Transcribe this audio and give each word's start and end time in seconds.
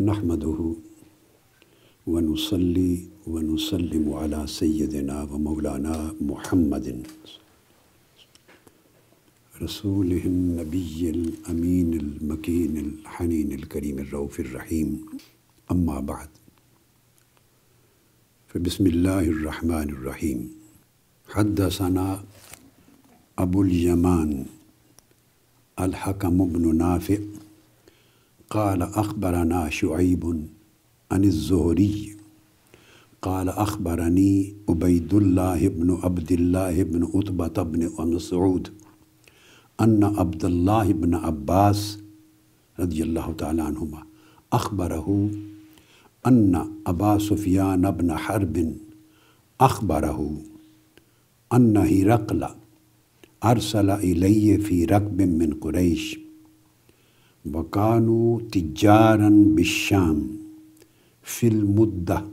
نحمده 0.00 0.74
ونصلي 2.06 2.94
ونسلم 3.26 4.12
على 4.12 4.46
سيدنا 4.46 5.22
ومولانا 5.22 6.14
محمد 6.20 7.06
رسوله 9.62 10.22
النبي 10.26 11.10
الأمين 11.10 11.94
المكين 11.94 12.74
الحنين 12.76 13.52
الكريم 13.52 13.98
الرؤوف 13.98 14.40
الرحيم 14.40 15.06
أما 15.70 16.00
بعد، 16.00 16.28
فبسم 18.48 18.86
الله 18.86 19.20
الرحمن 19.20 19.88
الرحيم 19.90 20.38
حدثنا 21.28 22.24
أبو 23.38 23.62
اليمان 23.62 24.46
الحكم 25.80 26.36
بن 26.52 26.76
نافع 26.76 27.18
قال 28.54 28.82
أخبرنا 28.82 29.70
شعيب 29.70 30.46
عن 31.10 31.24
الزهري 31.24 32.16
قال 33.22 33.48
أخبرني 33.48 34.54
عبيد 34.68 35.14
الله 35.14 35.68
بن 35.68 35.98
عبد 36.02 36.32
الله 36.32 36.82
بن 36.82 37.08
عتبة 37.14 37.62
بن 37.62 37.90
مسعود 37.98 38.68
أن 39.80 40.04
عبد 40.04 40.44
الله 40.44 40.92
بن 40.92 41.14
عباس 41.14 41.98
رضي 42.80 43.02
الله 43.02 43.32
تعالى 43.32 43.62
عنهما 43.62 44.02
أخبره 44.52 45.30
أن 46.26 46.70
أبا 46.86 47.18
سفيان 47.18 47.90
بن 47.90 48.16
حرب 48.16 48.74
أخبره 49.60 50.36
أن 51.52 51.76
هرقل 51.76 52.48
أرسل 53.44 53.90
إلي 53.90 54.58
في 54.58 54.84
ركب 54.84 55.22
من 55.22 55.54
قريش 55.54 56.23
وكانوا 57.52 58.40
تجارا 58.52 59.28
بالشام 59.28 60.26
في 61.22 61.46
المدة 61.48 62.24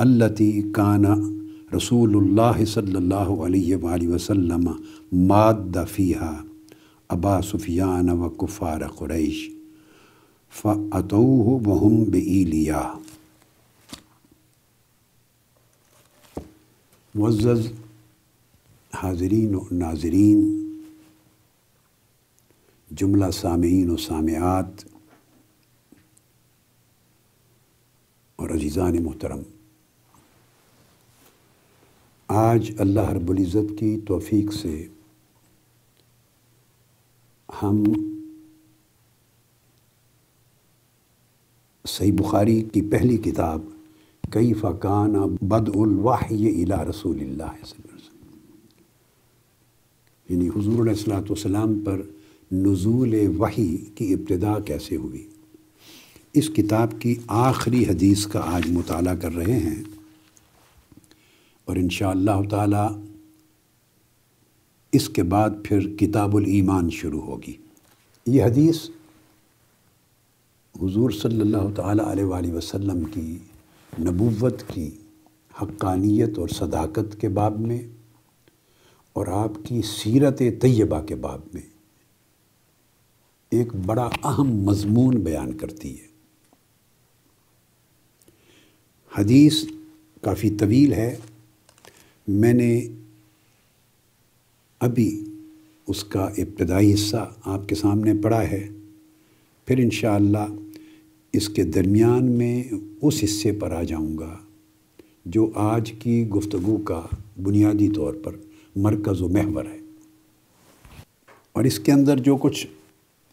التي 0.00 0.62
كان 0.62 1.32
رسول 1.74 2.16
الله 2.16 2.64
صلى 2.64 2.98
الله 2.98 3.44
عليه 3.44 3.76
وآله 3.76 4.08
وسلم 4.08 4.76
ماد 5.12 5.84
فيها 5.84 6.44
أبا 7.10 7.40
سفيان 7.40 8.10
وكفار 8.10 8.84
قريش 8.84 9.50
فأتوه 10.48 11.62
وهم 11.68 12.04
بإيليا 12.04 12.94
معزز 17.14 17.70
حاضرین 18.92 19.54
و 19.54 19.64
ناظرین 19.72 20.65
جملہ 22.96 23.30
سامعین 23.30 23.90
و 23.90 23.96
سامعات 23.96 24.84
اور 28.36 28.50
عزیزان 28.50 29.02
محترم، 29.02 29.42
آج 32.28 32.70
اللہ 32.78 33.10
رب 33.10 33.30
العزت 33.30 33.78
کی 33.78 34.00
توفیق 34.06 34.52
سے 34.52 34.86
ہم 37.62 37.82
صحیح 41.84 42.12
بخاری 42.12 42.60
کی 42.62 42.82
پہلی 42.82 43.16
کتاب 43.16 43.60
کئی 44.30 44.52
فقان 44.54 45.14
بد 45.40 45.68
الواحی 45.74 46.62
الا 46.62 46.84
رسول 46.84 47.20
اللہ 47.20 47.64
صلی 47.64 47.82
اللہ 47.84 47.94
علیہ 47.94 48.04
وسلم 48.04 48.34
یعنی 50.28 50.48
حضور 50.48 50.80
علیہ 50.80 50.92
السلاۃ 50.92 51.30
والسلام 51.30 51.78
پر 51.84 52.02
نزول 52.52 53.14
وحی 53.38 53.76
کی 53.76 54.14
ابتدا 54.14 54.60
کیسے 54.60 54.96
ہوئی؟ 54.96 55.28
اس 56.32 56.48
کتاب 56.48 57.00
کی 57.00 57.14
آخری 57.26 57.84
حدیث 57.84 58.26
کا 58.26 58.40
آج 58.44 58.70
مطالعہ 58.70 59.16
کر 59.16 59.34
رہے 59.34 59.58
ہیں۔ 59.58 59.82
اور 61.64 61.76
انشاءاللہ 61.76 62.30
اللہ 62.30 62.48
تعالی 62.48 63.00
اس 64.92 65.08
کے 65.08 65.22
بعد 65.22 65.50
پھر 65.64 65.96
کتاب 65.96 66.36
الایمان 66.36 66.90
شروع 66.90 67.20
ہوگی۔ 67.20 67.52
یہ 68.26 68.44
حدیث 68.44 68.76
حضور 70.82 71.10
صلی 71.10 71.40
اللہ 71.40 71.74
تعالیٰ 71.76 72.06
علیہ 72.06 72.24
وآلہ 72.24 72.52
وسلم 72.52 73.04
کی 73.04 73.38
نبوت 74.00 74.62
کی 74.74 74.90
حقانیت 75.62 76.38
اور 76.38 76.48
صداقت 76.48 77.20
کے 77.20 77.28
باب 77.28 77.60
میں 77.60 77.82
اور 79.12 79.26
آپ 79.26 79.52
کی 79.64 79.82
سیرت 79.82 80.38
طیبہ 80.38 81.02
کے 81.02 81.14
باب 81.14 81.40
میں۔ 81.54 81.75
ایک 83.58 83.74
بڑا 83.86 84.08
اہم 84.24 84.46
مضمون 84.46 85.14
بیان 85.14 85.52
کرتی 85.52 86.00
ہے۔ 86.00 86.06
حدیث 89.18 89.64
کافی 90.22 90.50
طویل 90.50 90.92
ہے۔ 90.92 91.16
میں 92.28 92.52
نے 92.52 92.88
ابھی 94.80 95.24
اس 95.86 96.04
کا 96.04 96.20
ابتدائی 96.20 96.94
حصہ 96.94 97.34
آپ 97.44 97.68
کے 97.68 97.74
سامنے 97.74 98.14
پڑھا 98.22 98.42
ہے۔ 98.50 98.68
پھر 99.66 99.78
انشاءاللہ 99.78 100.46
اس 101.32 101.48
کے 101.48 101.62
درمیان 101.62 102.30
میں 102.30 102.64
اس 103.02 103.20
حصے 103.24 103.52
پر 103.52 103.72
آ 103.72 103.82
جاؤں 103.82 104.18
گا 104.18 104.38
جو 105.24 105.50
آج 105.54 105.92
کی 105.98 106.28
گفتگو 106.28 106.76
کا 106.76 107.06
بنیادی 107.42 107.88
طور 107.88 108.14
پر 108.14 108.36
مرکز 108.76 109.22
و 109.22 109.28
محور 109.28 109.64
ہے۔ 109.64 109.78
اور 111.52 111.64
اس 111.64 111.78
کے 111.78 111.92
اندر 111.92 112.18
جو 112.18 112.36
کچھ 112.36 112.66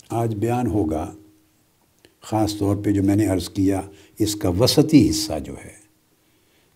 آج 0.09 0.35
بیان 0.35 0.67
ہوگا، 0.67 1.15
خاص 2.21 2.57
طور 2.57 2.75
پہ 2.75 2.91
جو 2.91 3.03
میں 3.03 3.15
نے 3.15 3.25
عرض 3.25 3.49
کیا، 3.49 3.81
اس 4.19 4.35
کا 4.35 4.49
وسطی 4.49 5.09
حصہ 5.09 5.39
جو 5.39 5.53
ہے، 5.65 5.73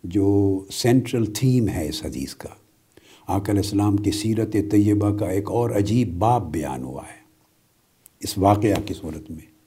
جو 0.03 0.59
سینٹرل 0.71 1.25
تھیم 1.25 1.69
ہے 1.69 1.87
اس 1.87 2.05
حدیث 2.05 2.35
کا۔ 2.35 2.49
آق 3.27 3.49
علیہ 3.49 3.61
السلام 3.61 3.97
کی 3.97 4.11
سیرت 4.11 4.53
طیبہ 4.71 5.17
کا 5.17 5.25
ایک 5.25 5.51
اور 5.51 5.69
عجیب 5.69 6.17
باب 6.17 6.51
بیان 6.51 6.83
ہوا 6.83 7.03
ہے، 7.03 7.21
اس 8.19 8.37
واقعہ 8.37 8.81
کی 8.85 8.93
صورت 8.93 9.31
میں۔ 9.31 9.57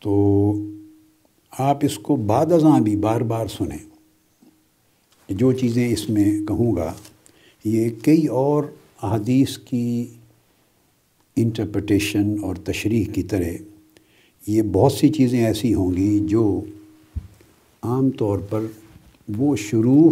تو 0.00 0.52
آپ 1.58 1.78
اس 1.82 1.98
کو 1.98 2.16
بعد 2.16 2.52
ازاں 2.52 2.80
بھی 2.80 2.96
بار 2.96 3.20
بار 3.20 3.46
سنیں۔ 3.46 3.92
جو 5.28 5.52
چیزیں 5.52 5.88
اس 5.88 6.10
میں 6.10 6.46
کہوں 6.46 6.76
گا، 6.76 6.92
یہ 7.64 7.88
کئی 8.02 8.26
اور 8.26 8.64
احادیث 9.02 9.58
کی 9.58 10.06
انٹرپریٹیشن 11.36 12.34
اور 12.42 12.56
تشریح 12.56 13.04
کی 13.12 13.22
طرح 13.22 13.50
یہ 14.46 14.62
بہت 14.62 14.92
سی 14.92 15.08
چیزیں 15.08 15.44
ایسی 15.44 15.74
ہوں 15.74 15.96
گی 15.96 16.20
جو 16.24 16.60
عام 17.82 18.10
طور 18.10 18.38
پر 18.38 18.66
وہ 19.36 19.56
شروع 19.56 20.10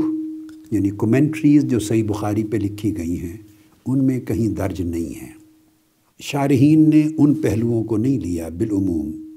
یعنی 0.71 0.91
کومنٹریز 0.91 1.65
جو 1.65 1.79
صحیح 1.79 2.05
بخاری 2.05 2.45
پہ 2.45 2.57
لکھی 2.57 2.97
گئی 2.97 3.19
ہیں، 3.19 3.37
ان 3.87 4.05
میں 4.05 4.21
کہیں 4.21 4.49
درج 4.49 4.83
نہیں 4.83 5.23
ہیں۔ 5.23 5.33
شارحین 6.21 6.91
نے 6.91 7.09
ان 7.19 7.35
پہلوؤں 7.35 7.85
کو 7.85 7.97
نہیں 7.97 8.19
لیا 8.19 8.49
بالعموم 8.49 9.35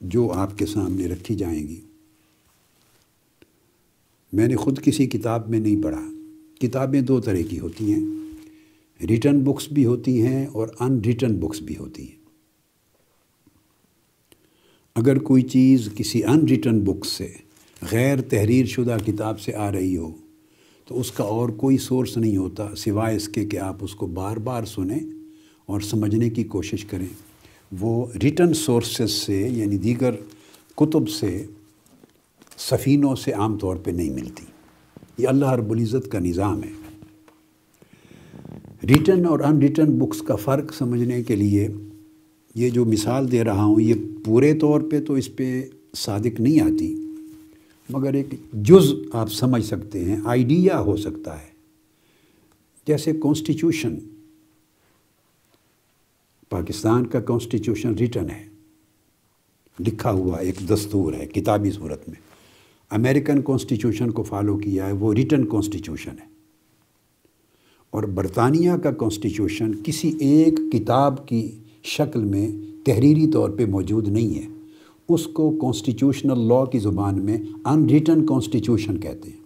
جو 0.00 0.32
آپ 0.32 0.58
کے 0.58 0.66
سامنے 0.66 1.06
رکھی 1.06 1.34
جائیں 1.34 1.68
گی۔ 1.68 1.80
میں 4.32 4.48
نے 4.48 4.56
خود 4.56 4.80
کسی 4.82 5.06
کتاب 5.06 5.50
میں 5.50 5.60
نہیں 5.60 5.82
پڑھا۔ 5.82 6.08
کتابیں 6.60 7.00
دو 7.00 7.20
طرح 7.20 7.38
کی 7.50 7.58
ہوتی 7.58 7.92
ہیں۔ 7.92 8.23
ریٹن 9.08 9.40
بکس 9.40 9.68
بھی 9.68 9.84
ہوتی 9.84 10.22
ہیں 10.22 10.46
اور 10.46 10.68
ان 10.80 11.00
ریٹن 11.00 11.40
بکس 11.40 11.60
بھی 11.60 11.76
ہوتی 11.76 12.02
ہیں۔ 12.02 12.24
اگر 14.94 15.18
کوئی 15.18 15.42
چیز 15.42 15.88
کسی 15.96 16.24
ان 16.24 16.44
ریٹن 16.48 16.80
بکس 16.80 17.08
سے 17.08 17.32
غیر 17.92 18.20
تحریر 18.20 18.66
شدہ 18.66 18.96
کتاب 19.06 19.40
سے 19.40 19.54
آ 19.54 19.72
رہی 19.72 19.96
ہو، 19.96 20.10
تو 20.86 21.00
اس 21.00 21.12
کا 21.12 21.24
اور 21.24 21.48
کوئی 21.48 21.78
سورس 21.78 22.16
نہیں 22.16 22.36
ہوتا 22.36 22.74
سوائے 22.76 23.16
اس 23.16 23.28
کے 23.28 23.44
کہ 23.44 23.56
آپ 23.56 23.76
اس 23.80 23.94
کو 23.94 24.06
بار 24.06 24.36
بار 24.36 24.64
سنیں 24.64 24.98
اور 25.66 25.80
سمجھنے 25.80 26.30
کی 26.30 26.44
کوشش 26.44 26.84
کریں۔ 26.84 27.06
وہ 27.80 28.06
ریٹن 28.22 28.54
سورسز 28.54 29.10
سے 29.10 29.40
یعنی 29.40 29.78
دیگر 29.78 30.14
کتب 30.76 31.08
سے 31.08 31.46
سفینوں 32.58 33.16
سے 33.16 33.32
عام 33.32 33.58
طور 33.58 33.76
پہ 33.76 33.90
نہیں 33.90 34.10
ملتی۔ 34.10 34.44
یہ 35.18 35.28
اللہ 35.28 35.52
رب 35.52 35.70
العزت 35.70 36.12
کا 36.12 36.18
نظام 36.18 36.62
ہے۔ 36.62 36.83
ریٹن 38.88 39.26
اور 39.26 39.40
ان 39.40 39.58
ریٹن 39.58 39.98
بکس 39.98 40.22
کا 40.22 40.36
فرق 40.36 40.74
سمجھنے 40.74 41.22
کے 41.22 41.36
لیے 41.36 41.68
یہ 42.54 42.70
جو 42.70 42.84
مثال 42.84 43.32
دے 43.32 43.44
رہا 43.44 43.64
ہوں، 43.64 43.80
یہ 43.80 43.94
پورے 44.24 44.54
طور 44.58 44.80
پہ 44.80 45.00
تو 45.00 45.14
اس 45.14 45.36
پہ 45.36 45.68
صادق 45.96 46.40
نہیں 46.40 46.60
آتی۔ 46.60 47.06
مگر 47.90 48.14
ایک 48.14 48.26
جز 48.52 48.92
آپ 49.12 49.32
سمجھ 49.32 49.64
سکتے 49.64 50.04
ہیں 50.04 50.16
آئیڈیا 50.24 50.80
ہو 50.80 50.96
سکتا 50.96 51.42
ہے۔ 51.42 51.46
جیسے 52.86 53.12
کانسٹیٹیوشن 53.12 53.96
پاکستان 56.48 57.06
کا 57.06 57.20
کانسٹیٹیوشن 57.20 57.94
ریٹن 57.94 58.30
ہے۔ 58.30 58.46
لکھا 59.86 60.10
ہوا 60.10 60.36
ایک 60.38 60.54
دستور 60.70 61.12
ہے 61.12 61.26
کتابی 61.26 61.70
صورت 61.70 62.08
میں۔ 62.08 62.20
امریکن 62.90 63.42
کانسٹیٹیوشن 63.42 64.10
کو 64.10 64.22
فالو 64.22 64.56
کیا 64.56 64.86
ہے، 64.86 64.92
وہ 64.92 65.14
ریٹن 65.14 65.44
کانسٹیٹیوشن 65.44 66.14
ہے۔ 66.22 66.33
اور 67.94 68.02
برطانیہ 68.02 68.72
کا 68.72 68.90
کانسٹیٹیوشن 68.90 69.72
کسی 69.84 70.12
ایک 70.18 70.72
کتاب 70.72 71.28
کی 71.28 71.50
شکل 71.82 72.24
میں 72.24 72.48
تحریری 72.84 73.30
طور 73.30 73.50
پہ 73.50 73.64
موجود 73.66 74.08
نہیں 74.08 74.34
ہے۔ 74.34 74.48
اس 75.08 75.26
کو 75.26 75.50
کانسٹیٹیوشنل 75.50 76.48
لاء 76.48 76.64
کی 76.64 76.78
زبان 76.78 77.24
میں 77.24 77.38
ان 77.64 77.86
ریٹن 77.86 78.26
کانسٹیٹیوشن 78.26 79.00
کہتے 79.00 79.30
ہیں۔ 79.30 79.36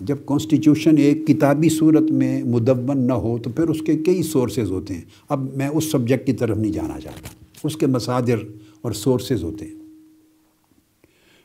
جب 0.00 0.16
کانسٹیٹیوشن 0.26 0.98
ایک 0.98 1.26
کتابی 1.26 1.68
صورت 1.68 2.10
میں 2.10 2.42
مدون 2.44 2.98
نہ 2.98 3.12
ہو 3.12 3.38
تو 3.38 3.50
پھر 3.50 3.68
اس 3.68 3.80
کے 3.80 3.96
کئی 3.96 4.22
سورسز 4.22 4.70
ہوتے 4.70 4.94
ہیں۔ 4.94 5.02
اب 5.28 5.56
میں 5.56 5.68
اس 5.68 5.90
سبجیکٹ 5.90 6.26
کی 6.26 6.32
طرف 6.32 6.56
نہیں 6.56 6.72
جانا 6.72 7.00
چاہتا۔ 7.00 7.28
اس 7.64 7.76
کے 7.76 7.86
مصادر 7.86 8.36
اور 8.80 8.92
سورسز 8.92 9.42
ہوتے 9.42 9.64
ہیں۔ 9.64 9.74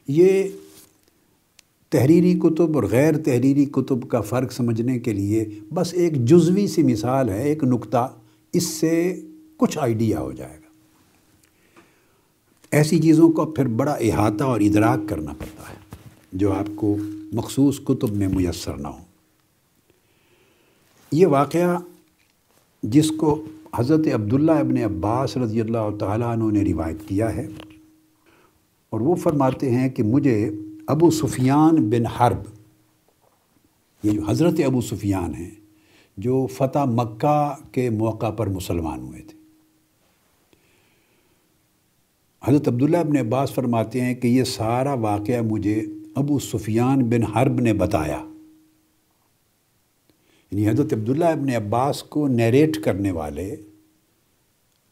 یہ 0.08 0.44
تحریری 1.92 2.34
کتب 2.40 2.76
اور 2.76 2.84
غیر 2.92 3.18
تحریری 3.24 3.66
کتب 3.66 4.08
کا 4.10 4.22
فرق 4.22 4.52
سمجھنے 4.54 4.98
کے 5.00 5.14
لیے 5.14 5.44
بس 5.74 5.94
ایک 5.94 6.14
جزوی 6.28 6.68
سی 6.68 6.84
مثال 6.84 7.30
ہے، 7.30 7.42
ایک 7.44 7.64
نقطہ، 7.64 8.08
اس 8.54 8.64
سے 8.70 9.22
کچھ 9.58 9.78
آئیڈیا 9.78 10.20
ہو 10.20 10.32
جائے 10.32 10.54
گا۔ 10.54 10.70
ایسی 12.72 13.00
چیزوں 13.02 13.30
کو 13.32 13.46
پھر 13.48 13.68
بڑا 13.78 13.94
احاطہ 13.94 14.44
اور 14.44 14.62
ادراک 14.62 15.08
کرنا 15.10 15.34
پڑتا 15.34 15.70
ہے، 15.70 15.76
جو 16.34 16.52
آپ 16.54 16.76
کو 16.76 16.96
مخصوص 17.34 17.80
کتب 17.86 18.16
میں 18.16 18.28
میسر 18.28 18.78
نہ 18.78 18.88
ہو 18.88 19.04
یہ 21.12 21.28
واقعہ 21.28 21.78
جس 22.84 23.12
کو 23.18 23.44
حضرت 23.76 24.08
عبداللہ 24.14 24.52
ابن 24.60 24.78
عباس 24.84 25.38
رضی 25.38 25.62
اللہ 25.62 25.90
تعالیٰ 26.00 26.32
عنہ 26.34 26.52
نے 26.52 26.64
روایت 26.64 27.08
کیا 27.08 27.36
ہے، 27.36 27.48
اور 28.92 29.00
وہ 29.02 29.16
فرماتے 29.24 29.72
ہیں 29.72 29.90
کہ 29.90 30.04
مجھے 30.04 30.50
ابو 30.88 31.12
سفیان 31.12 31.90
بن 31.90 32.06
حرب، 32.06 32.38
یہ 34.04 34.12
جو 34.12 34.22
حضرت 34.28 34.54
ابو 34.66 34.82
سفیان 34.82 35.36
ہیں، 35.36 35.52
جو 36.18 36.48
فتح 36.48 36.80
مکہ 36.86 37.56
کے 37.72 37.90
موقع 37.90 38.30
پر 38.30 38.48
مسلمان 38.48 39.00
ہوئے 39.00 39.22
تھے۔ 39.22 39.38
حضرت 42.44 42.68
عبداللہ 42.68 42.98
ابن 42.98 43.18
عباس 43.18 43.54
فرماتے 43.54 44.02
ہیں 44.02 44.14
کہ 44.14 44.28
یہ 44.28 44.44
سارا 44.44 44.94
واقعہ 44.94 45.42
مجھے 45.42 45.86
ابو 46.16 46.40
سفیان 46.40 47.10
بن 47.10 47.24
حرب 47.24 47.62
نے 47.62 47.74
بتایا۔ 47.74 48.26
یعنی 50.52 50.70
حضرت 50.70 50.94
عبداللہ 50.94 51.26
ابن 51.26 51.50
عباس 51.50 52.04
کو 52.04 52.28
نیریٹ 52.28 52.84
کرنے 52.84 53.12
والے 53.12 53.56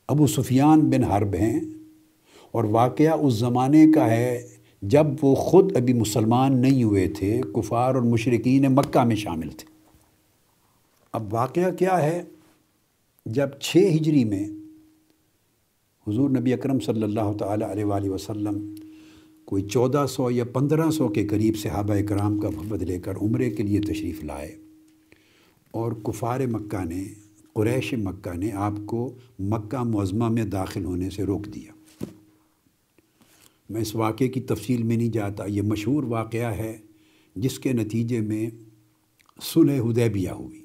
ابو 0.07 0.28
سفیان 0.28 0.80
بن 0.80 1.04
حرب 1.04 1.34
ہیں 1.34 1.60
اور 2.51 2.63
واقعہ 2.63 3.13
اس 3.13 3.34
زمانے 3.34 3.86
کا 3.96 4.12
ہے 4.12 4.48
جب 4.83 5.07
وہ 5.21 5.35
خود 5.35 5.77
ابھی 5.77 5.94
مسلمان 5.94 6.62
نہیں 6.62 6.83
ہوئے 6.83 7.07
تھے، 7.07 7.41
کفار 7.53 7.95
اور 7.95 8.03
مشرقین 8.03 8.65
مکہ 8.75 9.03
میں 9.03 9.15
شامل 9.15 9.50
تھے۔ 9.50 9.65
اب 11.13 11.33
واقعہ 11.33 11.71
کیا 11.71 12.03
ہے؟ 12.03 12.24
جب 13.25 13.47
چھ 13.62 13.77
ہجری 13.77 14.24
میں 14.24 14.47
حضور 16.07 16.30
نبی 16.30 16.53
اکرم 16.53 16.80
صلی 16.80 17.03
اللہ 17.03 17.33
تعالیٰ 17.39 17.69
علیہ 17.69 17.85
وآلہ 17.85 18.09
وسلم 18.09 18.75
کوئی 19.45 19.63
چودہ 19.63 20.06
سو 20.09 20.31
یا 20.31 20.44
پندرہ 20.44 20.89
سو 20.89 21.07
کے 21.07 21.27
قریب 21.27 21.56
صحابہ 21.57 21.95
کرام 22.07 22.39
کا 22.39 22.50
محبت 22.50 22.83
لے 22.83 23.00
کر 23.00 23.15
عمرے 23.15 23.50
کے 23.50 23.63
لیے 23.63 23.81
تشریف 23.81 24.24
لائے 24.24 24.56
اور 25.71 25.91
کفار 25.91 26.39
مکہ 26.39 26.83
نے، 26.86 27.03
قریش 27.53 27.94
مکہ 27.94 28.38
نے 28.38 28.51
آپ 28.51 28.74
کو 28.86 29.15
مکہ 29.39 29.83
معظمہ 29.83 30.29
میں 30.29 30.45
داخل 30.45 30.86
ہونے 30.86 31.09
سے 31.09 31.24
روک 31.24 31.45
دیا۔ 31.45 31.71
میں 33.69 33.81
اس 33.81 33.95
واقعے 33.95 34.27
کی 34.27 34.42
تفصیل 34.42 34.83
میں 34.83 34.98
نہیں 34.98 35.10
جاتا، 35.10 35.45
یہ 35.45 35.62
مشہور 35.62 36.04
واقعہ 36.04 36.57
ہے 36.57 36.77
جس 37.36 37.60
کے 37.60 37.74
نتیجے 37.74 38.21
میں 38.21 38.50
صلح 39.42 39.81
حدیبیہ 39.81 40.30
ہوئی۔ 40.30 40.63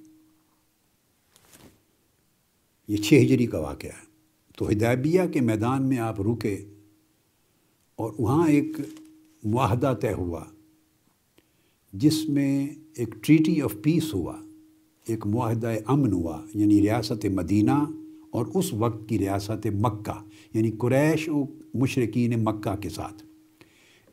یہ 2.88 2.96
چھ 2.96 3.14
ہجری 3.22 3.46
کا 3.46 3.58
واقعہ 3.58 3.90
ہے۔ 3.90 4.08
تو 4.56 4.68
حدیبیہ 4.68 5.20
کے 5.32 5.40
میدان 5.40 5.88
میں 5.88 5.98
آپ 5.98 6.20
رکے 6.20 6.64
اور 7.96 8.12
وہاں 8.18 8.48
ایک 8.48 8.76
معاہدہ 9.44 9.94
طے 10.00 10.12
ہوا، 10.12 10.44
جس 11.92 12.28
میں 12.28 12.68
ایک 12.96 13.08
ٹریٹی 13.20 13.62
آف 13.62 13.74
پیس 13.82 14.14
ہوا، 14.14 14.36
ایک 15.06 15.26
معاہدہ 15.26 15.74
امن 15.86 16.12
ہوا 16.12 16.44
یعنی 16.54 16.82
ریاست 16.82 17.26
مدینہ 17.26 17.84
اور 18.30 18.46
اس 18.54 18.72
وقت 18.72 19.08
کی 19.08 19.18
ریاست 19.18 19.66
مکہ 19.66 20.24
یعنی 20.54 20.70
قریش 20.70 21.28
و 21.28 21.44
مشرقین 21.74 22.44
مکہ 22.44 22.76
کے 22.76 22.88
ساتھ۔ 22.88 23.22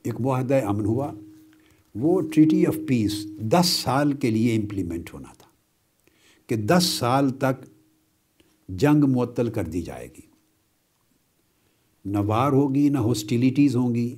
ایک 0.04 0.22
معاہدہ 0.22 0.66
امن 0.66 0.86
ہوا۔ 0.86 1.12
وہ 1.96 2.22
ٹریٹی 2.22 2.66
آف 2.66 2.76
پیس 2.88 3.28
دس 3.40 3.66
سال 3.66 4.14
کے 4.14 4.30
لیے 4.30 4.56
امپلیمنٹ 4.56 5.14
ہونا 5.14 5.34
تھا 5.38 5.48
کہ 6.48 6.56
دس 6.56 6.84
سال 6.84 7.30
تک 7.30 7.66
جنگ 8.70 9.04
معطل 9.04 9.50
کر 9.50 9.64
دی 9.64 9.82
جائے 9.82 10.08
گی۔ 10.08 10.22
نہ 12.06 12.18
وار 12.18 12.52
ہوگی، 12.52 12.90
نہ 12.90 12.98
ہاسٹیلیٹیز 12.98 13.76
ہوں 13.76 13.96
گی، 13.96 14.16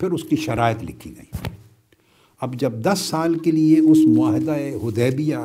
پھر 0.00 0.10
اس 0.10 0.24
کی 0.24 0.36
شرائط 0.36 0.82
لکھی 0.82 1.16
گئی 1.16 1.48
اب 2.40 2.60
جب 2.60 2.72
دس 2.82 2.98
سال 2.98 3.38
کے 3.38 3.50
لیے 3.50 3.78
اس 3.80 3.98
معاہدہ 4.16 4.56
حدیبیہ 4.82 5.36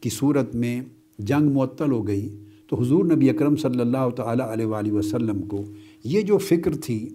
کی 0.00 0.10
صورت 0.10 0.54
میں 0.54 0.80
جنگ 1.18 1.50
معطل 1.50 1.92
ہو 1.92 2.06
گئی 2.06 2.42
تو 2.66 2.80
حضور 2.80 3.04
نبی 3.04 3.30
اکرم 3.30 3.56
صلی 3.56 3.80
اللہ 3.80 4.10
تعالیٰ 4.16 4.48
علیہ 4.48 4.66
وآلہ 4.66 4.92
وسلم 4.92 5.42
کو 5.42 5.64
یہ 6.04 6.20
جو 6.20 6.38
فکر 6.38 6.76
تھی، 6.76 7.08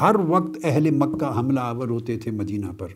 ہر 0.00 0.14
وقت 0.28 0.58
اہل 0.64 0.90
مکہ 0.90 1.38
حملہ 1.38 1.60
آور 1.60 1.88
ہوتے 1.88 2.18
تھے 2.18 2.30
مدینہ 2.30 2.66
پر۔ 2.78 2.88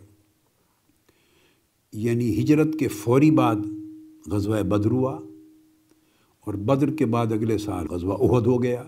یعنی 1.92 2.40
ہجرت 2.40 2.68
کے 2.78 2.88
فوری 2.88 3.30
بعد 3.30 3.56
غزوہ 4.26 4.62
بدر 4.62 4.90
ہوا 4.90 5.12
اور 6.40 6.54
بدر 6.54 6.90
کے 6.90 7.06
بعد 7.06 7.32
اگلے 7.32 7.58
سال 7.58 7.86
غزوہ 7.86 8.14
عہد 8.14 8.46
ہو 8.46 8.62
گیا۔ 8.62 8.82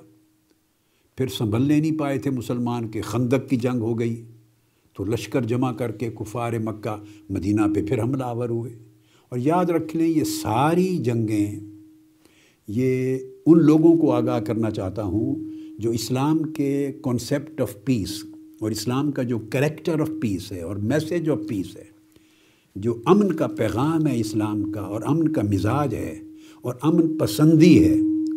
پھر 1.16 1.26
سنبھلنے 1.26 1.80
نہیں 1.80 1.98
پائے 1.98 2.18
تھے 2.18 2.30
مسلمان 2.30 2.88
کے 2.88 3.00
خندق 3.00 3.50
کی 3.50 3.56
جنگ 3.56 3.80
ہو 3.80 3.98
گئی۔ 3.98 4.24
تو 4.94 5.04
لشکر 5.04 5.44
جمع 5.44 5.72
کر 5.72 5.90
کے 5.92 6.10
کفار 6.10 6.52
مکہ 6.64 7.02
مدینہ 7.30 7.62
پہ 7.74 7.86
پھر 7.86 8.02
حملہ 8.02 8.24
آور 8.24 8.48
ہوئے۔ 8.48 8.78
اور 9.28 9.38
یاد 9.38 9.64
رکھ 9.64 9.96
لیں، 9.96 10.08
یہ 10.08 10.24
ساری 10.24 10.98
جنگیں 10.98 11.77
یہ 12.68 13.18
ان 13.46 13.58
لوگوں 13.62 13.96
کو 13.96 14.12
آگاہ 14.12 14.40
کرنا 14.40 14.70
چاہتا 14.70 15.02
ہوں 15.02 15.34
جو 15.78 15.90
اسلام 15.90 16.42
کے 16.42 16.92
کانسیپٹ 17.02 17.60
آف 17.60 17.84
پیس 17.84 18.22
اور 18.60 18.70
اسلام 18.70 19.12
کا 19.12 19.22
جو 19.22 19.38
کریکٹر 19.38 20.00
آف 20.00 20.10
پیس 20.20 20.52
ہے 20.52 20.60
اور 20.60 20.76
میسیج 20.76 21.30
آف 21.30 21.38
پیس 21.48 21.76
ہے، 21.76 21.84
جو 22.76 23.02
امن 23.04 23.32
کا 23.32 23.46
پیغام 23.46 24.06
ہے 24.06 24.20
اسلام 24.20 24.72
کا 24.72 24.80
اور 24.80 25.00
امن 25.06 25.28
کا 25.28 25.42
مزاج 25.42 25.94
ہے 25.94 26.20
اور 26.62 26.74
امن 26.82 27.18
پسندی 27.18 27.84
ہے، 27.84 27.96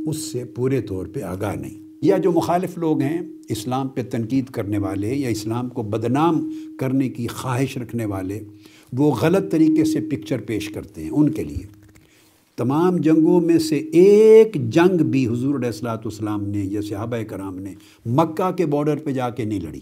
اس 0.09 0.17
سے 0.17 0.45
پورے 0.45 0.81
طور 0.81 1.05
پہ 1.05 1.21
آگاہ 1.21 1.55
نہیں۔ 1.55 1.81
یا 2.01 2.17
جو 2.17 2.31
مخالف 2.31 2.77
لوگ 2.77 3.01
ہیں 3.01 3.21
اسلام 3.49 3.87
پہ 3.87 4.03
تنقید 4.03 4.45
کرنے 4.45 4.77
والے 4.77 5.15
یا 5.15 5.29
اسلام 5.29 5.69
کو 5.69 5.83
بدنام 5.83 6.51
کرنے 6.79 7.09
کی 7.09 7.27
خواہش 7.27 7.77
رکھنے 7.77 8.05
والے، 8.05 8.39
وہ 8.93 9.15
غلط 9.21 9.51
طریقے 9.51 9.83
سے 9.83 9.99
پکچر 9.99 10.41
پیش 10.41 10.69
کرتے 10.69 11.03
ہیں 11.03 11.09
ان 11.09 11.29
کے 11.29 11.43
لیے۔ 11.43 11.80
تمام 12.55 12.97
جنگوں 12.97 13.41
میں 13.41 13.59
سے 13.59 13.77
ایک 13.77 14.69
جنگ 14.69 14.97
بھی 14.97 15.27
حضور 15.27 15.55
علیہ 15.55 15.67
السلاۃ 15.67 15.97
والسلام 15.97 16.43
نے 16.43 16.59
یا 16.59 16.81
صحابہ 16.81 17.23
کرام 17.23 17.59
نے، 17.59 17.73
مکہ 18.05 18.51
کے 18.51 18.65
بارڈر 18.65 18.97
پہ 18.97 19.11
جا 19.11 19.29
کے 19.29 19.43
نہیں 19.43 19.59
لڑی۔ 19.59 19.79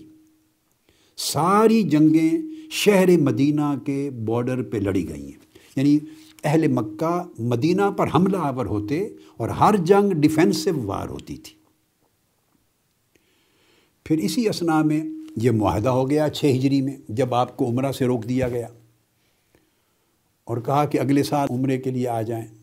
ساری 1.17 1.83
جنگیں 1.83 2.41
شہر 2.71 3.17
مدینہ 3.17 3.75
کے 3.85 4.09
بارڈر 4.25 4.63
پہ 4.63 4.77
لڑی 4.77 5.09
گئی 5.09 5.23
ہیں۔ 5.23 5.39
یعنی 5.75 5.99
اہل 6.43 6.67
مکہ 6.67 7.23
مدینہ 7.39 7.91
پر 7.97 8.07
حملہ 8.15 8.37
آور 8.37 8.65
ہوتے 8.65 9.07
اور 9.37 9.49
ہر 9.49 9.75
جنگ 9.75 10.11
ڈیفینسو 10.11 10.69
وار 10.83 11.09
ہوتی 11.09 11.37
تھی۔ 11.37 11.53
پھر 14.03 14.17
اسی 14.17 14.49
اسنا 14.49 14.83
میں 14.83 15.03
یہ 15.35 15.51
معاہدہ 15.51 15.89
ہو 15.89 16.09
گیا 16.09 16.29
چھ 16.29 16.51
ہجری 16.55 16.81
میں، 16.81 16.97
جب 17.09 17.33
آپ 17.33 17.57
کو 17.57 17.65
عمرہ 17.67 17.91
سے 17.91 18.05
روک 18.05 18.29
دیا 18.29 18.49
گیا 18.49 18.67
اور 20.43 20.57
کہا 20.57 20.85
کہ 20.85 20.99
اگلے 20.99 21.23
سال 21.23 21.47
عمرے 21.51 21.77
کے 21.77 21.91
لیے 21.91 22.07
آ 22.07 22.21
جائیں۔ 22.21 22.58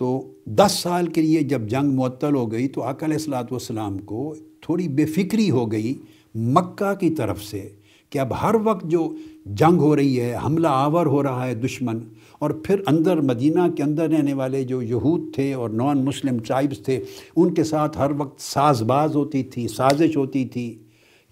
تو 0.00 0.20
دس 0.58 0.78
سال 0.82 1.06
کے 1.06 1.22
لیے 1.22 1.40
جب 1.48 1.68
جنگ 1.68 1.94
معطل 1.94 2.34
ہو 2.34 2.50
گئی 2.52 2.68
تو 2.68 2.82
علیہ 2.82 3.12
السلاۃ 3.12 3.50
والسلام 3.50 3.98
کو 3.98 4.34
تھوڑی 4.62 4.88
بے 4.88 5.04
فکری 5.06 5.50
ہو 5.50 5.70
گئی 5.72 5.92
مکہ 6.34 6.92
کی 7.00 7.10
طرف 7.10 7.42
سے 7.44 7.68
کہ 8.12 8.18
اب 8.18 8.32
ہر 8.42 8.54
وقت 8.64 8.84
جو 8.84 9.08
جنگ 9.46 9.78
ہو 9.78 9.94
رہی 9.96 10.20
ہے، 10.20 10.34
حملہ 10.44 10.68
آور 10.70 11.06
ہو 11.06 11.22
رہا 11.22 11.46
ہے 11.46 11.54
دشمن، 11.54 11.98
اور 12.38 12.50
پھر 12.64 12.80
اندر 12.86 13.20
مدینہ 13.20 13.66
کے 13.76 13.82
اندر 13.82 14.08
رہنے 14.08 14.34
والے 14.34 14.62
جو 14.64 14.80
یہود 14.82 15.34
تھے 15.34 15.52
اور 15.54 15.70
نان 15.70 16.04
مسلم 16.04 16.38
ٹرائبس 16.38 16.82
تھے، 16.84 16.98
ان 17.36 17.54
کے 17.54 17.64
ساتھ 17.64 17.98
ہر 17.98 18.10
وقت 18.18 18.40
ساز 18.40 18.82
باز 18.82 19.16
ہوتی 19.16 19.42
تھی، 19.42 19.68
سازش 19.68 20.16
ہوتی 20.16 20.44
تھی۔ 20.44 20.68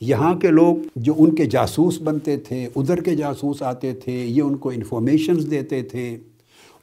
یہاں 0.00 0.34
کے 0.34 0.50
لوگ 0.50 0.86
جو 0.96 1.14
ان 1.18 1.34
کے 1.34 1.46
جاسوس 1.46 2.00
بنتے 2.02 2.36
تھے، 2.36 2.66
ادھر 2.76 3.00
کے 3.00 3.14
جاسوس 3.16 3.62
آتے 3.62 3.92
تھے، 3.94 4.24
یہ 4.26 4.42
ان 4.42 4.56
کو 4.56 4.70
انفارمیشنز 4.70 5.50
دیتے 5.50 5.82
تھے۔ 5.82 6.16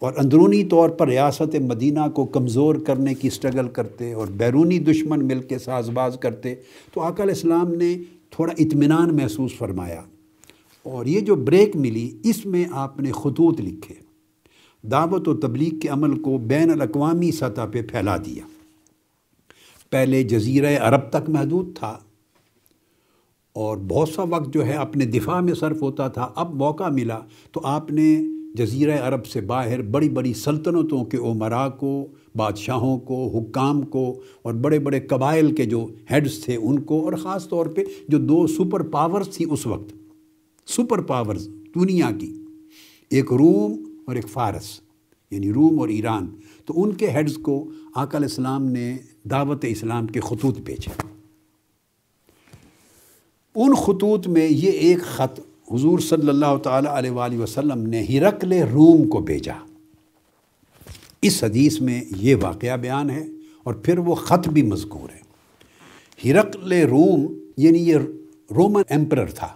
اور 0.05 0.13
اندرونی 0.17 0.63
طور 0.63 0.89
پر 0.89 1.07
ریاست 1.07 1.55
مدینہ 1.55 1.99
کو 2.13 2.25
کمزور 2.25 2.75
کرنے 2.75 3.13
کی 3.13 3.27
اسٹرگل 3.27 3.67
کرتے 3.67 4.13
اور 4.13 4.27
بیرونی 4.27 4.79
دشمن 4.79 5.27
مل 5.27 5.41
کے 5.41 5.57
ساز 5.57 5.89
باز 5.89 6.17
کرتے، 6.21 6.55
تو 6.93 7.01
آقا 7.01 7.23
علیہ 7.23 7.33
السلام 7.33 7.73
نے 7.73 7.97
تھوڑا 8.29 8.53
اطمینان 8.57 9.15
محسوس 9.15 9.51
فرمایا۔ 9.57 10.01
اور 10.83 11.05
یہ 11.05 11.19
جو 11.19 11.35
بریک 11.35 11.75
ملی، 11.75 12.11
اس 12.23 12.45
میں 12.45 12.65
آپ 12.71 12.99
نے 12.99 13.11
خطوط 13.11 13.61
لکھے۔ 13.61 13.95
دعوت 14.87 15.27
و 15.27 15.35
تبلیغ 15.35 15.79
کے 15.79 15.87
عمل 15.87 16.19
کو 16.19 16.37
بین 16.37 16.71
الاقوامی 16.71 17.31
سطح 17.31 17.61
پہ 17.71 17.81
پھیلا 17.81 18.17
دیا۔ 18.17 18.43
پہلے 19.89 20.23
جزیرہ 20.23 20.77
عرب 20.79 21.09
تک 21.09 21.29
محدود 21.29 21.77
تھا۔ 21.77 21.97
اور 23.53 23.77
بہت 23.77 24.09
سا 24.09 24.23
وقت 24.23 24.53
جو 24.53 24.65
ہے 24.65 24.73
اپنے 24.73 25.05
دفاع 25.05 25.39
میں 25.39 25.53
صرف 25.53 25.81
ہوتا 25.81 26.07
تھا۔ 26.07 26.29
اب 26.35 26.53
موقع 26.53 26.89
ملا 26.89 27.19
تو 27.51 27.61
آپ 27.63 27.91
نے 27.91 28.21
جزیرہ 28.55 28.99
عرب 28.99 29.25
سے 29.25 29.41
باہر 29.41 29.81
بڑی 29.81 30.09
بڑی 30.09 30.33
سلطنتوں 30.33 31.05
کے 31.05 31.17
عمراء 31.17 31.69
کو، 31.69 32.07
بادشاہوں 32.35 32.97
کو، 32.99 33.39
حکام 33.39 33.81
کو 33.81 34.21
اور 34.41 34.53
بڑے 34.53 34.79
بڑے 34.79 34.99
قبائل 34.99 35.55
کے 35.55 35.65
جو 35.65 35.87
ہیڈز 36.11 36.43
تھے 36.43 36.55
ان 36.55 36.79
کو 36.81 37.03
اور 37.03 37.13
خاص 37.13 37.49
طور 37.49 37.65
پہ 37.65 37.83
جو 38.07 38.17
دو 38.17 38.47
سپر 38.47 38.81
پاورز 38.81 39.29
تھی 39.29 39.45
اس 39.49 39.67
وقت۔ 39.67 39.93
سپر 40.69 41.01
پاورز 41.01 41.47
دنیا 41.75 42.11
کی، 42.19 42.33
ایک 43.09 43.33
روم 43.33 43.83
اور 44.05 44.15
ایک 44.15 44.27
فارس 44.27 44.79
یعنی 45.31 45.53
روم 45.53 45.79
اور 45.79 45.87
ایران۔ 45.87 46.27
تو 46.65 46.83
ان 46.83 46.93
کے 46.93 47.09
ہیڈز 47.09 47.37
کو 47.37 47.69
آقا 47.95 48.17
علیہ 48.17 48.27
السلام 48.27 48.65
نے 48.65 48.97
دعوت 49.23 49.65
اسلام 49.67 50.07
کے 50.07 50.19
خطوط 50.19 50.59
بھیجے۔ 50.59 51.01
ان 53.55 53.75
خطوط 53.75 54.27
میں 54.27 54.47
یہ 54.47 54.69
ایک 54.69 55.01
خط 55.01 55.39
حضور 55.71 55.99
صلی 55.99 56.29
اللہ 56.29 56.57
تعالیٰ 56.63 56.91
علیہ 56.91 57.11
وآلہ 57.11 57.37
وسلم 57.37 57.87
نے 57.87 58.03
ہرکل 58.03 58.53
روم 58.53 59.07
کو 59.07 59.19
بھیجا۔ 59.19 59.53
اس 61.21 61.43
حدیث 61.43 61.81
میں 61.81 62.01
یہ 62.17 62.35
واقعہ 62.41 62.77
بیان 62.77 63.09
ہے 63.09 63.27
اور 63.63 63.73
پھر 63.73 63.97
وہ 63.97 64.15
خط 64.15 64.49
بھی 64.49 64.61
مذکور 64.61 65.09
ہے۔ 65.09 65.25
ہرکل 66.29 66.71
روم 66.71 67.33
یعنی 67.57 67.79
یہ 67.79 67.95
رومن 68.51 68.81
ایمپرر 68.89 69.25
تھا۔ 69.25 69.47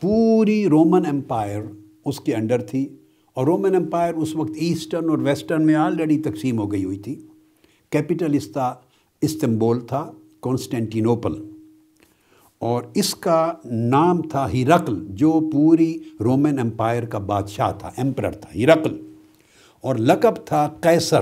پوری 0.00 0.68
رومن 0.68 1.06
امپائر 1.06 1.62
اس 2.04 2.20
کے 2.20 2.34
انڈر 2.34 2.62
تھی 2.62 2.88
اور 3.34 3.46
رومن 3.46 3.74
امپائر 3.74 4.14
اس 4.14 4.36
وقت 4.36 4.50
ایسٹرن 4.56 5.10
اور 5.10 5.18
ویسٹرن 5.18 5.66
میں 5.66 5.74
آلریڈی 5.74 6.18
تقسیم 6.18 6.58
ہو 6.58 6.72
گئی 6.72 6.84
ہوئی 6.84 6.98
تھی۔ 6.98 7.26
کیپٹل 7.90 8.34
اس 8.34 8.46
کا 8.46 8.74
استنبول 9.20 9.80
تھا 9.80 10.12
کانسٹینٹینوپل 10.40 11.49
اور 12.60 12.82
اس 12.94 13.14
کا 13.14 13.52
نام 13.64 14.22
تھا 14.22 14.48
ہیرقل 14.52 15.06
جو 15.08 15.40
پوری 15.52 15.98
رومن 16.20 16.58
امپائر 16.58 17.02
کا 17.02 17.18
بادشاہ 17.18 17.72
تھا 17.78 17.90
ایمپرر 17.96 18.30
تھا 18.30 18.50
ہیرقل 18.54 19.14
اور 19.80 19.96
لقب 19.96 20.46
تھا 20.46 20.68
قیصر۔ 20.80 21.20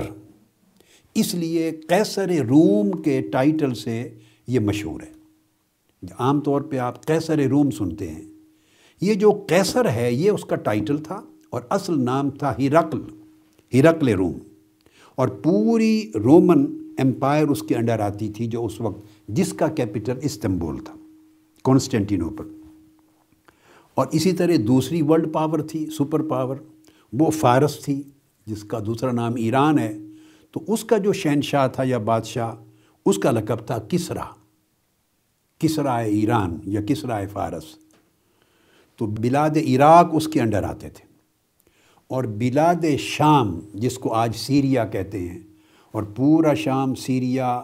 اس 1.15 1.35
لیے 1.35 1.71
قیصر 1.71 2.29
روم 2.29 2.91
کے 2.91 3.21
ٹائٹل 3.21 3.73
سے 3.73 4.09
یہ 4.47 4.59
مشہور 4.59 5.01
ہے۔ 5.01 5.11
عام 6.19 6.41
طور 6.41 6.61
پہ 6.61 6.77
آپ 6.77 7.05
قیصر 7.05 7.37
روم 7.47 7.71
سنتے 7.71 8.07
ہیں۔ 8.09 8.21
یہ 9.01 9.13
جو 9.13 9.31
قیصر 9.31 9.89
ہے، 9.89 10.13
یہ 10.13 10.31
اس 10.31 10.45
کا 10.45 10.55
ٹائٹل 10.55 10.97
تھا 10.97 11.21
اور 11.49 11.61
اصل 11.69 12.01
نام 12.01 12.29
تھا 12.29 12.53
ہیرقل 12.59 13.01
ہیرقل 13.73 14.07
روم۔ 14.07 14.33
اور 15.15 15.27
پوری 15.27 16.11
رومن 16.15 16.65
امپائر 16.97 17.47
اس 17.47 17.63
کے 17.63 17.75
انڈر 17.75 17.99
آتی 17.99 18.29
تھی، 18.29 18.47
جو 18.47 18.65
اس 18.65 18.81
وقت 18.81 19.05
جس 19.27 19.53
کا 19.53 19.67
کیپٹل 19.67 20.13
استنبول 20.21 20.77
تھا۔ 20.77 20.98
کانسٹینٹینوپل 21.63 22.61
اور 23.95 24.07
اسی 24.11 24.33
طرح 24.33 24.53
دوسری 24.67 25.01
ورلڈ 25.01 25.33
پاور 25.33 25.59
تھی 25.59 25.85
سپر 25.85 26.21
پاور 26.21 26.55
وہ 27.13 27.31
فارس 27.31 27.79
تھی، 27.79 28.03
جس 28.45 28.63
کا 28.63 28.79
دوسرا 28.85 29.11
نام 29.11 29.33
ایران 29.35 29.79
ہے۔ 29.79 29.97
تو 30.51 30.61
اس 30.67 30.83
کا 30.83 30.97
جو 30.97 31.13
شہنشاہ 31.13 31.67
تھا 31.67 31.83
یا 31.83 31.97
بادشاہ، 31.97 32.55
اس 33.05 33.17
کا 33.17 33.31
لقب 33.31 33.67
تھا 33.67 33.77
کسرا۔ 33.79 34.23
کسرا 35.59 35.97
ایران 35.97 36.57
یا 36.63 36.81
کسرا 36.81 37.19
فارس۔ 37.33 37.63
تو 38.97 39.05
بلاد 39.05 39.49
عراق 39.49 40.09
اس 40.13 40.27
کے 40.27 40.41
انڈر 40.41 40.63
آتے 40.63 40.89
تھے۔ 40.89 41.05
اور 42.07 42.23
بلاد 42.23 42.85
شام، 42.99 43.59
جس 43.73 43.97
کو 43.97 44.13
آج 44.13 44.35
سیریا 44.35 44.85
کہتے 44.85 45.29
ہیں، 45.29 45.39
اور 45.91 46.03
پورا 46.03 46.53
شام 46.53 46.95
سیریا 46.95 47.63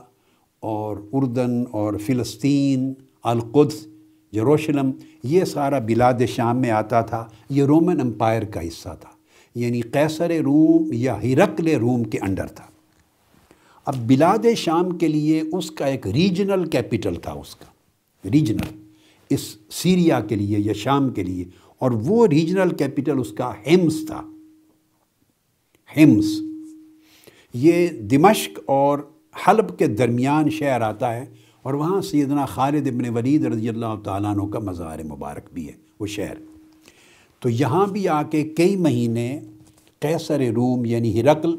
اور 0.59 0.97
اردن 1.11 1.63
اور 1.71 1.93
فلسطین 2.05 2.93
القدس، 3.25 3.85
یروشلم، 4.33 4.91
یہ 5.23 5.43
سارا 5.43 5.79
بلاد 5.79 6.21
شام 6.27 6.61
میں 6.61 6.71
آتا 6.71 7.01
تھا، 7.01 7.25
یہ 7.49 7.63
رومن 7.63 8.01
امپائر 8.01 8.43
کا 8.43 8.67
حصہ 8.67 8.95
تھا 9.01 9.09
یعنی 9.55 9.81
قیصر 9.81 10.31
روم 10.45 10.89
یا 10.93 11.21
ہرکل 11.21 11.67
روم 11.79 12.03
کے 12.03 12.19
انڈر 12.21 12.47
تھا۔ 12.47 12.65
اب 13.87 13.95
بلاد 14.07 14.45
شام 14.57 14.97
کے 14.97 15.07
لیے 15.07 15.41
اس 15.53 15.69
کا 15.71 15.85
ایک 15.85 16.07
ریجنل 16.07 16.65
کیپٹل 16.69 17.15
تھا 17.15 17.31
اس 17.31 17.55
کا 17.55 18.29
ریجنل 18.31 18.73
اس 19.29 19.41
سیریا 19.71 20.19
کے 20.19 20.35
لیے 20.35 20.59
یا 20.59 20.73
شام 20.73 21.09
کے 21.09 21.23
لیے، 21.23 21.45
اور 21.81 21.91
وہ 22.01 22.25
ریجنل 22.27 22.75
کیپٹل 22.75 23.19
اس 23.19 23.31
کا 23.31 23.51
ہیمس 23.67 24.05
تھا۔ 24.07 24.21
ہیمس، 25.89 26.25
یہ 27.53 27.87
دمشق 28.11 28.59
اور 28.65 28.99
حلب 29.47 29.77
کے 29.79 29.87
درمیان 29.87 30.49
شہر 30.49 30.81
آتا 30.81 31.13
ہے۔ 31.15 31.25
اور 31.65 31.73
وہاں 31.73 32.01
سیدنا 32.01 32.45
خالد 32.45 32.87
ابن 32.87 33.09
ولید 33.09 33.45
رضی 33.45 33.69
اللہ 33.69 33.95
تعالیٰ 34.03 34.31
عنہ 34.31 34.47
کا 34.51 34.59
مزار 34.59 34.99
مبارک 34.99 35.53
بھی 35.53 35.67
ہے، 35.67 35.73
وہ 35.99 36.07
شہر۔ 36.07 36.33
تو 37.39 37.49
یہاں 37.49 37.87
بھی 37.87 38.07
آ 38.07 38.23
کے 38.23 38.43
کئی 38.43 38.75
مہینے 38.75 39.39
قیصر 39.99 40.39
روم 40.39 40.85
یعنی 40.85 41.21
ہرقل 41.21 41.55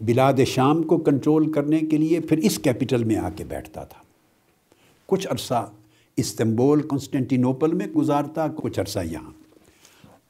بلاد 0.00 0.44
شام 0.46 0.82
کو 0.82 0.98
کنٹرول 0.98 1.52
کرنے 1.52 1.78
کے 1.78 1.98
لیے 1.98 2.20
پھر 2.20 2.38
اس 2.38 2.58
کیپٹل 2.58 3.04
میں 3.04 3.16
آ 3.16 3.28
کے 3.36 3.44
بیٹھتا 3.44 3.84
تھا۔ 3.84 4.02
کچھ 5.06 5.28
عرصہ 5.30 5.70
استنبول 6.16 6.82
کنسٹنٹینوپل 6.82 7.74
میں 7.74 7.86
گزارتا، 7.86 8.46
کچھ 8.56 8.80
عرصہ 8.80 8.98
یہاں۔ 9.10 9.30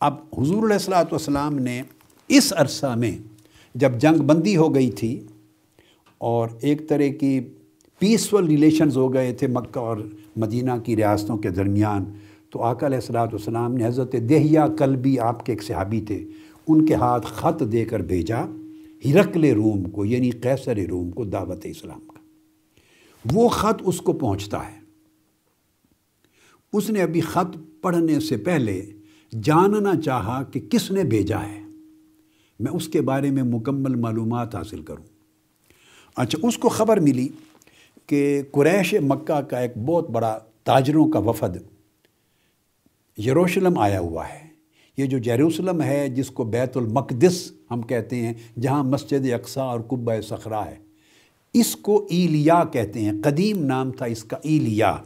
اب 0.01 0.15
حضور 0.39 0.63
علیہ 0.65 0.73
السلاۃ 0.73 1.05
والسلام 1.05 1.59
نے 1.59 1.83
اس 2.29 2.53
عرصہ 2.57 2.95
میں 2.97 3.19
جب 3.75 3.93
جنگ 3.99 4.23
بندی 4.23 4.57
ہو 4.57 4.75
گئی 4.75 4.91
تھی 4.91 5.21
اور 6.19 6.49
ایک 6.61 6.89
طرح 6.89 7.09
کی 7.21 7.41
پیسفل 7.99 8.45
ریلیشنز 8.45 8.97
ہو 8.97 9.15
گئے 9.15 9.33
تھے 9.33 9.47
مکہ 9.47 9.79
اور 9.79 9.97
مدینہ 10.37 10.73
کی 10.85 10.97
ریاستوں 10.97 11.37
کے 11.37 11.51
درمیان، 11.51 12.05
تو 12.51 12.63
آقا 12.63 12.87
علیہ 12.87 12.99
السلاۃ 12.99 13.27
والسلام 13.27 13.75
نے 13.75 13.87
حضرت 13.87 14.13
دہیہ 14.13 14.61
کلبی 14.79 15.19
آپ 15.19 15.47
کے 15.47 15.53
ایک 15.53 15.63
صحابی 15.63 16.01
تھے، 16.01 16.25
ان 16.69 16.87
کے 16.87 16.95
ہاتھ 16.95 17.27
خط 17.27 17.63
دے 17.73 17.85
کر 17.85 18.01
بھیجا 18.01 18.45
ہرکل 19.05 19.45
روم 19.45 19.91
کو 19.91 20.05
یعنی 20.05 20.31
قیصر 20.31 20.77
روم 20.77 21.11
کو، 21.11 21.25
دعوت 21.25 21.61
اسلام 21.65 22.01
کا۔ 22.01 22.19
وہ 23.33 23.49
خط 23.49 23.83
اس 23.85 24.01
کو 24.01 24.13
پہنچتا 24.13 24.67
ہے۔ 24.67 24.79
اس 26.73 26.91
نے 26.91 27.03
ابھی 27.03 27.21
خط 27.21 27.59
پڑھنے 27.81 28.21
سے 28.21 28.37
پہلے 28.37 28.87
جاننا 29.43 30.01
چاہا 30.01 30.43
کہ 30.43 30.61
کس 30.61 30.91
نے 30.91 31.05
بھیجا 31.05 31.41
ہے۔ 31.41 31.63
میں 32.61 32.73
اس 32.73 32.89
کے 32.89 33.01
بارے 33.01 33.31
میں 33.31 33.43
مکمل 33.43 33.95
معلومات 33.95 34.55
حاصل 34.55 34.83
کروں۔ 34.83 35.05
اچھا 36.17 36.39
اس 36.43 36.59
کو 36.59 36.69
خبر 36.69 37.01
ملی۔ 37.01 37.29
کہ 38.07 38.43
قریش 38.53 38.95
مکہ 38.95 39.41
کا 39.41 39.59
ایک 39.59 39.77
بہت 39.77 40.11
بڑا 40.11 40.39
تاجروں 40.65 41.09
کا 41.09 41.19
وفد 41.19 41.57
یروشلم 43.19 43.79
آیا 43.79 44.01
ہوا 44.01 44.29
ہے۔ 44.29 44.49
یہ 44.97 45.07
جو 45.07 45.19
جیروسلم 45.19 45.83
ہے، 45.83 46.09
جس 46.09 46.31
کو 46.31 46.45
بیت 46.45 46.77
المقدس 46.77 47.53
ہم 47.71 47.83
کہتے 47.83 48.17
ہیں، 48.17 48.35
جہاں 48.61 48.85
مسجد 48.85 49.33
اقسا 49.33 49.63
اور 49.63 49.81
قبہ 49.81 50.21
سخرا 50.21 50.67
ہے، 50.67 50.77
اس 51.53 51.77
کو 51.77 52.07
ایلیا 52.11 52.65
کہتے 52.73 53.01
ہیں۔ 53.01 53.13
قدیم 53.25 53.65
نام 53.65 53.93
تھا 53.93 54.07
اس 54.07 54.25
کا 54.25 54.37
ایلیا۔ 54.43 54.97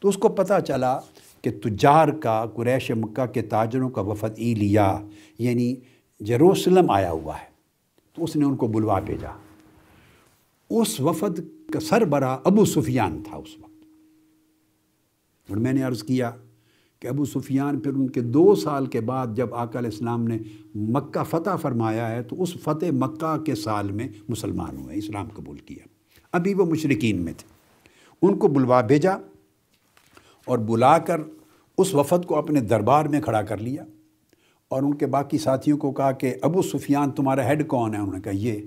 تو 0.00 0.08
اس 0.08 0.16
کو 0.16 0.28
پتہ 0.28 0.54
چلا 0.66 0.98
کہ 1.42 1.50
تجار 1.50 2.08
کا، 2.08 2.46
قریش 2.54 2.90
مکہ 2.90 3.26
کے 3.26 3.42
تاجروں 3.42 3.90
کا 3.90 4.00
وفد 4.00 4.30
ایلیا 4.36 4.98
یعنی 5.38 5.74
جیروسلم 6.20 6.90
آیا 6.90 7.10
ہوا 7.10 7.34
ہے۔ 7.40 7.46
تو 8.14 8.24
اس 8.24 8.36
نے 8.36 8.44
ان 8.44 8.56
کو 8.56 8.66
بلوا 8.66 8.98
بھیجا۔ 8.98 9.28
اس 10.70 11.00
وفد 11.00 11.40
کا 11.72 11.80
سربراہ 11.80 12.38
ابو 12.44 12.64
سفیان 12.64 13.22
تھا 13.28 13.36
اس 13.36 13.58
وقت۔ 13.58 13.84
اور 15.48 15.56
میں 15.56 15.72
نے 15.72 15.82
عرض 15.82 16.02
کیا 16.02 16.30
کہ 17.00 17.06
ابو 17.06 17.24
سفیان 17.24 17.80
پھر 17.80 17.94
ان 17.94 18.10
کے 18.10 18.20
دو 18.20 18.54
سال 18.54 18.86
کے 18.86 19.00
بعد 19.00 19.26
جب 19.34 19.54
آقا 19.54 19.78
علیہ 19.78 19.90
السلام 19.90 20.26
نے 20.26 20.38
مکہ 20.74 21.24
فتح 21.24 21.56
فرمایا 21.56 22.10
ہے 22.10 22.22
تو 22.22 22.42
اس 22.42 22.54
فتح 22.54 22.86
مکہ 22.92 23.44
کے 23.44 23.54
سال 23.54 23.92
میں 23.92 24.08
مسلمان 24.28 24.76
ہوئے، 24.76 24.96
اسلام 24.96 25.28
قبول 25.34 25.58
کیا۔ 25.58 25.88
ابھی 26.32 26.54
وہ 26.54 26.64
مشرقین 26.64 27.24
میں 27.24 27.32
تھے۔ 27.36 27.48
ان 28.22 28.38
کو 28.38 28.48
بلوا 28.48 28.80
بھیجا 28.80 29.12
اور 30.46 30.58
بلا 30.58 30.98
کر 30.98 31.20
اس 31.78 31.94
وفد 31.94 32.26
کو 32.26 32.36
اپنے 32.36 32.60
دربار 32.60 33.04
میں 33.04 33.20
کھڑا 33.20 33.42
کر 33.42 33.58
لیا۔ 33.58 33.84
اور 34.68 34.82
ان 34.82 34.94
کے 34.94 35.06
باقی 35.06 35.38
ساتھیوں 35.38 35.78
کو 35.78 35.92
کہا 35.92 36.12
کہ 36.12 36.34
ابو 36.42 36.62
سفیان 36.62 37.10
تمہارا 37.10 37.44
ہیڈ 37.44 37.68
کون 37.68 37.94
ہے؟ 37.94 37.98
انہوں 37.98 38.14
نے 38.14 38.20
کہا، 38.20 38.32
یہ۔ 38.34 38.60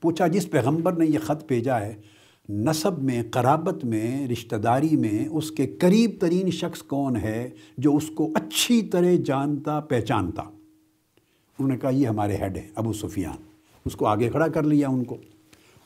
پوچھا، 0.00 0.26
جس 0.26 0.50
پیغمبر 0.50 0.92
نے 0.92 1.06
یہ 1.06 1.18
خط 1.18 1.44
بھیجا 1.44 1.80
ہے 1.80 2.00
نصب 2.48 3.02
میں، 3.02 3.22
قرابت 3.30 3.84
میں، 3.84 4.28
رشتہ 4.28 4.56
داری 4.56 4.96
میں 4.96 5.28
اس 5.30 5.50
کے 5.50 5.66
قریب 5.66 6.10
ترین 6.20 6.50
شخص 6.50 6.82
کون 6.82 7.16
ہے 7.16 7.50
جو 7.78 7.96
اس 7.96 8.10
کو 8.14 8.30
اچھی 8.34 8.82
طرح 8.82 9.14
جانتا، 9.24 9.80
پہچانتا؟ 9.80 10.42
انہوں 10.42 11.68
نے 11.68 11.78
کہا، 11.78 11.90
یہ 11.90 12.06
ہمارے 12.06 12.36
ہیڈ 12.36 12.56
ہیں، 12.56 12.68
ابو 12.74 12.92
سفیان۔ 12.92 13.36
اس 13.84 13.96
کو 13.96 14.06
آگے 14.06 14.30
کھڑا 14.30 14.48
کر 14.48 14.62
لیا 14.62 14.88
ان 14.88 15.04
کو۔ 15.04 15.16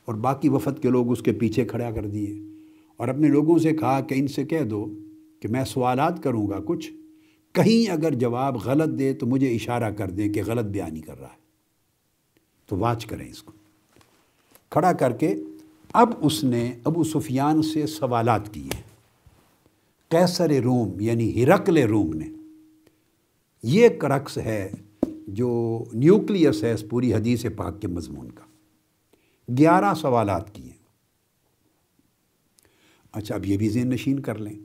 اور 0.05 0.15
باقی 0.15 0.49
وفد 0.49 0.83
کے 0.83 0.89
لوگ 0.89 1.11
اس 1.11 1.23
کے 1.23 1.33
پیچھے 1.33 1.65
کھڑا 1.65 1.91
کر 1.91 2.07
دیے۔ 2.07 2.41
اور 2.97 3.09
اپنے 3.09 3.29
لوگوں 3.29 3.59
سے 3.59 3.73
کہا 3.73 4.01
کہ 4.01 4.15
ان 4.15 4.27
سے 4.27 4.45
کہہ 4.45 4.65
دو 4.65 4.87
کہ 5.41 5.49
میں 5.49 5.65
سوالات 5.65 6.23
کروں 6.23 6.51
گا 6.51 6.59
کچھ۔ 6.65 6.93
کہیں 7.53 7.91
اگر 7.91 8.15
جواب 8.15 8.57
غلط 8.65 8.99
دے 8.99 9.13
تو 9.13 9.27
مجھے 9.27 9.55
اشارہ 9.55 9.91
کر 9.91 10.11
دیں 10.11 10.33
کہ 10.33 10.43
غلط 10.47 10.65
بیانی 10.65 11.01
کر 11.01 11.21
رہا 11.21 11.29
ہے۔ 11.29 11.39
تو 12.67 12.77
واچ 12.77 13.07
کریں 13.07 13.29
اس 13.29 13.43
کو۔ 13.43 13.53
کھڑا 14.71 14.93
کر 14.93 15.13
کے 15.13 15.35
اب 15.93 16.11
اس 16.21 16.45
نے 16.45 16.75
ابو 16.85 17.05
سفیان 17.05 17.63
سے 17.63 17.87
سوالات 17.87 18.55
کیے۔ 18.55 18.83
کیسر 20.09 20.51
روم 20.51 21.01
یعنی 21.01 21.45
ہرکل 21.45 21.77
روم 21.77 22.13
نے۔ 22.13 22.29
یہ 23.63 23.89
کرکس 23.89 24.39
ہے 24.39 24.71
جو 25.29 25.85
نیوکلیس 25.93 26.65
ہے 26.65 26.73
اس 26.73 26.85
پوری 26.91 27.15
حدیث 27.15 27.47
پاک 27.57 27.81
کے 27.81 27.89
مضمون 27.89 28.31
کا۔ 28.31 28.45
گیارہ 29.59 29.95
سوالات 29.95 30.55
کیے۔ 30.55 30.73
اچھا 33.13 33.35
اب 33.35 33.47
یہ 33.47 33.57
بھی 33.57 33.69
ذہن 33.69 33.91
نشین 33.91 34.21
کر 34.21 34.39
لیں۔ 34.39 34.59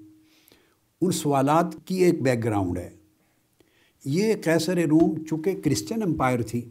ان 1.02 1.12
سوالات 1.12 1.66
کی 1.86 1.96
ایک 1.96 2.22
بیک 2.22 2.44
گراؤنڈ 2.44 2.78
ہے۔ 2.78 2.90
یہ 4.06 4.34
کیسر 4.34 4.78
روم 4.78 5.26
چونکہ 5.26 5.62
کرسچن 5.64 6.04
امپائر 6.04 6.42
تھی، 6.42 6.70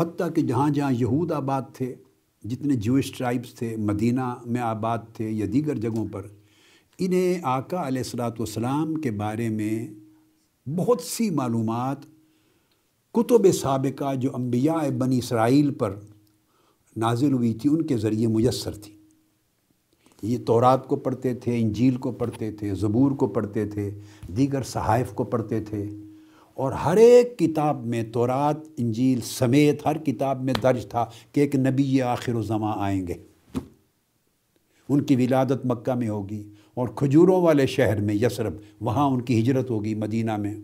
حتیٰ 0.00 0.28
کہ 0.34 0.42
جہاں 0.42 0.70
جہاں 0.70 0.92
یہود 0.92 1.32
آباد 1.32 1.62
تھے 1.74 1.94
جتنے 2.44 2.74
جوئش 2.74 3.12
ٹرائبس 3.12 3.54
تھے، 3.54 3.76
مدینہ 3.76 4.34
میں 4.46 4.60
آباد 4.60 4.98
تھے 5.12 5.30
یا 5.30 5.46
دیگر 5.52 5.76
جگہوں 5.76 6.06
پر، 6.12 6.26
انہیں 6.98 7.38
آقا 7.42 7.86
علیہ 7.88 8.02
السلاۃ 8.02 8.30
والسلام 8.30 8.94
کے 8.94 9.10
بارے 9.10 9.48
میں 9.48 9.86
بہت 10.66 11.00
سی 11.00 11.30
معلومات، 11.30 11.98
کتب 13.14 13.46
سابقہ 13.52 14.14
جو 14.14 14.30
انبیاء 14.34 14.88
بنی 14.98 15.18
اسرائیل 15.18 15.74
پر 15.74 15.96
نازل 16.96 17.32
ہوئی 17.32 17.54
تھی، 17.54 17.70
ان 17.70 17.86
کے 17.86 17.96
ذریعے 17.96 18.26
میسر 18.26 18.74
تھی۔ 18.74 18.94
یہ 20.22 20.38
تورات 20.46 20.86
کو 20.88 20.96
پڑھتے 20.96 21.34
تھے، 21.34 21.60
انجیل 21.60 21.96
کو 21.96 22.12
پڑھتے 22.12 22.52
تھے، 22.52 22.74
زبور 22.74 23.10
کو 23.10 23.26
پڑھتے 23.26 23.66
تھے، 23.66 23.90
دیگر 24.36 24.62
صحائف 24.62 25.12
کو 25.12 25.24
پڑھتے 25.24 25.60
تھے۔ 25.60 25.86
اور 26.62 26.72
ہر 26.72 26.96
ایک 26.96 27.38
کتاب 27.38 27.86
میں 27.86 28.04
تورات، 28.12 28.56
انجیل 28.76 29.20
سمیت 29.20 29.86
ہر 29.86 29.98
کتاب 29.98 30.44
میں 30.44 30.54
درج 30.62 30.86
تھا 30.88 31.06
کہ 31.32 31.40
ایک 31.40 31.56
نبی 31.56 32.02
آخر 32.02 32.34
و 32.34 32.42
زماں 32.42 32.72
آئیں 32.76 33.06
گے۔ 33.06 33.14
ان 34.88 35.00
کی 35.00 35.16
ولادت 35.16 35.66
مکہ 35.66 35.94
میں 35.94 36.08
ہوگی 36.08 36.48
اور 36.74 36.88
کھجوروں 36.88 37.42
والے 37.42 37.66
شہر 37.66 38.00
میں 38.00 38.14
یسرب، 38.14 38.52
وہاں 38.80 39.06
ان 39.06 39.20
کی 39.20 39.40
ہجرت 39.40 39.70
ہوگی 39.70 39.94
مدینہ 39.94 40.36
میں۔ 40.36 40.54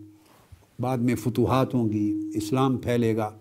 بعد 0.79 0.97
میں 0.97 1.15
فتوحات 1.15 1.73
ہوں 1.73 1.89
گی، 1.89 2.31
اسلام 2.35 2.77
پھیلے 2.77 3.15
گا۔ 3.15 3.31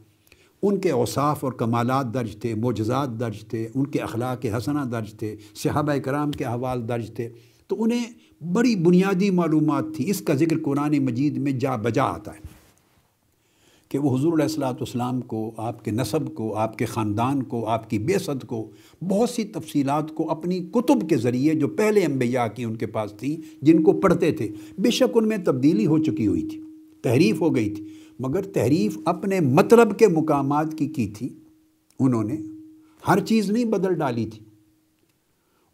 ان 0.62 0.78
کے 0.78 0.90
اوصاف 0.90 1.44
اور 1.44 1.52
کمالات 1.52 2.14
درج 2.14 2.36
تھے، 2.36 2.54
معجزات 2.54 3.08
درج 3.20 3.44
تھے۔ 3.48 3.68
ان 3.74 3.86
کے 3.86 3.98
اخلاق 3.98 4.46
حسنہ 4.56 4.80
درج 4.80 5.14
تھے، 5.14 5.36
صحابہ 5.54 5.96
کرام 5.96 6.30
کے 6.30 6.44
احوال 6.44 6.88
درج 6.88 7.14
تھے۔ 7.14 7.28
تو 7.68 7.82
انہیں 7.82 8.04
بڑی 8.52 8.76
بنیادی 8.76 9.30
معلومات 9.30 9.84
تھی۔ 9.96 10.10
اس 10.10 10.20
کا 10.20 10.34
ذکر 10.34 10.58
قرآن 10.62 10.98
مجید 10.98 11.36
میں 11.36 11.52
جا 11.52 11.76
بجا 11.76 12.02
آتا 12.02 12.34
ہے 12.34 12.58
کہ 13.88 13.98
وہ 13.98 14.18
حضور 14.18 14.32
علیہ 14.32 14.42
السلاۃ 14.42 14.72
والسلام 14.72 15.20
کو، 15.20 15.50
آپ 15.56 15.84
کے 15.84 15.90
نصب 15.90 16.34
کو، 16.34 16.54
آپ 16.54 16.78
کے 16.78 16.84
خاندان 16.84 17.42
کو، 17.42 17.66
آپ 17.66 17.90
کی 17.90 17.98
بے 17.98 18.18
صد 18.18 18.44
کو، 18.46 18.70
بہت 19.08 19.30
سی 19.30 19.44
تفصیلات 19.44 20.14
کو 20.14 20.30
اپنی 20.30 20.58
کتب 20.58 21.08
کے 21.08 21.16
ذریعے 21.16 21.54
جو 21.54 21.68
پہلے 21.68 22.04
انبیاء 22.04 22.46
کی 22.46 22.64
ان 22.64 22.76
کے 22.76 22.86
پاس 22.86 23.12
تھی، 23.12 23.36
جن 23.62 23.82
کو 23.82 23.92
پڑھتے 23.92 24.32
تھے، 24.32 24.48
بے 24.78 24.90
شک 24.90 25.16
ان 25.16 25.28
میں 25.28 25.36
تبدیلی 25.44 25.86
ہو 25.86 25.98
چکی 25.98 26.26
ہوئی 26.26 26.42
تھی، 26.42 26.60
تحریف 27.02 27.40
ہو 27.40 27.54
گئی 27.54 27.70
تھی۔ 27.70 27.88
مگر 28.20 28.42
تحریف 28.42 28.98
اپنے 29.04 29.40
مطلب 29.40 29.98
کے 29.98 30.08
مقامات 30.08 30.78
کی 30.78 30.88
کی 30.88 31.06
تھی۔ 31.06 31.28
انہوں 32.00 32.24
نے 32.24 32.36
ہر 33.08 33.20
چیز 33.20 33.50
نہیں 33.50 33.64
بدل 33.64 33.94
ڈالی 33.94 34.26
تھی۔ 34.26 34.47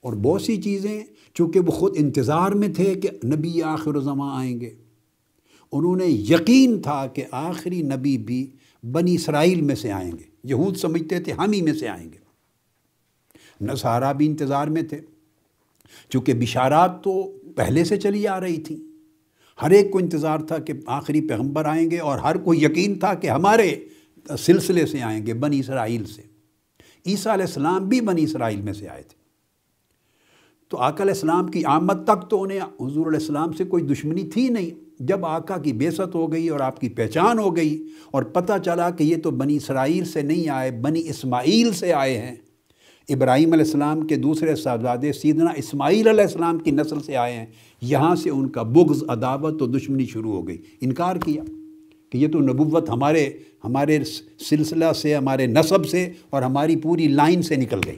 اور 0.04 0.12
بہت 0.12 0.42
سی 0.42 0.62
چیزیں 0.62 1.04
چونکہ 1.34 1.60
وہ 1.60 1.70
خود 1.70 1.92
انتظار 1.96 2.50
میں 2.50 2.68
تھے 2.68 2.94
کہ 2.94 3.08
نبی 3.26 3.62
آخر 3.62 4.00
زماں 4.00 4.38
آئیں 4.38 4.60
گے۔ 4.60 4.70
انہوں 5.72 5.96
نے 5.96 6.06
یقین 6.06 6.82
تھا 6.82 7.06
کہ 7.06 7.24
آخری 7.30 7.82
نبی 7.82 8.18
بھی 8.18 8.50
بنی 8.92 9.14
اسرائیل 9.14 9.60
میں 9.60 9.74
سے 9.74 9.92
آئیں 9.92 10.12
گے۔ 10.12 10.24
یہود 10.44 10.76
سمجھتے 10.76 11.20
تھے 11.20 11.32
ہم 11.32 11.52
ہی 11.52 11.62
میں 11.62 11.72
سے 11.72 11.88
آئیں 11.88 12.12
گے۔ 12.12 12.18
نصارہ 13.60 14.12
بھی 14.12 14.26
انتظار 14.26 14.66
میں 14.66 14.82
تھے۔ 14.82 15.00
چونکہ 16.08 16.34
بشارات 16.34 17.04
تو 17.04 17.38
پہلے 17.56 17.84
سے 17.84 17.96
چلی 17.96 18.26
آ 18.26 18.40
رہی 18.40 18.56
تھیں۔ 18.56 18.76
ہر 19.62 19.70
ایک 19.70 19.90
کو 19.90 19.98
انتظار 19.98 20.38
تھا 20.38 20.58
کہ 20.58 20.72
آخری 20.86 21.20
پیغمبر 21.20 21.64
آئیں 21.64 21.90
گے 21.90 21.98
اور 21.98 22.18
ہر 22.18 22.36
کو 22.36 22.54
یقین 22.54 22.98
تھا 22.98 23.14
کہ 23.14 23.30
ہمارے 23.30 23.74
سلسلے 24.38 24.86
سے 24.86 25.02
آئیں 25.02 25.26
گے 25.26 25.34
بنی 25.34 25.60
اسرائیل 25.60 26.04
سے۔ 26.04 26.22
عیسیٰ 27.06 27.32
علیہ 27.32 27.44
السلام 27.44 27.88
بھی 27.88 28.00
بنی 28.00 28.22
اسرائیل 28.22 28.60
میں 28.60 28.72
سے 28.72 28.88
آئے 28.88 29.02
تھے۔ 29.02 29.23
تو 30.74 30.80
آقا 30.80 31.02
علیہ 31.02 31.12
السلام 31.12 31.46
کی 31.46 31.64
آمد 31.64 32.04
تک 32.04 32.30
تو 32.30 32.42
انہیں 32.42 32.60
حضور 32.60 33.06
علیہ 33.06 33.18
السلام 33.18 33.52
سے 33.52 33.64
کوئی 33.64 33.82
دشمنی 33.82 34.22
تھی 34.22 34.48
نہیں۔ 34.48 34.70
جب 35.02 35.26
آقا 35.26 35.56
کی 35.56 35.72
بیست 35.72 36.14
ہو 36.14 36.32
گئی 36.32 36.48
اور 36.48 36.60
آپ 36.60 36.80
کی 36.80 36.88
پہچان 36.88 37.38
ہو 37.38 37.56
گئی 37.56 37.86
اور 38.10 38.22
پتہ 38.22 38.52
چلا 38.64 38.90
کہ 38.90 39.04
یہ 39.04 39.16
تو 39.22 39.30
بنی 39.30 39.56
اسرائیل 39.56 40.04
سے 40.04 40.22
نہیں 40.22 40.48
آئے، 40.48 40.70
بنی 40.70 41.08
اسماعیل 41.08 41.72
سے 41.72 41.92
آئے 41.92 42.18
ہیں۔ 42.18 42.34
ابراہیم 43.08 43.52
علیہ 43.52 43.64
السلام 43.64 44.06
کے 44.06 44.16
دوسرے 44.16 44.56
صاحبزادے 44.56 45.12
سیدنا 45.12 45.50
اسماعیل 45.56 46.08
علیہ 46.08 46.22
السلام 46.22 46.58
کی 46.58 46.70
نسل 46.70 47.00
سے 47.00 47.16
آئے 47.16 47.32
ہیں۔ 47.32 47.46
یہاں 47.82 48.14
سے 48.14 48.30
ان 48.30 48.48
کا 48.48 48.62
بغض، 48.62 49.04
عداوت 49.08 49.62
و 49.62 49.66
دشمنی 49.66 50.06
شروع 50.06 50.32
ہو 50.32 50.48
گئی۔ 50.48 50.58
انکار 50.80 51.16
کیا 51.16 51.42
کہ 52.10 52.18
یہ 52.18 52.28
تو 52.28 52.40
نبوت 52.40 52.90
ہمارے 52.90 53.30
ہمارے 53.64 53.98
سلسلہ 54.38 54.92
سے، 54.96 55.14
ہمارے 55.14 55.46
نصب 55.46 55.86
سے 55.86 56.12
اور 56.30 56.42
ہماری 56.42 56.76
پوری 56.76 57.08
لائن 57.08 57.42
سے 57.42 57.56
نکل 57.56 57.80
گئی۔ 57.86 57.96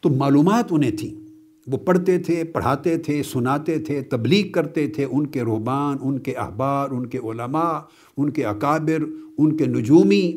تو 0.00 0.10
معلومات 0.10 0.64
انہیں 0.70 0.90
تھیں۔ 0.90 1.28
وہ 1.66 1.76
پڑھتے 1.76 2.18
تھے، 2.18 2.44
پڑھاتے 2.44 2.98
تھے، 2.98 3.22
سناتے 3.22 3.78
تھے، 3.78 4.00
تبلیغ 4.00 4.52
کرتے 4.52 4.86
تھے۔ 4.86 5.06
ان 5.10 5.26
کے 5.26 5.42
رحبان 5.42 5.96
ان 6.00 6.18
کے 6.18 6.32
احبار 6.32 6.90
ان 6.90 7.06
کے 7.06 7.18
علماء، 7.18 7.78
ان 8.16 8.30
کے 8.30 8.44
اکابر، 8.44 9.04
ان 9.38 9.56
کے 9.56 9.66
نجومی، 9.66 10.32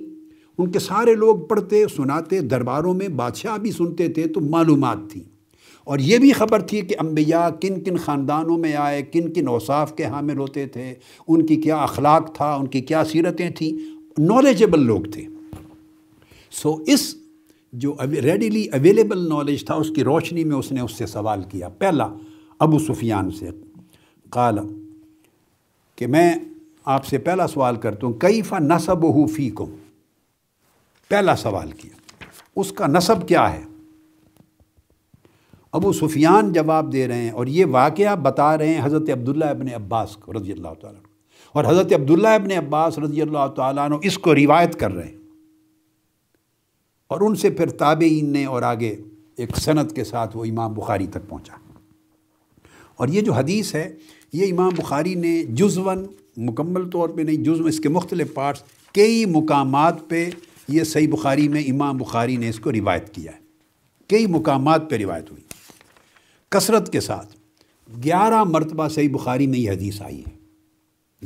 ان 0.58 0.71
کے 0.71 0.80
سارے 0.80 1.13
لوگ 1.13 1.36
پڑھتے، 1.39 1.86
سناتے، 1.95 2.41
درباروں 2.41 2.93
میں 2.93 3.08
بادشاہ 3.08 3.58
بھی 3.58 3.71
سنتے 3.71 4.08
تھے 4.08 4.28
تو 4.28 4.41
معلومات 4.41 4.97
تھیں۔ 5.10 5.24
اور 5.84 6.00
یہ 6.00 6.17
بھی 6.17 6.32
خبر 6.32 6.62
تھی 6.62 6.82
کہ 6.82 6.95
انبیاء 7.00 7.50
کن 7.50 7.82
کن 7.82 7.97
خاندانوں 7.97 8.58
میں 8.58 8.76
آئے، 8.76 9.02
کن 9.02 9.34
کن 9.34 9.47
اوصاف 9.47 9.95
کے 9.95 10.06
حامل 10.06 10.38
ہوتے 10.38 10.65
تھے، 10.65 10.93
ان 11.28 11.45
کی 11.45 11.56
کیا 11.56 11.78
اخلاق 11.78 12.36
تھا، 12.36 12.56
ان 12.56 12.67
کی 12.67 12.82
کیا 12.82 13.04
سیرتیں 13.04 13.50
تھیں۔ 13.50 14.02
نالجبل 14.21 14.80
لوگ 14.80 15.02
تھے۔ 15.02 15.21
سو 16.52 16.76
اس 16.88 17.15
جو 17.74 17.96
ریڈیلی 18.22 18.66
اویلیبل 18.66 19.30
نالج 19.30 19.66
تھا، 19.66 19.74
اس 19.74 19.92
کی 19.96 20.04
روشنی 20.04 20.44
میں 20.44 20.56
اس 20.56 20.72
نے 20.72 20.82
اس 20.82 20.92
سے 20.92 21.06
سوال 21.06 21.44
کیا۔ 21.44 21.70
پہلا، 21.70 22.08
ابو 22.60 22.80
سفیان 22.80 23.32
سے۔ 23.32 23.50
قال، 24.30 24.60
کہ 25.96 26.08
میں 26.08 26.36
آپ 26.86 27.06
سے 27.06 27.18
پہلا 27.18 27.48
سوال 27.48 27.76
کرتا 27.76 28.08
ہوں 28.08 28.14
کئی 28.14 28.42
فا 28.42 28.60
نصب 28.60 29.06
و 29.06 29.26
فی 29.26 29.50
کو 29.50 29.66
پہلا 31.10 31.36
سوال 31.36 31.72
کیا۔ 31.72 32.24
اس 32.56 32.72
کا 32.72 32.88
نصب 32.88 33.28
کیا 33.28 33.54
ہے؟ 33.54 33.64
ابو 35.72 35.94
سفیان 35.94 36.54
جواب 36.54 36.94
دے 36.94 37.08
رہے 37.08 37.22
ہیں 37.22 37.30
اور 37.30 37.48
یہ 37.48 37.66
واقعہ 37.66 38.16
بتا 38.16 38.58
رہے 38.58 38.74
ہیں 38.74 38.86
حضرت 38.86 39.10
عبداللہ 39.10 39.46
ابن 39.46 39.74
عباس 39.76 40.18
کو، 40.18 40.34
رضی 40.34 40.52
اللہ 40.52 40.74
تعالیٰ 40.82 41.02
اور 41.54 41.66
حضرت 41.66 41.94
عبداللہ 41.94 42.28
ابن 42.28 42.52
عباس 42.52 43.00
رضی 43.00 43.22
اللہ 43.22 43.48
تعالیٰ 43.56 43.86
عنہ 43.86 43.96
اس 44.04 44.18
کو 44.18 44.36
روایت 44.36 44.80
کر 44.80 44.92
رہے 44.92 45.08
ہیں۔ 45.08 45.21
اور 47.12 47.21
ان 47.21 47.36
سے 47.36 47.50
پھر 47.50 47.69
تابعین 47.69 48.30
نے 48.30 48.45
اور 48.45 48.62
آگے 48.62 48.95
ایک 49.38 49.58
صنعت 49.58 49.95
کے 49.95 50.04
ساتھ 50.04 50.38
وہ 50.38 50.45
امام 50.45 50.74
بخاری 50.74 51.08
تک 51.08 51.30
پہنچا۔ 51.30 51.56
اور 52.95 53.08
یہ 53.08 53.21
جو 53.21 53.34
حدیث 53.34 53.76
ہے، 53.76 53.95
یہ 54.34 54.54
امام 54.54 54.71
بخاری 54.76 55.15
نے 55.15 55.43
جزون 55.43 56.06
مکمل 56.38 56.89
طور 56.89 57.10
پہ 57.10 57.21
نہیں، 57.21 57.36
جزو 57.36 57.65
اس 57.65 57.80
کے 57.80 57.89
مختلف 57.89 58.34
پارٹس، 58.34 58.63
کئی 58.93 59.26
مقامات 59.26 60.10
پہ 60.10 60.30
یہ 60.67 60.84
صحیح 60.84 61.08
بخاری 61.12 61.47
میں 61.47 61.63
امام 61.63 61.97
بخاری 61.97 62.38
نے 62.38 62.50
اس 62.50 62.60
کو 62.60 62.71
روایت 62.71 63.13
کیا 63.13 63.32
ہے۔ 63.32 63.38
کئی 64.08 64.28
مقامات 64.28 64.89
پہ 64.89 64.95
روایت 64.95 65.32
ہوئی۔ 65.32 65.43
کثرت 66.50 66.91
کے 66.91 67.00
ساتھ 67.00 67.38
گیارہ 68.04 68.43
مرتبہ 68.43 68.88
صحیح 68.88 69.10
بخاری 69.12 69.47
میں 69.47 69.60
یہ 69.60 69.71
حدیث 69.71 70.02
آئی 70.02 70.19
ہے۔ 70.19 70.38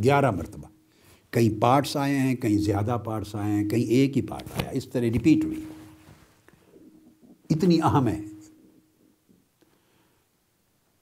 گیارہ 0.03 0.31
مرتبہ۔ 0.31 0.67
کئی 1.29 1.49
پارٹس 1.49 1.97
آئے 1.97 2.17
ہیں 2.17 2.35
کہیں 2.35 2.57
زیادہ 2.57 2.97
پارٹس 3.05 3.35
آئے 3.35 3.51
ہیں 3.51 3.69
کہیں 3.69 3.83
ایک 3.83 4.17
ہی 4.17 4.21
پارٹ 4.21 4.43
آیا۔ 4.57 4.69
اس 4.69 4.87
طرح 4.87 5.01
ریپیٹ 5.01 5.45
ہوئی۔ 5.45 5.63
اتنی 7.49 7.81
اہم 7.81 8.07
ہے۔ 8.07 8.21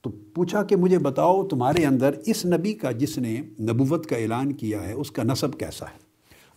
تو 0.02 0.10
پوچھا 0.34 0.64
کہ 0.64 0.76
مجھے 0.76 1.00
بتاؤ 1.00 1.48
تمہارے 1.48 1.86
اندر 1.86 2.12
اس 2.26 2.46
نبی 2.46 2.74
کا 2.74 2.92
جس 2.92 3.18
نے 3.18 3.42
نبوت 3.60 4.06
کا 4.06 4.16
اعلان 4.16 4.54
کیا 4.54 4.84
ہے، 4.84 4.94
اس 4.94 5.12
کا 5.12 5.24
نصب 5.24 5.60
کیسا 5.60 5.86
ہے؟ 5.86 5.98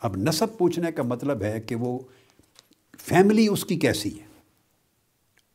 اب 0.01 0.17
نصب 0.17 0.59
پوچھنے 0.59 0.93
کا 0.93 1.03
مطلب 1.03 1.43
ہے 1.43 1.61
کہ 1.61 1.75
وہ 1.75 1.99
فیملی 2.99 3.49
اس 3.49 3.65
کی 3.65 3.77
کیسی 3.77 4.21
ہے 4.21 4.27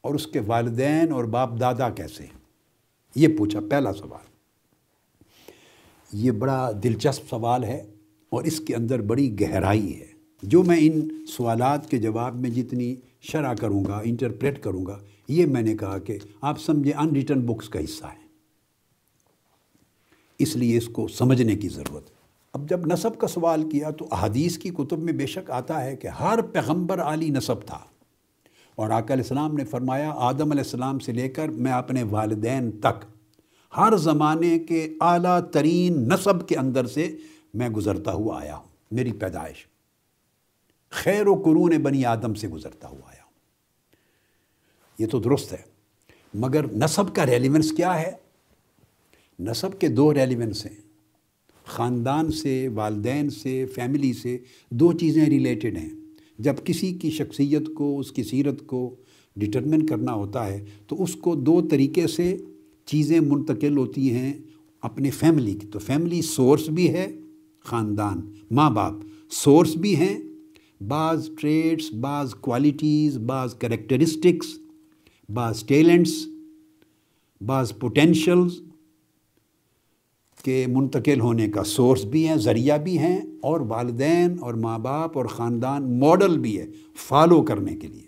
اور 0.02 0.16
اس 0.16 0.28
کے 0.28 0.40
والدین 0.48 1.12
اور 1.12 1.24
باپ 1.24 1.60
دادا 1.60 1.90
کیسے 1.90 2.24
ہیں؟ 2.24 2.40
یہ 3.16 3.28
پوچھا، 3.38 3.60
پہلا 3.70 3.94
سوال۔ 3.94 4.32
یہ 6.14 6.32
بڑا 6.32 6.72
دلچسپ 6.84 7.30
سوال 7.30 7.64
ہے 7.64 7.84
اور 8.30 8.44
اس 8.44 8.60
کے 8.60 8.76
اندر 8.76 9.02
بڑی 9.02 9.42
گہرائی 9.42 10.00
ہے۔ 10.00 10.08
جو 10.44 10.64
میں 10.64 10.78
ان 10.80 11.26
سوالات 11.26 11.90
کے 11.90 11.98
جواب 11.98 12.36
میں 12.36 12.50
جتنی 12.50 12.96
شرح 13.22 13.54
کروں 13.54 13.86
گا 13.86 14.02
انٹرپریٹ 14.04 14.64
کروں 14.64 14.86
گا۔ 14.86 15.00
یہ 15.28 15.46
میں 15.46 15.62
نے 15.62 15.78
کہا 15.78 15.98
کہ 15.98 16.18
آپ 16.42 16.60
سمجھیں 16.60 16.94
ان 16.94 17.10
ریٹن 17.10 17.42
بکس 17.42 17.70
کا 17.70 17.80
حصہ 17.84 18.06
ہے 18.06 18.22
اس 20.40 20.56
لیے 20.56 20.78
اس 20.78 20.88
کو 20.88 21.08
سمجھنے 21.08 21.56
کی 21.56 21.70
ضرورت۔ 21.70 22.10
ہے 22.10 22.22
اب 22.54 22.70
جب 22.70 22.86
نصب 22.86 23.18
کا 23.18 23.28
سوال 23.28 23.70
کیا 23.70 23.90
تو 23.90 24.08
احادیث 24.12 24.58
کی 24.58 24.70
کتب 24.70 25.00
میں 25.00 25.14
بے 25.14 25.26
شک 25.26 25.52
آتا 25.52 25.84
ہے 25.84 25.96
کہ 25.96 26.08
ہر 26.08 26.42
پیغمبر 26.42 27.02
عالی 27.02 27.30
نصب 27.30 27.62
تھا۔ 27.66 27.80
اور 28.76 28.90
آقا 28.90 29.14
علیہ 29.14 29.24
السلام 29.24 29.56
نے 29.56 29.66
فرمایا، 29.66 30.12
آدم 30.16 30.52
علیہ 30.52 30.64
السلام 30.64 31.00
سے 31.00 31.12
لے 31.12 31.30
کر 31.30 31.48
میں 31.48 31.72
اپنے 31.72 32.04
والدین 32.04 32.72
تک، 32.72 33.06
ہر 33.78 33.98
زمانے 33.98 34.60
کے 34.60 34.94
اعلیٰ 35.02 35.40
ترین 35.52 35.94
نصب 35.94 36.48
کے 36.48 36.56
اندر 36.56 36.86
سے 36.86 37.18
میں 37.54 37.70
گزرتا 37.70 38.12
ہوا 38.12 38.42
آیا 38.42 38.56
ہوں۔ 38.56 38.68
میری 38.92 39.12
پیدائش، 39.12 39.68
خیر 40.90 41.28
و 41.28 41.42
قرون 41.46 41.78
بنی 41.78 42.06
آدم 42.06 42.34
سے 42.34 42.48
گزرتا 42.48 42.88
ہوا۔ 42.88 43.10
آیا 43.10 43.11
یہ 45.02 45.08
تو 45.08 45.20
درست 45.20 45.54
ہے۔ 45.54 45.62
مگر 46.34 46.74
نصب 46.74 47.16
کا 47.16 47.26
ریلیونس 47.26 47.72
کیا 47.72 48.02
ہے؟ 48.02 48.12
نصب 49.40 49.80
کے 49.80 49.88
دو 49.88 50.14
ریلیونس 50.14 50.66
ہیں۔ 50.66 50.82
خاندان 51.66 52.32
سے، 52.32 52.68
والدین 52.68 53.30
سے 53.30 53.66
فیملی 53.66 54.14
سے 54.14 54.38
دو 54.72 54.94
چیزیں 54.94 55.26
ریلیٹڈ 55.26 55.78
ہیں۔ 55.78 55.90
جب 56.40 56.54
کسی 56.64 56.94
کی 56.94 57.12
شخصیت 57.12 57.62
کو، 57.76 58.00
اس 58.00 58.12
کی 58.12 58.24
سیرت 58.24 58.66
کو 58.66 58.96
ڈٹرمن 59.36 59.86
کرنا 59.86 60.14
ہوتا 60.14 60.48
ہے، 60.48 60.66
تو 60.88 61.04
اس 61.04 61.16
کو 61.16 61.36
دو 61.36 61.68
طریقے 61.72 62.08
سے 62.08 62.38
چیزیں 62.86 63.20
منتقل 63.20 63.78
ہوتی 63.78 64.12
ہیں 64.12 64.34
اپنے 64.82 65.10
فیملی 65.10 65.54
کی۔ 65.54 65.68
تو 65.68 65.80
فیملی 65.80 66.22
سورس 66.22 66.70
بھی 66.70 66.90
ہے 66.90 67.20
خاندان، 67.60 68.22
ماں 68.52 68.70
باپ 68.70 68.94
سورس 69.32 69.76
بھی 69.76 69.96
ہیں۔ 69.96 70.20
بعض 70.88 71.30
ٹریڈس 71.40 71.94
بعض 71.94 72.34
کوالٹیز 72.34 73.18
بعض 73.18 73.56
کریکٹرسٹکس 73.56 74.61
بعض 75.34 75.64
ٹیلنٹس، 75.66 76.28
بعض 77.46 77.74
پوٹینشلز 77.80 78.54
کے 80.44 80.66
منتقل 80.68 81.20
ہونے 81.20 81.50
کا 81.50 81.64
سورس 81.64 82.06
بھی 82.06 82.28
ہیں، 82.28 82.36
ذریعہ 82.36 82.78
بھی 82.78 82.98
ہیں 82.98 83.22
اور 83.42 83.60
والدین 83.60 84.36
اور 84.42 84.54
ماں 84.54 84.80
باپ 84.80 85.18
اور 85.18 85.26
خاندان 85.26 86.00
ماڈل 86.00 86.38
بھی 86.38 86.60
ہے 86.60 86.66
فالو 86.96 87.42
کرنے 87.42 87.76
کے 87.76 87.88
لیے۔ 87.88 88.08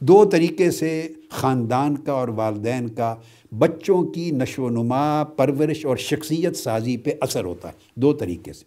دو 0.00 0.24
طریقے 0.24 0.70
سے 0.70 1.08
خاندان 1.28 1.96
کا 1.96 2.12
اور 2.12 2.28
والدین 2.28 2.88
کا 2.88 3.16
بچوں 3.58 4.04
کی 4.04 4.30
نشو 4.30 4.64
و 4.64 4.68
نما، 4.68 5.24
پرورش 5.24 5.86
اور 5.86 5.96
شخصیت 5.96 6.56
سازی 6.56 6.96
پہ 6.96 7.10
اثر 7.20 7.44
ہوتا 7.44 7.68
ہے۔ 7.68 7.72
دو 7.94 8.12
طریقے 8.12 8.52
سے۔ 8.52 8.64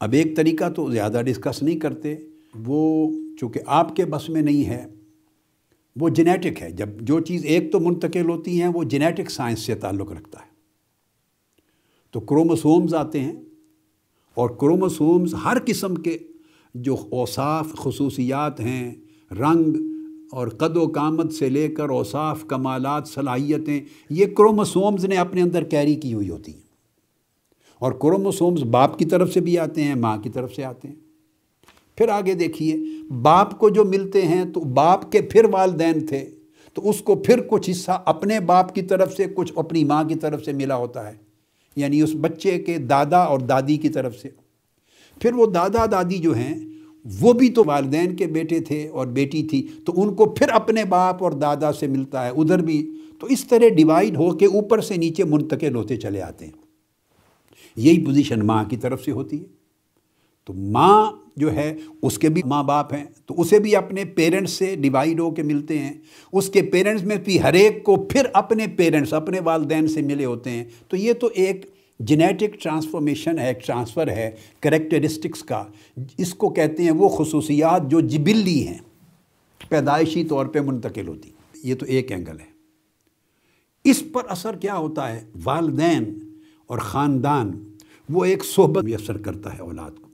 اب 0.00 0.12
ایک 0.12 0.36
طریقہ 0.36 0.68
تو 0.68 0.90
زیادہ 0.90 1.22
ڈسکس 1.26 1.62
نہیں 1.62 1.78
کرتے، 1.78 2.16
وہ 2.66 3.10
چونکہ 3.40 3.60
آپ 3.66 3.96
کے 3.96 4.04
بس 4.04 4.28
میں 4.28 4.42
نہیں 4.42 4.68
ہے 4.68 4.86
وہ 5.96 6.08
جنیٹک 6.08 6.62
ہے۔ 6.62 6.70
جب 6.70 6.88
جو 7.00 7.20
چیز 7.20 7.44
ایک 7.44 7.72
تو 7.72 7.80
منتقل 7.80 8.30
ہوتی 8.30 8.60
ہیں، 8.60 8.68
وہ 8.68 8.84
جنیٹک 8.84 9.30
سائنس 9.30 9.58
سے 9.58 9.74
تعلق 9.74 10.12
رکھتا 10.12 10.40
ہے۔ 10.40 10.56
تو 12.10 12.20
کروموسومز 12.20 12.94
آتے 12.94 13.20
ہیں 13.20 13.32
اور 14.34 14.50
کروموسومز 14.50 15.34
ہر 15.44 15.56
قسم 15.66 15.94
کے 15.94 16.18
جو 16.74 16.96
اوصاف، 17.10 17.72
خصوصیات 17.72 18.60
ہیں، 18.60 18.94
رنگ 19.30 19.76
اور 20.32 20.48
قد 20.48 20.76
و 20.76 20.86
کامت 20.86 21.32
سے 21.32 21.48
لے 21.48 21.68
کر 21.68 21.88
اوصاف، 21.88 22.44
کمالات، 22.48 23.08
صلاحیتیں، 23.08 23.80
یہ 24.10 24.26
کروموسومز 24.26 25.04
نے 25.04 25.16
اپنے 25.16 25.42
اندر 25.42 25.64
کیری 25.64 25.94
کی 25.94 26.14
ہوئی 26.14 26.30
ہوتی 26.30 26.54
ہیں۔ 26.54 26.60
اور 27.78 27.92
کروموسومز 27.92 28.62
باپ 28.62 28.98
کی 28.98 29.04
طرف 29.04 29.32
سے 29.32 29.40
بھی 29.40 29.58
آتے 29.58 29.84
ہیں، 29.84 29.94
ماں 29.94 30.18
کی 30.18 30.30
طرف 30.30 30.54
سے 30.54 30.64
آتے 30.64 30.88
ہیں۔ 30.88 31.05
پھر 31.96 32.08
آگے 32.08 32.34
دیکھیے، 32.34 32.76
باپ 33.12 33.58
کو 33.58 33.68
جو 33.68 33.84
ملتے 33.84 34.22
ہیں 34.22 34.44
تو 34.44 34.60
باپ 34.60 35.12
کے 35.12 35.22
پھر 35.22 35.44
والدین 35.44 36.06
تھے، 36.06 36.30
تو 36.74 36.90
اس 36.90 37.00
کو 37.00 37.14
پھر 37.14 37.40
کچھ 37.40 37.70
حصہ 37.70 38.02
اپنے 38.04 38.40
باپ 38.40 38.74
کی 38.74 38.82
طرف 38.82 39.16
سے، 39.16 39.26
کچھ 39.34 39.52
اپنی 39.56 39.84
ماں 39.84 40.04
کی 40.04 40.14
طرف 40.14 40.44
سے 40.44 40.52
ملا 40.52 40.76
ہوتا 40.76 41.08
ہے۔ 41.08 41.14
یعنی 41.76 42.00
اس 42.00 42.10
بچے 42.20 42.58
کے 42.58 42.78
دادا 42.78 43.18
اور 43.18 43.38
دادی 43.38 43.76
کی 43.76 43.88
طرف 43.88 44.16
سے۔ 44.16 44.28
پھر 45.20 45.32
وہ 45.32 45.46
دادا 45.46 45.86
دادی 45.86 46.18
جو 46.18 46.34
ہیں، 46.34 46.60
وہ 47.20 47.32
بھی 47.32 47.50
تو 47.50 47.62
والدین 47.66 48.16
کے 48.16 48.26
بیٹے 48.26 48.60
تھے 48.60 48.88
اور 48.88 49.06
بیٹی 49.06 49.42
تھی، 49.42 49.68
تو 49.84 49.92
ان 49.96 50.14
کو 50.14 50.24
پھر 50.24 50.48
اپنے 50.48 50.84
باپ 50.84 51.24
اور 51.24 51.32
دادا 51.32 51.72
سے 51.72 51.86
ملتا 51.86 52.24
ہے۔ 52.24 52.30
ادھر 52.30 52.58
بھی 52.58 52.90
تو 53.20 53.26
اس 53.26 53.46
طرح 53.48 53.68
ڈیوائڈ 53.68 54.16
ہو 54.16 54.36
کے 54.36 54.46
اوپر 54.46 54.80
سے 54.80 54.96
نیچے 54.96 55.24
منتقل 55.24 55.74
ہوتے 55.74 55.96
چلے 55.96 56.22
آتے 56.22 56.44
ہیں۔ 56.44 56.52
یہی 57.76 58.04
پوزیشن 58.04 58.46
ماں 58.46 58.64
کی 58.64 58.76
طرف 58.76 59.04
سے 59.04 59.10
ہوتی 59.10 59.40
ہے۔ 59.40 59.55
تو 60.46 60.52
ماں 60.52 61.12
جو 61.36 61.52
ہے، 61.52 61.76
اس 62.02 62.18
کے 62.18 62.28
بھی 62.28 62.42
ماں 62.44 62.64
باپ 62.64 62.94
ہیں، 62.94 63.04
تو 63.26 63.40
اسے 63.40 63.58
بھی 63.58 63.76
اپنے 63.76 64.04
پیرنٹس 64.04 64.50
سے 64.50 64.76
ڈیوائڈ 64.76 65.20
ہو 65.20 65.30
کے 65.30 65.42
ملتے 65.42 65.78
ہیں۔ 65.78 65.92
اس 66.32 66.48
کے 66.48 66.62
پیرنٹس 66.62 67.04
میں 67.04 67.16
بھی 67.16 67.42
ہر 67.42 67.52
ایک 67.52 67.84
کو 67.84 67.96
پھر 67.96 68.26
اپنے 68.32 68.66
پیرنٹس، 68.66 69.12
اپنے 69.12 69.40
والدین 69.40 69.88
سے 69.88 70.02
ملے 70.02 70.24
ہوتے 70.24 70.50
ہیں۔ 70.50 70.64
تو 70.88 70.96
یہ 70.96 71.12
تو 71.12 71.28
ایک 71.34 71.66
جنیٹک 72.00 72.62
ٹرانسفارمیشن 72.62 73.38
ہے، 73.38 73.48
ایک 73.48 73.66
ٹرانسفر 73.66 74.08
ہے 74.08 74.30
کریکٹرسٹکس 74.60 75.42
کا۔ 75.42 75.64
اس 76.18 76.34
کو 76.34 76.48
کہتے 76.48 76.82
ہیں 76.82 76.90
وہ 76.90 77.08
خصوصیات 77.08 77.90
جو 77.90 78.00
جبلی 78.00 78.68
ہیں، 78.68 78.78
پیدائشی 79.68 80.24
طور 80.24 80.46
پہ 80.46 80.60
منتقل 80.60 81.08
ہوتی۔ 81.08 81.30
یہ 81.62 81.74
تو 81.74 81.86
ایک 81.86 82.12
اینگل 82.12 82.40
ہے۔ 82.40 82.56
اس 83.84 84.02
پر 84.12 84.22
اثر 84.28 84.56
کیا 84.56 84.76
ہوتا 84.76 85.12
ہے؟ 85.12 85.24
والدین 85.44 86.18
اور 86.66 86.78
خاندان، 86.78 87.72
وہ 88.08 88.24
ایک 88.24 88.44
صحبت 88.44 88.84
میسر 88.84 89.18
کرتا 89.18 89.54
ہے 89.54 89.58
اولاد 89.58 89.90
کو۔ 89.90 90.05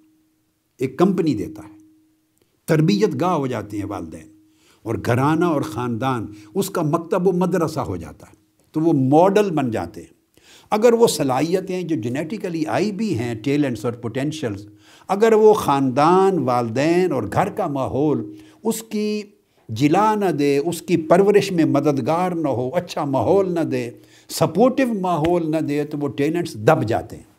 ایک 0.79 0.99
کمپنی 0.99 1.35
دیتا 1.35 1.63
ہے۔ 1.63 1.79
تربیت 2.67 3.21
گاہ 3.21 3.35
ہو 3.35 3.47
جاتی 3.47 3.79
ہیں 3.79 3.85
والدین 3.85 4.33
اور 4.83 4.95
گھرانہ 5.07 5.45
اور 5.45 5.63
خاندان، 5.63 6.27
اس 6.55 6.71
کا 6.71 6.83
مکتب 6.83 7.29
و 7.29 7.33
مدرسہ 7.33 7.81
ہو 7.81 7.97
جاتا 7.97 8.27
ہے۔ 8.27 8.37
تو 8.73 8.81
وہ 8.81 8.93
ماڈل 8.93 9.51
بن 9.51 9.71
جاتے 9.71 10.01
ہیں۔ 10.01 10.23
اگر 10.71 10.93
وہ 10.93 11.07
صلاحیتیں 11.07 11.83
جو 11.83 11.97
جنیٹیکلی 11.97 12.67
آئی 12.67 12.93
بھی 12.93 13.19
ہیں 13.19 13.35
ٹیلنٹس 13.35 13.85
اور 13.85 13.93
پوٹینشلز 13.93 14.67
اگر 15.09 15.33
وہ 15.33 15.53
خاندان، 15.53 16.39
والدین 16.39 17.13
اور 17.13 17.23
گھر 17.33 17.49
کا 17.49 17.67
ماحول 17.67 18.37
اس 18.65 18.83
کی 18.83 19.23
جلا 19.69 20.15
نہ 20.15 20.25
دے، 20.25 20.59
اس 20.59 20.83
کی 20.83 20.97
پرورش 20.97 21.53
میں 21.53 21.65
مددگار 21.65 22.31
نہ 22.31 22.49
ہو 22.49 22.71
اچھا 22.75 23.05
ماحول 23.05 23.53
نہ 23.53 23.61
دے 23.61 23.91
سپورٹو 24.29 24.95
ماحول 25.01 25.51
نہ 25.51 25.57
دے، 25.57 25.85
تو 25.85 25.99
وہ 25.99 26.09
ٹیلنٹس 26.09 26.55
دب 26.55 26.89
جاتے 26.89 27.17
ہیں۔ 27.17 27.32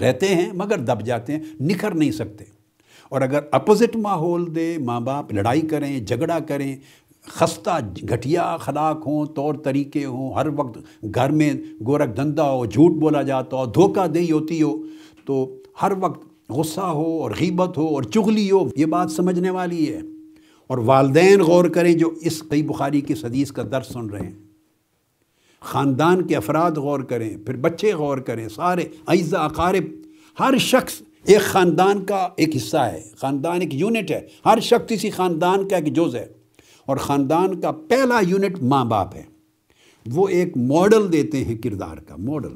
رہتے 0.00 0.26
ہیں 0.26 0.52
مگر 0.54 0.78
دب 0.78 1.06
جاتے 1.06 1.32
ہیں، 1.32 1.40
نکھر 1.60 1.94
نہیں 1.94 2.10
سکتے۔ 2.10 2.44
اور 3.08 3.20
اگر 3.20 3.38
اپوزٹ 3.52 3.96
ماحول 3.96 4.54
دے، 4.54 4.76
ماں 4.78 5.00
باپ 5.00 5.32
لڑائی 5.32 5.60
کریں، 5.60 6.00
جھگڑا 6.00 6.38
کریں، 6.38 6.76
خستہ 7.22 7.78
گھٹیا 8.10 8.42
اخلاق 8.42 9.06
ہوں، 9.06 9.26
طور 9.26 9.54
طریقے 9.54 10.04
ہوں، 10.04 10.34
ہر 10.34 10.46
وقت 10.56 10.78
گھر 11.14 11.30
میں 11.30 11.52
گورکھ 11.86 12.16
دھندا 12.16 12.50
ہو، 12.50 12.66
جھوٹ 12.66 12.92
بولا 12.92 13.22
جاتا 13.22 13.56
ہو، 13.56 13.66
دھوکہ 13.66 14.06
دہی 14.06 14.32
ہوتی 14.32 14.62
ہو، 14.62 14.82
تو 15.24 15.56
ہر 15.82 15.92
وقت 16.00 16.50
غصہ 16.50 16.80
ہو 16.80 17.22
اور 17.22 17.30
غیبت 17.40 17.78
ہو 17.78 17.86
اور 17.86 18.02
چغلی 18.02 18.50
ہو، 18.50 18.68
یہ 18.76 18.86
بات 18.86 19.10
سمجھنے 19.10 19.50
والی 19.50 19.94
ہے۔ 19.94 20.00
اور 20.66 20.78
والدین 20.78 21.40
غور 21.40 21.64
کریں 21.64 21.94
جو 21.94 22.10
اس 22.20 22.42
کئی 22.42 22.62
بخاری 22.62 23.00
کی 23.00 23.14
حدیث 23.24 23.52
کا 23.52 23.62
درس 23.62 23.86
سن 23.86 24.10
رہے 24.10 24.26
ہیں۔ 24.26 24.43
خاندان 25.64 26.26
کے 26.26 26.36
افراد 26.36 26.72
غور 26.72 27.00
کریں، 27.00 27.36
پھر 27.36 27.56
بچے 27.56 27.92
غور 27.92 28.18
کریں، 28.18 28.48
سارے 28.48 28.84
اعزا 29.06 29.38
اقارب، 29.38 29.84
ہر 30.40 30.58
شخص 30.58 31.02
ایک 31.24 31.40
خاندان 31.40 32.04
کا 32.04 32.28
ایک 32.36 32.56
حصہ 32.56 32.76
ہے، 32.76 33.00
خاندان 33.16 33.60
ایک 33.60 33.74
یونٹ 33.74 34.10
ہے، 34.10 34.26
ہر 34.46 34.60
شخص 34.60 34.92
اسی 34.92 35.10
خاندان 35.10 35.68
کا 35.68 35.76
ایک 35.76 35.96
جز 35.96 36.16
ہے 36.16 36.26
اور 36.86 36.96
خاندان 36.96 37.60
کا 37.60 37.70
پہلا 37.70 38.20
یونٹ 38.26 38.62
ماں 38.62 38.84
باپ 38.84 39.16
ہے۔ 39.16 39.22
وہ 40.06 40.28
ایک 40.28 40.56
ماڈل 40.56 41.12
دیتے 41.12 41.44
ہیں 41.44 41.54
کردار 41.54 41.96
کا 41.96 42.16
ماڈل 42.18 42.52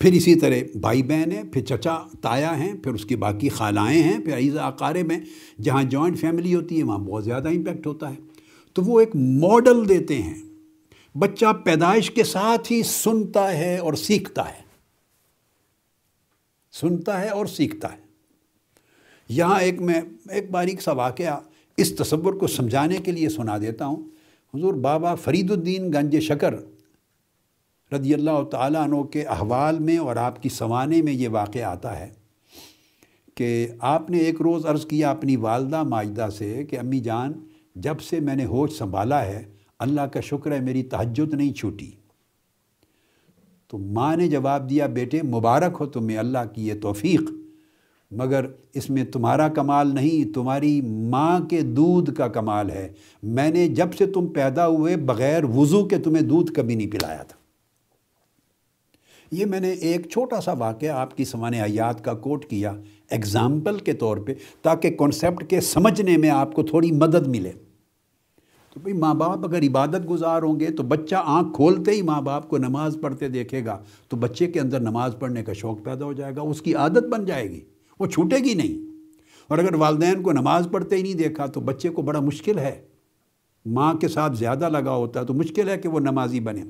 پھر 0.00 0.12
اسی 0.12 0.34
طرح 0.34 0.54
بھائی 0.74 1.02
بہن 1.02 1.32
ہیں، 1.32 1.42
پھر 1.52 1.62
چچا، 1.62 1.98
تایا 2.20 2.58
ہیں، 2.58 2.74
پھر 2.74 2.92
اس 2.92 3.04
کی 3.04 3.16
باقی 3.16 3.48
خالائیں 3.48 4.02
ہیں، 4.02 4.18
پھر 4.18 4.36
عیزہ 4.36 4.58
اقارب 4.58 5.10
ہیں۔ 5.10 5.20
جہاں 5.62 5.82
جوائنٹ 5.82 6.18
فیملی 6.18 6.54
ہوتی 6.54 6.78
ہے، 6.78 6.82
وہاں 6.82 6.98
بہت 6.98 7.24
زیادہ 7.24 7.48
امپیکٹ 7.48 7.86
ہوتا 7.86 8.10
ہے۔ 8.10 8.14
تو 8.72 8.82
وہ 8.82 9.00
ایک 9.00 9.16
ماڈل 9.16 9.88
دیتے 9.88 10.22
ہیں۔ 10.22 10.51
بچہ 11.18 11.52
پیدائش 11.64 12.10
کے 12.10 12.24
ساتھ 12.24 12.72
ہی 12.72 12.82
سنتا 12.82 13.58
ہے 13.58 13.78
اور 13.78 13.94
سیکھتا 13.94 14.48
ہے۔ 14.48 14.62
سنتا 16.72 17.20
ہے 17.20 17.28
اور 17.28 17.46
سیکھتا 17.46 17.92
ہے۔ 17.92 17.98
یہاں 19.28 19.60
ایک 19.60 19.80
میں 19.80 20.00
ایک 20.28 20.50
باریک 20.50 20.82
سا 20.82 20.92
واقعہ 20.92 21.40
اس 21.76 21.96
تصور 21.96 22.34
کو 22.34 22.46
سمجھانے 22.46 22.96
کے 22.96 23.12
لیے 23.12 23.28
سنا 23.28 23.58
دیتا 23.58 23.86
ہوں۔ 23.86 23.96
حضور 24.54 24.74
بابا 24.74 25.14
فرید 25.14 25.50
الدین 25.50 25.92
گنج 25.92 26.20
شکر 26.20 26.54
رضی 27.92 28.14
اللہ 28.14 28.42
تعالیٰ 28.50 28.82
عنہ 28.82 29.02
کے 29.02 29.22
احوال 29.22 29.78
میں 29.78 29.98
اور 29.98 30.16
آپ 30.16 30.42
کی 30.42 30.48
سوانے 30.48 31.02
میں 31.02 31.12
یہ 31.12 31.28
واقعہ 31.28 31.62
آتا 31.62 32.00
ہے 32.00 32.10
کہ 33.34 33.68
آپ 33.80 34.10
نے 34.10 34.18
ایک 34.18 34.40
روز 34.40 34.66
عرض 34.66 34.86
کیا 34.86 35.10
اپنی 35.10 35.36
والدہ 35.36 35.82
ماجدہ 35.82 36.28
سے 36.38 36.64
کہ 36.64 36.78
امی 36.78 37.00
جان، 37.00 37.32
جب 37.76 38.00
سے 38.00 38.20
میں 38.20 38.34
نے 38.34 38.44
ہوش 38.44 38.72
سنبھالا 38.72 39.24
ہے 39.24 39.51
اللہ 39.82 40.00
کا 40.00 40.20
شکر 40.20 40.52
ہے، 40.52 40.60
میری 40.60 40.82
تہجد 40.82 41.34
نہیں 41.34 41.52
چھوٹی۔ 41.52 41.90
تو 43.68 43.78
ماں 43.78 44.16
نے 44.16 44.28
جواب 44.28 44.70
دیا، 44.70 44.86
بیٹے، 44.86 45.22
مبارک 45.22 45.76
ہو 45.80 45.86
تمہیں 45.86 46.16
اللہ 46.16 46.38
کی 46.54 46.68
یہ 46.68 46.74
توفیق۔ 46.82 47.22
مگر 48.10 48.44
اس 48.74 48.90
میں 48.90 49.04
تمہارا 49.04 49.48
کمال 49.48 49.94
نہیں، 49.94 50.34
تمہاری 50.34 50.80
ماں 50.80 51.40
کے 51.40 51.60
دودھ 51.60 52.14
کا 52.14 52.28
کمال 52.28 52.70
ہے۔ 52.70 52.88
میں 53.22 53.50
نے 53.50 53.68
جب 53.68 53.94
سے 53.98 54.06
تم 54.06 54.26
پیدا 54.26 54.68
ہوئے، 54.68 54.96
بغیر 54.96 55.44
وضو 55.44 55.88
کے 55.88 55.98
تمہیں 55.98 56.22
دودھ 56.22 56.52
کبھی 56.52 56.74
نہیں 56.74 56.90
پلایا 56.90 57.22
تھا۔ 57.22 57.36
یہ 59.32 59.46
میں 59.46 59.60
نے 59.60 59.70
ایک 59.70 60.08
چھوٹا 60.08 60.40
سا 60.40 60.52
واقعہ 60.52 60.88
آپ 60.88 61.16
کی 61.16 61.24
سوانح 61.24 61.64
حیات 61.64 62.04
کا 62.04 62.14
کوٹ 62.14 62.44
کیا 62.44 62.72
ایگزامپل 63.10 63.78
کے 63.78 63.92
طور 63.92 64.16
پہ، 64.16 64.34
تاکہ 64.62 64.90
کنسیپٹ 64.90 65.50
کے 65.50 65.60
سمجھنے 65.60 66.16
میں 66.16 66.30
آپ 66.30 66.52
کو 66.52 66.62
تھوڑی 66.62 66.92
مدد 66.92 67.26
ملے۔ 67.26 67.52
تو 68.74 68.80
بھئی 68.80 68.92
ماں 68.92 69.14
باپ 69.14 69.44
اگر 69.44 69.62
عبادت 69.62 70.10
گزار 70.10 70.42
ہوں 70.42 70.60
گے 70.60 70.70
تو 70.70 70.82
بچہ 70.82 71.14
آنکھ 71.24 71.56
کھولتے 71.56 71.90
ہی 71.90 72.02
ماں 72.02 72.20
باپ 72.20 72.48
کو 72.48 72.58
نماز 72.58 72.98
پڑھتے 73.00 73.28
دیکھے 73.28 73.64
گا 73.64 73.82
تو 74.08 74.16
بچے 74.16 74.46
کے 74.46 74.60
اندر 74.60 74.80
نماز 74.80 75.16
پڑھنے 75.18 75.44
کا 75.44 75.52
شوق 75.52 75.84
پیدا 75.84 76.04
ہو 76.04 76.12
جائے 76.12 76.36
گا، 76.36 76.40
اس 76.40 76.62
کی 76.62 76.74
عادت 76.74 77.08
بن 77.08 77.24
جائے 77.24 77.50
گی، 77.50 77.60
وہ 78.00 78.06
چھوٹے 78.06 78.36
گی 78.36 78.54
نہیں۔ 78.54 78.92
اور 79.48 79.58
اگر 79.58 79.74
والدین 79.74 80.22
کو 80.22 80.32
نماز 80.32 80.68
پڑھتے 80.70 80.96
ہی 80.96 81.02
نہیں 81.02 81.14
دیکھا 81.14 81.46
تو 81.46 81.60
بچے 81.60 81.88
کو 81.88 82.02
بڑا 82.02 82.20
مشکل 82.20 82.58
ہے۔ 82.58 82.80
ماں 83.66 83.94
کے 83.94 84.08
ساتھ 84.08 84.36
زیادہ 84.36 84.68
لگا 84.68 84.94
ہوتا 84.94 85.20
ہے 85.20 85.24
تو 85.24 85.34
مشکل 85.34 85.68
ہے 85.68 85.78
کہ 85.78 85.88
وہ 85.88 86.00
نمازی 86.00 86.40
بنے۔ 86.40 86.64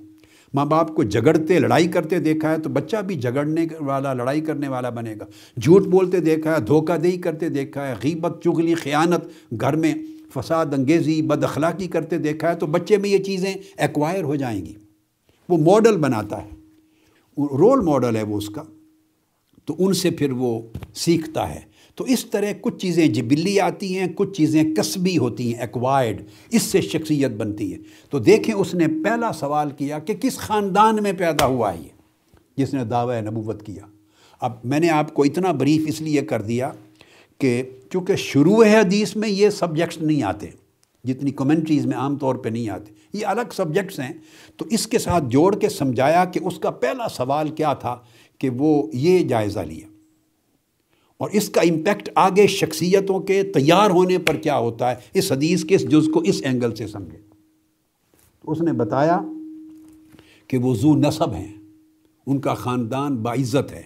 ماں 0.54 0.64
باپ 0.64 0.94
کو 0.94 1.02
جگڑتے 1.02 1.58
لڑائی 1.58 1.88
کرتے 1.88 2.18
دیکھا 2.18 2.50
ہے 2.50 2.58
تو 2.58 2.70
بچہ 2.70 2.96
بھی 2.96 3.14
جگڑنے 3.14 3.66
والا، 3.80 4.14
لڑائی 4.14 4.40
کرنے 4.40 4.68
والا 4.68 4.90
بنے 4.90 5.14
گا۔ 5.20 5.24
جھوٹ 5.60 5.86
بولتے 5.86 6.20
دیکھا 6.20 6.56
ہے، 6.56 6.60
دھوکہ 6.60 6.96
دہی 6.96 7.16
کرتے 7.16 7.48
دیکھا 7.48 7.88
ہے، 7.88 7.94
غیبت، 8.04 8.42
چغلی، 8.44 8.74
خیانت 8.74 9.24
گھر 9.60 9.76
میں 9.76 9.94
فساد 10.34 10.66
انگیزی، 10.66 11.22
بد 11.22 11.44
اخلاقی 11.44 11.86
کرتے 11.86 12.18
دیکھا 12.18 12.50
ہے 12.50 12.56
تو 12.56 12.66
بچے 12.66 12.96
میں 12.96 13.10
یہ 13.10 13.18
چیزیں 13.18 13.54
ایکوائر 13.76 14.22
ہو 14.22 14.34
جائیں 14.34 14.66
گی۔ 14.66 14.74
وہ 15.48 15.58
ماڈل 15.58 15.96
بناتا 15.96 16.44
ہے۔ 16.44 16.48
رول 17.38 17.80
ماڈل 17.80 18.16
ہے 18.16 18.22
وہ 18.22 18.36
اس 18.36 18.50
کا۔ 18.50 18.62
تو 19.64 19.76
ان 19.78 19.92
سے 19.92 20.10
پھر 20.10 20.32
وہ 20.32 20.60
سیکھتا 20.94 21.54
ہے۔ 21.54 21.60
تو 21.94 22.04
اس 22.04 22.26
طرح 22.26 22.52
کچھ 22.60 22.78
چیزیں 22.78 23.06
جبلی 23.06 23.60
آتی 23.60 23.98
ہیں، 23.98 24.06
کچھ 24.14 24.32
چیزیں 24.32 24.74
کسبی 24.74 25.18
ہوتی 25.18 25.54
ہیں 25.54 25.60
ایکوائرڈ 25.60 26.22
اس 26.50 26.62
سے 26.62 26.80
شخصیت 26.80 27.30
بنتی 27.30 27.72
ہے۔ 27.72 27.78
تو 28.10 28.18
دیکھیں 28.18 28.54
اس 28.54 28.74
نے 28.74 28.86
پہلا 28.86 29.32
سوال 29.32 29.70
کیا 29.70 29.98
کہ 29.98 30.14
کس 30.14 30.38
خاندان 30.38 31.02
میں 31.02 31.12
پیدا 31.12 31.46
ہوا 31.46 31.74
ہے 31.74 31.78
یہ؟ 31.78 31.88
جس 32.56 32.74
نے 32.74 32.84
دعوی 32.84 33.20
نبوت 33.20 33.66
کیا۔ 33.66 33.82
اب 34.40 34.52
میں 34.64 34.80
نے 34.80 34.90
آپ 34.90 35.14
کو 35.14 35.22
اتنا 35.22 35.52
بریف 35.52 35.82
اس 35.86 36.00
لیے 36.00 36.20
کر 36.20 36.42
دیا 36.42 36.72
کہ 37.42 37.62
چونکہ 37.90 38.16
شروع 38.16 38.64
حدیث 38.64 39.14
میں 39.16 39.28
یہ 39.28 39.50
سبجیکٹس 39.50 39.98
نہیں 39.98 40.22
آتے، 40.22 40.46
جتنی 41.04 41.30
کمنٹریز 41.30 41.86
میں 41.86 41.96
عام 41.96 42.16
طور 42.16 42.34
پہ 42.34 42.48
نہیں 42.48 42.68
آتے، 42.68 42.92
یہ 43.12 43.26
الگ 43.26 43.52
سبجیکٹس 43.52 43.98
ہیں۔ 44.00 44.12
تو 44.56 44.64
اس 44.70 44.86
کے 44.86 44.98
ساتھ 44.98 45.24
جوڑ 45.28 45.54
کے 45.58 45.68
سمجھایا 45.68 46.24
کہ 46.24 46.40
اس 46.42 46.58
کا 46.58 46.70
پہلا 46.70 47.08
سوال 47.08 47.48
کیا 47.48 47.72
تھا 47.74 47.96
کہ 48.38 48.50
وہ 48.50 48.70
یہ 48.92 49.24
جائزہ 49.24 49.60
لیا 49.60 49.86
اور 51.18 51.30
اس 51.30 51.48
کا 51.48 51.60
امپیکٹ 51.60 52.08
آگے 52.14 52.46
شخصیتوں 52.46 53.20
کے 53.20 53.42
تیار 53.42 53.90
ہونے 53.90 54.18
پر 54.18 54.36
کیا 54.36 54.58
ہوتا 54.58 54.90
ہے، 54.90 54.96
اس 55.14 55.32
حدیث 55.32 55.64
کے 55.64 55.74
اس 55.74 55.88
جز 55.88 56.08
کو 56.14 56.20
اس 56.20 56.40
اینگل 56.44 56.74
سے 56.74 56.86
سمجھے۔ 56.86 57.18
تو 58.42 58.52
اس 58.52 58.60
نے 58.60 58.72
بتایا 58.72 59.20
کہ 60.48 60.58
وہ 60.58 60.74
زو 60.74 60.94
نصب 60.94 61.32
ہیں، 61.32 61.52
ان 62.26 62.40
کا 62.40 62.54
خاندان 62.54 63.16
باعزت 63.16 63.72
ہے 63.72 63.82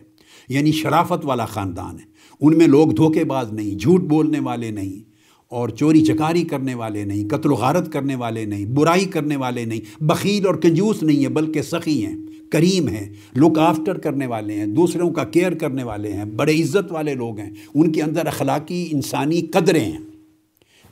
یعنی 0.49 0.73
شرافت 0.73 1.25
والا 1.25 1.47
خاندان 1.47 1.99
ہے۔ 1.99 2.15
ان 2.40 2.59
میں 2.59 2.66
لوگ 2.66 2.88
دھوکے 2.88 3.25
باز 3.25 3.53
نہیں، 3.53 3.79
جھوٹ 3.79 4.01
بولنے 4.01 4.40
والے 4.40 4.70
نہیں، 4.70 5.11
اور 5.49 5.68
چوری 5.68 6.05
چکاری 6.05 6.42
کرنے 6.42 6.75
والے 6.75 7.05
نہیں، 7.05 7.29
قتل 7.29 7.53
و 7.53 7.55
غارت 7.55 7.92
کرنے 7.92 8.14
والے 8.14 8.44
نہیں، 8.44 8.64
برائی 8.64 9.05
کرنے 9.05 9.37
والے 9.37 9.64
نہیں۔ 9.64 10.05
بخیل 10.05 10.46
اور 10.46 10.55
کنجوس 10.55 11.03
نہیں 11.03 11.25
ہے 11.25 11.29
بلکہ 11.29 11.62
سخی 11.62 12.07
ہیں، 12.07 12.16
کریم 12.51 12.88
ہیں 12.88 13.12
لک 13.37 13.59
آفٹر 13.59 13.99
کرنے 13.99 14.27
والے 14.27 14.55
ہیں، 14.55 14.66
دوسروں 14.66 15.11
کا 15.11 15.25
کیئر 15.25 15.55
کرنے 15.55 15.83
والے 15.83 16.12
ہیں، 16.12 16.25
بڑے 16.25 16.62
عزت 16.62 16.92
والے 16.92 17.14
لوگ 17.14 17.38
ہیں۔ 17.38 17.51
ان 17.75 17.92
کے 17.92 18.03
اندر 18.03 18.27
اخلاقی 18.27 18.88
انسانی 18.90 19.40
قدریں 19.40 19.85
ہیں۔ 19.85 19.99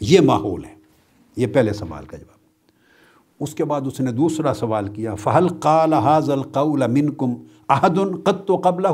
یہ 0.00 0.20
ماحول 0.20 0.64
ہے۔ 0.64 0.74
یہ 1.36 1.46
پہلے 1.46 1.72
سوال 1.72 2.04
کا 2.04 2.16
جواب۔ 2.16 2.34
اس 3.40 3.54
کے 3.54 3.64
بعد 3.64 3.80
اس 3.86 4.00
نے 4.00 4.12
دوسرا 4.12 4.54
سوال 4.54 4.88
کیا 4.88 5.14
فہل 5.14 5.48
قال 5.48 5.92
حاض 5.92 6.30
القول 6.30 6.82
منکم 6.86 7.34
احد 7.68 7.98
قط 8.24 8.50
و 8.50 8.56
قبل 8.56 8.86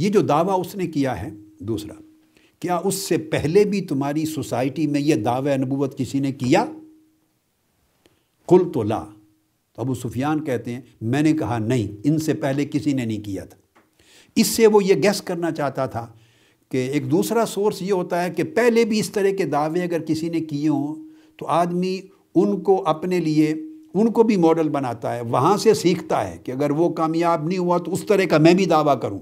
یہ 0.00 0.08
جو 0.08 0.20
دعویٰ 0.20 0.60
اس 0.60 0.76
نے 0.76 0.86
کیا 0.86 1.22
ہے، 1.22 1.28
دوسرا، 1.58 1.94
کیا 2.60 2.80
اس 2.84 2.94
سے 2.94 3.18
پہلے 3.18 3.64
بھی 3.64 3.80
تمہاری 3.80 4.24
سوسائٹی 4.24 4.86
میں 4.86 5.00
یہ 5.00 5.14
دعوی 5.14 5.56
نبوت 5.56 5.98
کسی 5.98 6.20
نے 6.20 6.32
کیا؟ 6.32 6.64
کل 8.48 8.72
تو 8.74 8.82
لا۔ 8.82 9.04
تو 9.76 9.82
ابو 9.82 9.94
سفیان 9.94 10.44
کہتے 10.44 10.74
ہیں، 10.74 10.80
میں 11.00 11.22
نے 11.22 11.32
کہا 11.32 11.58
نہیں، 11.58 12.00
ان 12.04 12.18
سے 12.18 12.34
پہلے 12.34 12.64
کسی 12.64 12.92
نے 12.92 13.04
نہیں 13.04 13.24
کیا 13.24 13.44
تھا۔ 13.44 13.56
اس 14.36 14.46
سے 14.46 14.66
وہ 14.66 14.84
یہ 14.84 14.94
گیس 14.94 15.22
کرنا 15.22 15.50
چاہتا 15.50 15.86
تھا 15.86 16.06
کہ 16.68 16.90
ایک 16.90 17.10
دوسرا 17.10 17.46
سورس 17.46 17.82
یہ 17.82 17.92
ہوتا 17.92 18.24
ہے 18.24 18.30
کہ 18.30 18.42
پہلے 18.42 18.84
بھی 18.84 19.00
اس 19.00 19.10
طرح 19.10 19.30
کے 19.38 19.44
دعوے 19.44 19.82
اگر 19.82 20.02
کسی 20.02 20.28
نے 20.28 20.40
کیے 20.40 20.68
ہوں، 20.68 20.94
تو 21.36 21.46
آدمی 21.46 22.00
ان 22.34 22.60
کو 22.60 22.82
اپنے 22.86 23.20
لیے، 23.20 23.50
ان 23.94 24.12
کو 24.12 24.22
بھی 24.22 24.36
ماڈل 24.36 24.68
بناتا 24.68 25.16
ہے، 25.16 25.20
وہاں 25.20 25.56
سے 25.56 25.74
سیکھتا 25.74 26.28
ہے 26.28 26.36
کہ 26.44 26.52
اگر 26.52 26.70
وہ 26.70 26.88
کامیاب 26.88 27.46
نہیں 27.48 27.58
ہوا 27.58 27.78
تو 27.78 27.92
اس 27.92 28.04
طرح 28.06 28.24
کا 28.24 28.38
میں 28.38 28.54
بھی 28.54 28.66
دعویٰ 28.66 29.00
کروں۔ 29.00 29.20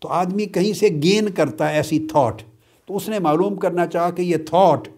تو 0.00 0.08
آدمی 0.08 0.46
کہیں 0.46 0.72
سے 0.72 0.88
گین 1.02 1.28
کرتا 1.30 1.70
ہے 1.70 1.76
ایسی 1.76 1.98
تھاٹ 1.98 2.42
تو 2.86 2.96
اس 2.96 3.08
نے 3.08 3.18
معلوم 3.18 3.56
کرنا 3.56 3.86
چاہا 3.86 4.10
کہ 4.10 4.22
یہ 4.22 4.36
تھاٹ 4.36 4.88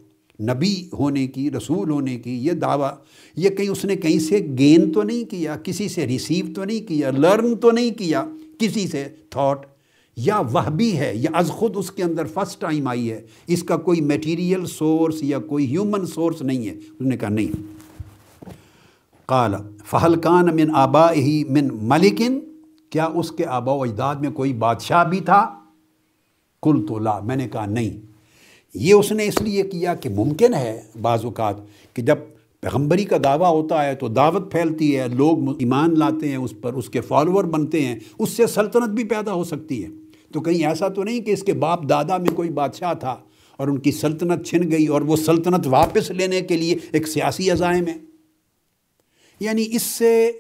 نبی 0.40 0.88
ہونے 0.92 1.26
کی، 1.26 1.50
رسول 1.50 1.90
ہونے 1.90 2.16
کی، 2.16 2.46
یہ 2.46 2.52
دعویٰ، 2.52 2.90
یہ 3.37 3.50
کہیں 3.50 3.68
اس 3.68 3.84
نے 3.84 3.96
کہیں 3.96 4.18
سے 4.18 4.38
گین 4.58 4.92
تو 4.92 5.02
نہیں 5.02 5.30
کیا، 5.30 5.56
کسی 5.56 5.88
سے 5.88 6.06
ریسیو 6.06 6.46
تو 6.54 6.64
نہیں 6.64 6.88
کیا 6.88 7.11
لرن 7.11 7.56
تو 7.56 7.70
نہیں 7.70 7.90
کیا، 7.90 8.24
کسی 8.58 8.87
سے 8.87 9.08
تھاٹ 9.30 9.66
یا 10.16 10.40
وہ 10.52 10.70
بھی 10.70 10.98
ہے، 10.98 11.12
یا 11.14 11.30
از 11.34 11.48
خود 11.48 11.76
اس 11.76 11.90
کے 11.90 12.02
اندر 12.02 12.26
فرسٹ 12.26 12.61
ٹائم 12.61 12.88
آئی 12.88 13.11
ہے، 13.11 13.26
اس 13.46 13.62
کا 13.62 13.76
کوئی 13.76 14.00
میٹیریل 14.00 14.66
سورس 14.66 15.22
یا 15.22 15.38
کوئی 15.38 15.66
ہیومن 15.66 16.06
سورس 16.06 16.42
نہیں 16.42 16.66
ہے؟ 16.66 16.72
اس 16.72 17.00
نے 17.00 17.16
کہا 17.16 17.28
نہیں۔ 17.28 17.62
قال 19.26 19.54
فہل 19.84 20.20
کان 20.20 20.56
من 20.56 20.70
آبا 20.74 21.12
ہی 21.12 21.44
من 21.48 21.68
ملکن 21.72 22.38
کیا 22.90 23.05
اس 23.05 23.33
کے 23.33 23.46
آبا 23.46 23.72
و 23.72 23.83
اجداد 23.83 24.16
میں 24.16 24.31
کوئی 24.31 24.53
بادشاہ 24.53 25.05
بھی 25.05 25.20
تھا؟ 25.20 25.61
کل 26.62 26.87
تو 26.88 26.98
لا، 26.98 27.20
میں 27.20 27.37
نے 27.37 27.48
کہا 27.48 27.66
نہیں۔ 27.66 28.07
یہ 28.74 28.94
اس 28.94 29.12
نے 29.12 29.27
اس 29.27 29.42
لیے 29.42 29.62
کیا 29.62 29.94
کہ 29.94 30.09
ممکن 30.09 30.55
ہے 30.55 30.83
بعض 31.03 31.24
اوقات 31.24 31.55
کہ 31.94 32.03
جب 32.03 32.16
پیغمبری 32.61 33.05
کا 33.05 33.16
دعویٰ 33.24 33.51
ہوتا 33.51 33.85
ہے 33.85 33.94
تو 33.94 34.09
دعوت 34.09 34.53
پھیلتی 34.53 34.98
ہے، 34.98 35.09
لوگ 35.09 35.48
ایمان 35.48 35.98
لاتے 35.98 36.29
ہیں، 36.29 36.37
اس 36.37 36.55
پر 36.61 36.72
اس 36.72 36.88
کے 36.88 37.01
فالوور 37.01 37.44
بنتے 37.44 37.87
ہیں، 37.87 37.98
اس 38.18 38.31
سے 38.31 38.46
سلطنت 38.46 38.88
بھی 38.88 39.05
پیدا 39.05 39.33
ہو 39.33 39.44
سکتی 39.44 39.85
ہے۔ 39.85 39.88
تو 40.33 40.40
کہیں 40.40 40.66
ایسا 40.66 40.88
تو 40.88 41.05
نہیں 41.05 41.20
کہ 41.20 41.31
اس 41.31 41.42
کے 41.42 41.53
باپ 41.53 41.88
دادا 41.88 42.16
میں 42.16 42.37
کوئی 42.37 42.51
بادشاہ 42.51 42.94
تھا 42.94 43.16
اور 43.57 43.68
ان 43.68 43.79
کی 43.79 43.92
سلطنت 43.92 44.46
چھن 44.46 44.70
گئی 44.70 44.87
اور 44.87 45.01
وہ 45.01 45.16
سلطنت 45.16 45.66
واپس 45.66 46.11
لینے 46.11 46.40
کے 46.40 46.57
لیے 46.57 46.77
ایک 46.92 47.09
سیاسی 47.09 47.51
عزائم 47.51 47.87
ہے؟ 47.87 47.96
یعنی 49.40 49.64
اس 49.70 49.83
سے 49.83 50.33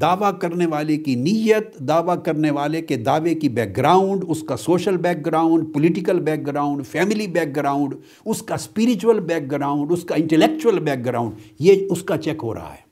دعویٰ 0.00 0.38
کرنے 0.38 0.66
والے 0.66 0.96
کی 0.96 1.14
نیت، 1.14 1.78
دعویٰ 1.78 2.22
کرنے 2.22 2.50
والے 2.50 2.82
کے 2.82 2.96
دعوے 2.96 3.34
کی 3.34 3.48
بیک 3.48 3.76
گراؤنڈ 3.76 4.24
اس 4.28 4.42
کا 4.42 4.56
social 4.56 4.96
background 5.26 5.74
political 5.74 6.20
background 6.46 6.86
family 6.86 7.26
background 7.56 7.94
اس 8.24 8.42
کا 8.42 8.54
اسپریچول 8.54 9.20
بیک 9.20 9.50
گراؤنڈ 9.50 9.92
اس 9.92 10.04
کا 10.04 10.14
انٹلیکچول 10.14 10.78
بیک 10.78 11.06
گراؤنڈ 11.06 11.32
یہ 11.58 11.86
اس 11.90 12.02
کا 12.02 12.18
چیک 12.18 12.36
ہو 12.42 12.54
رہا 12.54 12.72
ہے 12.72 12.84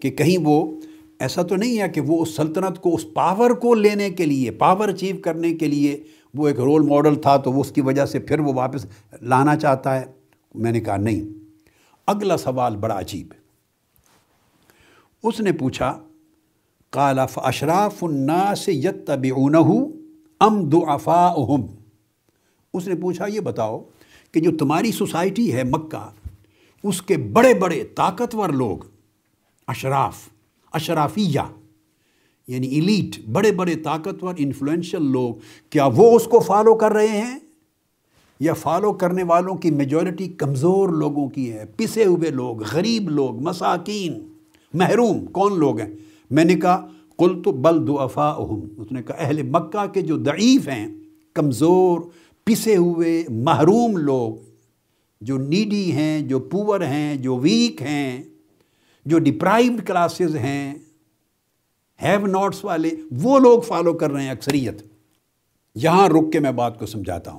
کہ 0.00 0.10
کہیں 0.10 0.38
وہ، 0.42 0.80
ایسا 1.20 1.42
تو 1.42 1.56
نہیں 1.56 1.80
ہے 1.80 1.88
کہ 1.88 2.00
وہ 2.00 2.22
اس 2.22 2.36
سلطنت 2.36 2.82
کو، 2.82 2.94
اس 2.94 3.06
پاور 3.14 3.50
کو 3.50 3.74
لینے 3.74 4.10
کے 4.10 4.26
لیے 4.26 4.50
پاور 4.50 4.88
اچیو 4.88 5.16
کرنے 5.22 5.52
کے 5.52 5.66
لیے 5.66 6.02
وہ 6.34 6.48
ایک 6.48 6.60
رول 6.60 6.82
ماڈل 6.82 7.14
تھا 7.14 7.36
تو 7.36 7.52
وہ 7.52 7.60
اس 7.60 7.72
کی 7.72 7.80
وجہ 7.80 8.06
سے 8.06 8.18
پھر 8.18 8.40
وہ 8.40 8.52
واپس 8.52 8.86
لانا 9.22 9.56
چاہتا 9.56 10.00
ہے۔ 10.00 10.04
میں 10.54 10.72
نے 10.72 10.80
کہا 10.80 10.96
نہیں۔ 10.96 11.20
اگلا 12.06 12.36
سوال 12.36 12.76
بڑا 12.76 12.98
عجیب 12.98 13.28
ہے۔ 13.34 13.43
اس 15.24 15.40
نے 15.40 15.52
پوچھا 15.52 15.98
کالف 16.90 17.38
اشراف 17.42 18.04
الناس 18.04 18.68
یت 18.68 19.06
طب 19.06 19.24
ام 20.40 20.68
دعفا 20.68 21.26
اس 22.74 22.88
نے 22.88 22.94
پوچھا، 22.94 23.26
یہ 23.26 23.40
بتاؤ 23.40 23.82
کہ 24.32 24.40
جو 24.40 24.50
تمہاری 24.56 24.92
سوسائٹی 24.92 25.52
ہے 25.52 25.64
مکہ، 25.64 26.10
اس 26.82 27.02
کے 27.02 27.16
بڑے 27.16 27.54
بڑے 27.54 27.84
طاقتور 27.84 28.48
لوگ، 28.48 28.78
اشراف، 29.68 30.28
اشرافیہ 30.72 31.40
یعنی 32.46 32.66
ایلیٹ 32.66 33.18
بڑے 33.28 33.52
بڑے 33.52 33.74
طاقتور 33.74 34.34
انفلوئنشل 34.36 35.02
لوگ، 35.02 35.34
کیا 35.70 35.86
وہ 35.86 36.16
اس 36.16 36.24
کو 36.24 36.40
فالو 36.40 36.74
کر 36.74 36.92
رہے 36.92 37.08
ہیں؟ 37.08 37.38
یا 38.40 38.54
فالو 38.54 38.92
کرنے 38.92 39.22
والوں 39.22 39.54
کی 39.54 39.70
میجورٹی 39.70 40.28
کمزور 40.28 40.88
لوگوں 40.88 41.28
کی 41.28 41.52
ہے، 41.52 41.64
پسے 41.76 42.04
ہوئے 42.04 42.30
لوگ، 42.30 42.62
غریب 42.72 43.08
لوگ، 43.08 43.40
مساکین؟ 43.40 44.33
محروم، 44.74 45.26
کون 45.26 45.58
لوگ 45.58 45.80
ہیں؟ 45.80 45.90
میں 46.30 46.44
نے 46.44 46.54
کہا 46.54 46.88
کل 47.18 47.42
تو 47.42 47.52
بل 47.52 47.86
دو 47.86 48.00
اس 48.00 48.92
نے 48.92 49.02
کہا، 49.02 49.14
اہل 49.14 49.42
مکہ 49.42 49.86
کے 49.86 50.00
جو 50.00 50.24
ضعیف 50.24 50.68
ہیں، 50.68 50.88
کمزور، 51.34 52.00
پسے 52.44 52.76
ہوئے، 52.76 53.24
محروم 53.28 53.96
لوگ، 53.96 54.34
جو 55.20 55.38
نیڈی 55.38 55.92
ہیں، 55.92 56.20
جو 56.20 56.38
پور 56.38 56.80
ہیں، 56.80 57.16
جو 57.16 57.36
ویک 57.36 57.82
ہیں، 57.82 58.22
جو 59.06 59.18
ڈپرائیوڈ 59.18 59.86
کلاسز 59.86 60.36
ہیں 60.36 60.74
ہیو 62.02 62.26
ناٹس 62.26 62.64
والے، 62.64 62.90
وہ 63.22 63.38
لوگ 63.38 63.60
فالو 63.60 63.92
کر 63.92 64.10
رہے 64.10 64.22
ہیں 64.22 64.30
اکثریت۔ 64.30 64.82
یہاں 65.74 66.08
رک 66.08 66.32
کے 66.32 66.40
میں 66.40 66.52
بات 66.52 66.78
کو 66.78 66.86
سمجھاتا 66.86 67.32
ہوں۔ 67.32 67.38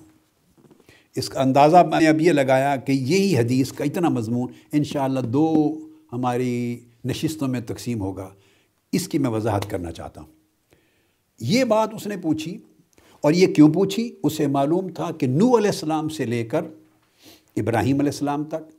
اس 1.15 1.29
کا 1.29 1.41
اندازہ 1.41 1.77
میں 1.77 1.99
نے 1.99 2.07
اب 2.07 2.21
یہ 2.21 2.31
لگایا 2.31 2.75
کہ 2.75 2.91
یہی 2.91 3.37
حدیث 3.37 3.71
کا 3.71 3.83
اتنا 3.83 4.09
مضمون، 4.09 4.47
انشاءاللہ 4.71 5.19
دو 5.19 5.79
ہماری 6.13 6.79
نشستوں 7.05 7.47
میں 7.47 7.61
تقسیم 7.61 8.01
ہوگا۔ 8.01 8.29
اس 8.91 9.07
کی 9.07 9.17
میں 9.17 9.29
وضاحت 9.29 9.69
کرنا 9.69 9.91
چاہتا 9.91 10.21
ہوں۔ 10.21 10.27
یہ 11.39 11.63
بات 11.63 11.89
اس 11.93 12.07
نے 12.07 12.17
پوچھی 12.17 12.57
اور 13.21 13.33
یہ 13.33 13.53
کیوں 13.53 13.73
پوچھی؟ 13.73 14.15
اسے 14.23 14.47
معلوم 14.47 14.89
تھا 14.89 15.11
کہ 15.11 15.27
نو 15.27 15.57
علیہ 15.57 15.69
السلام 15.69 16.09
سے 16.09 16.25
لے 16.25 16.45
کر 16.45 16.61
ابراہیم 17.57 17.99
علیہ 17.99 18.11
السلام 18.11 18.43
تک 18.43 18.75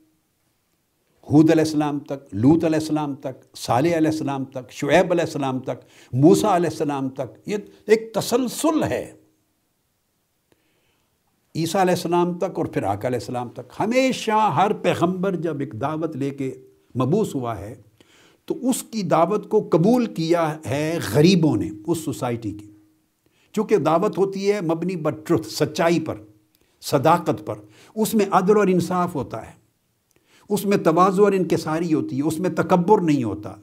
حود 1.31 1.51
علیہ 1.51 1.63
السلام 1.63 1.99
تک 1.99 2.35
لوت 2.35 2.63
علیہ 2.63 2.79
السلام 2.79 3.15
تک، 3.15 3.55
صالح 3.55 3.97
علیہ 3.97 4.11
السلام 4.11 4.45
تک، 4.45 4.71
شعیب 4.71 5.11
علیہ 5.11 5.23
السلام 5.23 5.59
تک 5.59 5.85
موسا 6.13 6.55
علیہ 6.55 6.69
السلام 6.69 7.09
تک، 7.09 7.49
یہ 7.49 7.57
ایک 7.87 8.13
تسلسل 8.13 8.83
ہے۔ 8.83 9.13
عیسیٰ 11.55 11.81
علیہ 11.81 11.93
السلام 11.93 12.37
تک 12.37 12.57
اور 12.57 12.65
پھر 12.65 12.83
آقا 12.83 13.07
علیہ 13.07 13.19
السلام 13.19 13.49
تک۔ 13.49 13.81
ہمیشہ 13.81 14.53
ہر 14.55 14.73
پیغمبر 14.73 15.35
جب 15.35 15.59
ایک 15.59 15.81
دعوت 15.81 16.15
لے 16.15 16.29
کے 16.29 16.53
مبوس 16.95 17.35
ہوا 17.35 17.59
ہے 17.59 17.75
تو 18.47 18.69
اس 18.69 18.83
کی 18.83 19.03
دعوت 19.03 19.49
کو 19.49 19.69
قبول 19.71 20.05
کیا 20.05 20.57
ہے 20.65 20.99
غریبوں 21.13 21.55
نے 21.55 21.69
اس 21.87 21.97
سوسائٹی 21.97 22.51
کی۔ 22.51 22.71
چونکہ 23.53 23.77
دعوت 23.77 24.17
ہوتی 24.17 24.51
ہے 24.51 24.61
مبنی 24.61 24.95
بٹ 24.95 25.13
ٹروتھ، 25.27 25.47
سچائی 25.47 25.99
پر، 25.99 26.15
صداقت 26.81 27.45
پر۔ 27.45 27.55
اس 27.95 28.13
میں 28.13 28.25
عدل 28.31 28.57
اور 28.57 28.67
انصاف 28.67 29.15
ہوتا 29.15 29.45
ہے۔ 29.45 29.51
اس 30.49 30.65
میں 30.65 30.77
توازو 30.77 31.23
اور 31.23 31.31
انکساری 31.31 31.93
ہوتی 31.93 32.17
ہے۔ 32.17 32.21
اس 32.21 32.39
میں 32.39 32.49
تکبر 32.49 33.01
نہیں 33.01 33.23
ہوتا۔ 33.23 33.53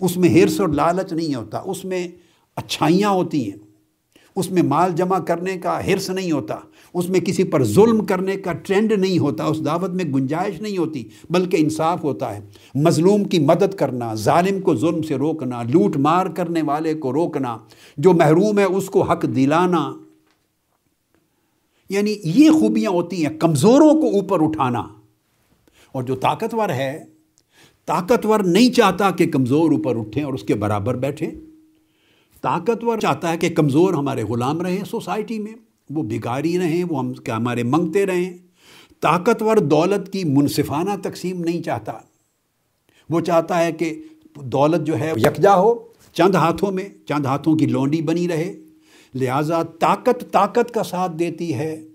اس 0.00 0.16
میں 0.16 0.28
ہرس 0.28 0.60
اور 0.60 0.68
لالچ 0.68 1.12
نہیں 1.12 1.34
ہوتا۔ 1.34 1.62
اس 1.64 1.84
میں 1.84 2.08
اچھائیاں 2.56 3.10
ہوتی 3.10 3.50
ہیں۔ 3.50 3.69
اس 4.40 4.50
میں 4.50 4.62
مال 4.62 4.92
جمع 4.92 5.18
کرنے 5.18 5.56
کا 5.56 5.86
حرص 5.86 6.10
نہیں 6.10 6.32
ہوتا، 6.32 6.56
اس 6.94 7.10
میں 7.10 7.20
کسی 7.20 7.44
پر 7.44 7.64
ظلم 7.64 8.04
کرنے 8.04 8.36
کا 8.36 8.52
ٹرینڈ 8.52 8.92
نہیں 8.92 9.18
ہوتا، 9.18 9.44
اس 9.44 9.64
دعوت 9.64 9.90
میں 9.90 10.04
گنجائش 10.04 10.60
نہیں 10.60 10.78
ہوتی، 10.78 11.08
بلکہ 11.30 11.56
انصاف 11.60 12.04
ہوتا 12.04 12.36
ہے۔ 12.36 12.40
مظلوم 12.74 13.24
کی 13.24 13.38
مدد 13.38 13.74
کرنا، 13.74 14.14
ظالم 14.14 14.60
کو 14.60 14.76
ظلم 14.76 15.02
سے 15.02 15.14
روکنا، 15.14 15.62
لوٹ 15.62 15.96
مار 15.96 16.26
کرنے 16.26 16.62
والے 16.62 16.94
کو 16.94 17.12
روکنا، 17.12 17.58
جو 17.96 18.12
محروم 18.12 18.58
ہے 18.58 18.64
اس 18.64 18.86
کو 18.86 19.02
حق 19.02 19.22
دلانا۔ 19.22 19.92
یعنی 21.88 22.16
یہ 22.24 22.50
خوبیاں 22.50 22.90
ہوتی 22.90 23.26
ہیں، 23.26 23.38
کمزوروں 23.38 24.00
کو 24.00 24.06
اوپر 24.06 24.44
اٹھانا۔ 24.44 24.82
اور 25.92 26.02
جو 26.02 26.16
طاقتور 26.16 26.68
ہے، 26.68 27.04
طاقتور 27.86 28.40
نہیں 28.40 28.70
چاہتا 28.70 29.10
کہ 29.10 29.26
کمزور 29.26 29.72
اوپر 29.72 29.96
اٹھیں 29.96 30.22
اور 30.22 30.34
اس 30.34 30.42
کے 30.42 30.54
برابر 30.54 30.96
بیٹھیں۔ 30.96 31.49
طاقتور 32.40 32.98
چاہتا 32.98 33.32
ہے 33.32 33.38
کہ 33.38 33.50
کمزور 33.50 33.94
ہمارے 33.94 34.22
غلام 34.24 34.60
رہیں 34.60 34.84
سوسائٹی 34.84 35.38
میں۔ 35.38 35.52
وہ 35.90 36.02
بگاری 36.02 36.58
رہیں، 36.58 36.84
وہ 36.88 36.98
ہم 36.98 37.12
کہ 37.12 37.30
ہمارے 37.30 37.62
منگتے 37.62 38.06
رہیں۔ 38.06 38.38
طاقتور 39.00 39.56
دولت 39.56 40.12
کی 40.12 40.24
منصفانہ 40.24 40.90
تقسیم 41.02 41.40
نہیں 41.40 41.62
چاہتا۔ 41.62 41.92
وہ 43.10 43.20
چاہتا 43.20 43.64
ہے 43.64 43.72
کہ 43.72 44.02
دولت 44.42 44.86
جو 44.86 45.00
ہے 45.00 45.12
یکجا 45.16 45.56
ہو، 45.56 45.74
چند 46.12 46.34
ہاتھوں 46.34 46.72
میں، 46.72 46.88
چند 47.06 47.26
ہاتھوں 47.26 47.56
کی 47.56 47.66
لونڈی 47.66 48.02
بنی 48.02 48.28
رہے۔ 48.28 48.54
لہٰذا 49.14 49.62
طاقت 49.62 50.32
طاقت 50.32 50.74
کا 50.74 50.82
ساتھ 50.82 51.12
دیتی 51.12 51.54
ہے، 51.54 51.88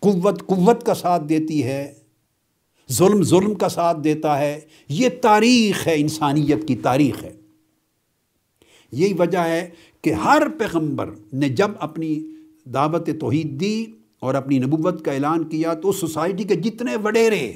قوت 0.00 0.46
قوت 0.46 0.86
کا 0.86 0.94
ساتھ 0.94 1.24
دیتی 1.24 1.64
ہے، 1.64 1.94
ظلم 2.92 3.22
ظلم 3.22 3.54
کا 3.54 3.68
ساتھ 3.68 4.00
دیتا 4.04 4.38
ہے۔ 4.38 4.60
یہ 4.88 5.08
تاریخ 5.22 5.86
ہے، 5.86 5.94
انسانیت 5.96 6.68
کی 6.68 6.76
تاریخ 6.76 7.24
ہے۔ 7.24 7.32
یہی 8.92 9.12
وجہ 9.12 9.38
ہے 9.38 9.68
کہ 10.02 10.12
ہر 10.12 10.42
پیغمبر 10.58 11.10
نے 11.32 11.48
جب 11.48 11.70
اپنی 11.78 12.14
دعوت 12.64 13.08
توحید 13.20 13.60
دی 13.60 13.86
اور 14.20 14.34
اپنی 14.34 14.58
نبوت 14.58 15.04
کا 15.04 15.12
اعلان 15.12 15.44
کیا 15.44 15.74
تو 15.74 15.88
اس 15.88 15.96
سوسائٹی 15.96 16.44
کے 16.44 16.54
جتنے 16.54 16.96
وڈیرے 16.96 17.52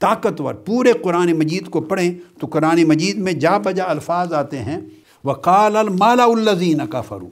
طاقتور 0.00 0.54
پورے 0.54 0.92
قرآن 0.92 1.32
مجید 1.32 1.68
کو 1.68 1.80
پڑھیں 1.80 2.12
تو 2.40 2.46
قرآن 2.46 2.82
مجید 2.84 3.18
میں 3.18 3.32
جا 3.32 3.58
بجا 3.58 3.84
الفاظ 3.84 4.32
آتے 4.32 4.58
ہیں، 4.58 4.78
وقال 5.24 5.76
المالا 5.76 6.24
الزین 6.24 6.86
کا 6.90 7.00
فرو 7.00 7.28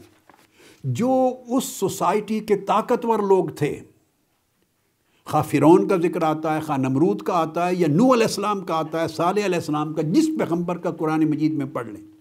جو 0.85 1.35
اس 1.46 1.64
سوسائٹی 1.64 2.40
کے 2.40 2.57
طاقتور 2.57 3.18
لوگ 3.18 3.48
تھے، 3.48 3.78
خواہ 5.24 5.42
فرعون 5.42 5.88
کا 5.88 5.96
ذکر 5.96 6.22
آتا 6.22 6.54
ہے، 6.54 6.61
خواہ 6.61 6.78
نمرود 6.78 7.22
کا 7.22 7.35
آتا 7.35 7.68
ہے 7.68 7.74
یا 7.74 7.88
نو 7.88 8.12
علیہ 8.12 8.26
السلام 8.26 8.61
کا 8.61 8.74
آتا 8.74 9.02
ہے، 9.02 9.09
صالح 9.09 9.44
علیہ 9.44 9.59
السلام 9.59 9.94
کا، 9.94 10.02
جس 10.02 10.28
پیغمبر 10.38 10.78
کا 10.78 10.90
قرآن 10.90 11.24
مجید 11.30 11.54
میں 11.54 11.66
پڑھ 11.66 11.87
لیں۔ 11.87 12.13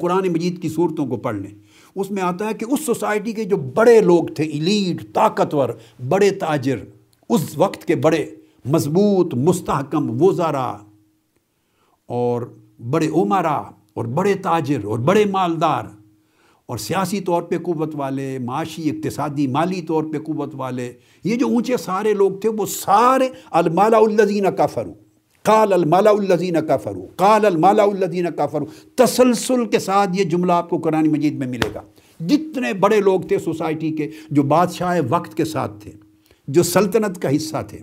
قرآن 0.00 0.28
مجید 0.28 0.62
کی 0.62 0.68
صورتوں 0.68 1.06
کو 1.06 1.16
پڑھ 1.16 1.36
لیں۔ 1.36 1.50
اس 1.94 2.10
میں 2.10 2.22
آتا 2.22 2.48
ہے 2.48 2.54
کہ 2.54 2.66
اس 2.68 2.80
سوسائٹی 2.86 3.32
کے 3.32 3.44
جو 3.44 3.56
بڑے 3.56 4.00
لوگ 4.00 4.24
تھے 4.26 4.44
ایلیٹ 4.44 5.02
طاقتور، 5.14 5.68
بڑے 6.08 6.30
تاجر، 6.30 6.78
اس 7.28 7.58
وقت 7.58 7.84
کے 7.84 7.96
بڑے 7.96 8.24
مضبوط، 8.64 9.34
مستحکم 9.34 10.22
وزارا 10.22 10.68
اور 12.08 12.42
بڑے 12.90 13.08
عمرا 13.08 13.56
اور 13.94 14.04
بڑے 14.04 14.34
تاجر 14.34 14.84
اور 14.84 14.98
بڑے 14.98 15.24
مالدار 15.24 15.84
اور 16.66 16.78
سیاسی 16.78 17.20
طور 17.20 17.42
پہ 17.42 17.58
قوت 17.58 17.94
والے، 17.94 18.38
معاشی، 18.38 18.90
اقتصادی، 18.90 19.46
مالی 19.46 19.82
طور 19.82 20.04
پہ 20.04 20.18
قوت 20.18 20.54
والے، 20.54 20.92
یہ 21.24 21.36
جو 21.36 21.46
اونچے 21.46 21.76
سارے 21.76 22.12
لوگ 22.14 22.32
تھے، 22.32 22.48
وہ 22.48 22.66
سارے 22.66 23.28
المالا 23.50 23.98
الزین 23.98 24.46
کا 24.56 24.66
فرو 24.66 24.92
قال 25.48 25.72
المالا 25.72 26.10
الزین 26.10 26.56
کا 26.66 26.76
فرو 26.76 27.06
قال 27.16 27.46
المالا 27.46 27.82
الزین 27.82 28.26
کا 28.36 28.46
فرو 28.46 28.64
تسلسل 28.94 29.64
کے 29.66 29.78
ساتھ 29.78 30.10
یہ 30.14 30.24
جملہ 30.24 30.52
آپ 30.52 30.70
کو 30.70 30.78
قرآن 30.78 31.08
مجید 31.08 31.34
میں 31.34 31.46
ملے 31.46 31.68
گا۔ 31.74 31.80
جتنے 32.20 32.72
بڑے 32.72 33.00
لوگ 33.00 33.20
تھے 33.20 33.38
سوسائٹی 33.38 33.90
کے 33.92 34.10
جو 34.30 34.42
بادشاہ 34.42 35.00
وقت 35.08 35.36
کے 35.36 35.44
ساتھ 35.44 35.72
تھے، 35.80 35.92
جو 36.48 36.62
سلطنت 36.62 37.22
کا 37.22 37.36
حصہ 37.36 37.56
تھے، 37.68 37.78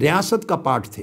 ریاست 0.00 0.48
کا 0.48 0.56
پارٹ 0.56 0.88
تھے، 0.88 1.02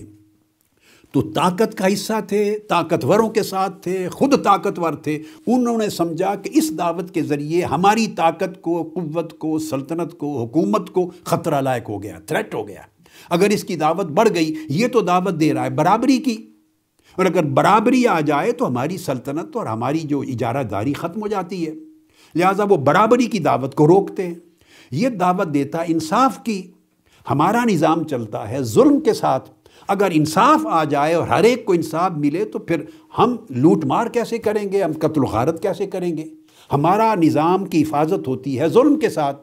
تو 1.11 1.21
طاقت 1.21 1.77
کا 1.77 1.93
حصہ 1.93 2.13
تھے، 2.27 2.59
طاقتوروں 2.69 3.29
کے 3.29 3.43
ساتھ 3.43 3.83
تھے، 3.83 4.09
خود 4.09 4.43
طاقتور 4.43 4.93
تھے۔ 4.93 5.23
انہوں 5.47 5.77
نے 5.77 5.89
سمجھا 5.89 6.35
کہ 6.35 6.49
اس 6.53 6.77
دعوت 6.77 7.13
کے 7.13 7.21
ذریعے 7.21 7.63
ہماری 7.63 8.07
طاقت 8.07 8.61
کو، 8.61 8.91
قوت 8.95 9.39
کو، 9.39 9.59
سلطنت 9.59 10.17
کو، 10.17 10.43
حکومت 10.43 10.89
کو 10.89 11.11
خطرہ 11.23 11.61
لائق 11.61 11.89
ہو 11.89 12.03
گیا 12.03 12.19
تھریٹ 12.19 12.55
ہو 12.55 12.67
گیا۔ 12.67 12.81
اگر 13.29 13.49
اس 13.49 13.63
کی 13.63 13.75
دعوت 13.75 14.05
بڑھ 14.05 14.29
گئی، 14.35 14.53
یہ 14.69 14.87
تو 14.87 15.01
دعوت 15.01 15.39
دے 15.39 15.53
رہا 15.53 15.63
ہے 15.63 15.69
برابری 15.69 16.17
کی۔ 16.17 16.51
اور 17.17 17.25
اگر 17.25 17.43
برابری 17.43 18.07
آ 18.07 18.19
جائے 18.19 18.51
تو 18.51 18.67
ہماری 18.67 18.97
سلطنت 18.97 19.55
اور 19.55 19.65
ہماری 19.65 19.99
جو 19.99 20.21
اجارہ 20.21 20.63
داری 20.63 20.93
ختم 20.93 21.21
ہو 21.21 21.27
جاتی 21.27 21.67
ہے۔ 21.67 21.73
لہٰذا 22.35 22.63
وہ 22.63 22.77
برابری 22.77 23.25
کی 23.25 23.39
دعوت 23.39 23.75
کو 23.75 23.87
روکتے 23.87 24.27
ہیں۔ 24.27 24.35
یہ 24.91 25.09
دعوت 25.09 25.53
دیتا 25.53 25.77
انصاف 25.87 26.43
کی۔ 26.43 26.71
ہمارا 27.29 27.63
نظام 27.65 28.03
چلتا 28.03 28.49
ہے 28.49 28.61
ظلم 28.61 28.99
کے 28.99 29.13
ساتھ۔ 29.13 29.49
اگر 29.87 30.07
انصاف 30.11 30.67
آ 30.67 30.83
جائے 30.83 31.13
اور 31.13 31.27
ہر 31.27 31.43
ایک 31.43 31.65
کو 31.65 31.73
انصاف 31.73 32.11
ملے 32.11 32.45
تو 32.45 32.59
پھر 32.59 32.81
ہم 33.17 33.35
لوٹ 33.49 33.85
مار 33.85 34.07
کیسے 34.07 34.37
کریں 34.37 34.71
گے؟ 34.71 34.83
ہم 34.83 34.91
قتل 34.91 35.23
و 35.23 35.23
غارت 35.23 35.61
کیسے 35.61 35.85
کریں 35.85 36.17
گے؟ 36.17 36.25
ہمارا 36.73 37.15
نظام 37.15 37.65
کی 37.65 37.81
حفاظت 37.81 38.27
ہوتی 38.27 38.59
ہے 38.59 38.67
ظلم 38.67 38.99
کے 38.99 39.09
ساتھ۔ 39.09 39.41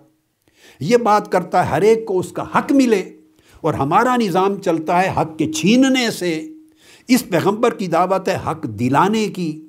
یہ 0.80 0.96
بات 0.96 1.32
کرتا 1.32 1.64
ہے 1.64 1.70
ہر 1.70 1.82
ایک 1.82 2.06
کو 2.06 2.18
اس 2.18 2.32
کا 2.32 2.42
حق 2.42 2.72
ملے۔ 2.72 3.21
اور 3.62 3.74
ہمارا 3.74 4.16
نظام 4.16 4.54
چلتا 4.54 5.02
ہے 5.02 5.08
حق 5.16 5.38
کے 5.38 5.52
چھیننے 5.52 6.10
سے۔ 6.10 6.48
اس 7.08 7.28
پیغمبر 7.28 7.74
کی 7.74 7.86
دعوت 7.86 8.28
ہے 8.28 8.38
حق 8.46 8.62
دلانے 8.62 9.28
کی۔ 9.28 9.66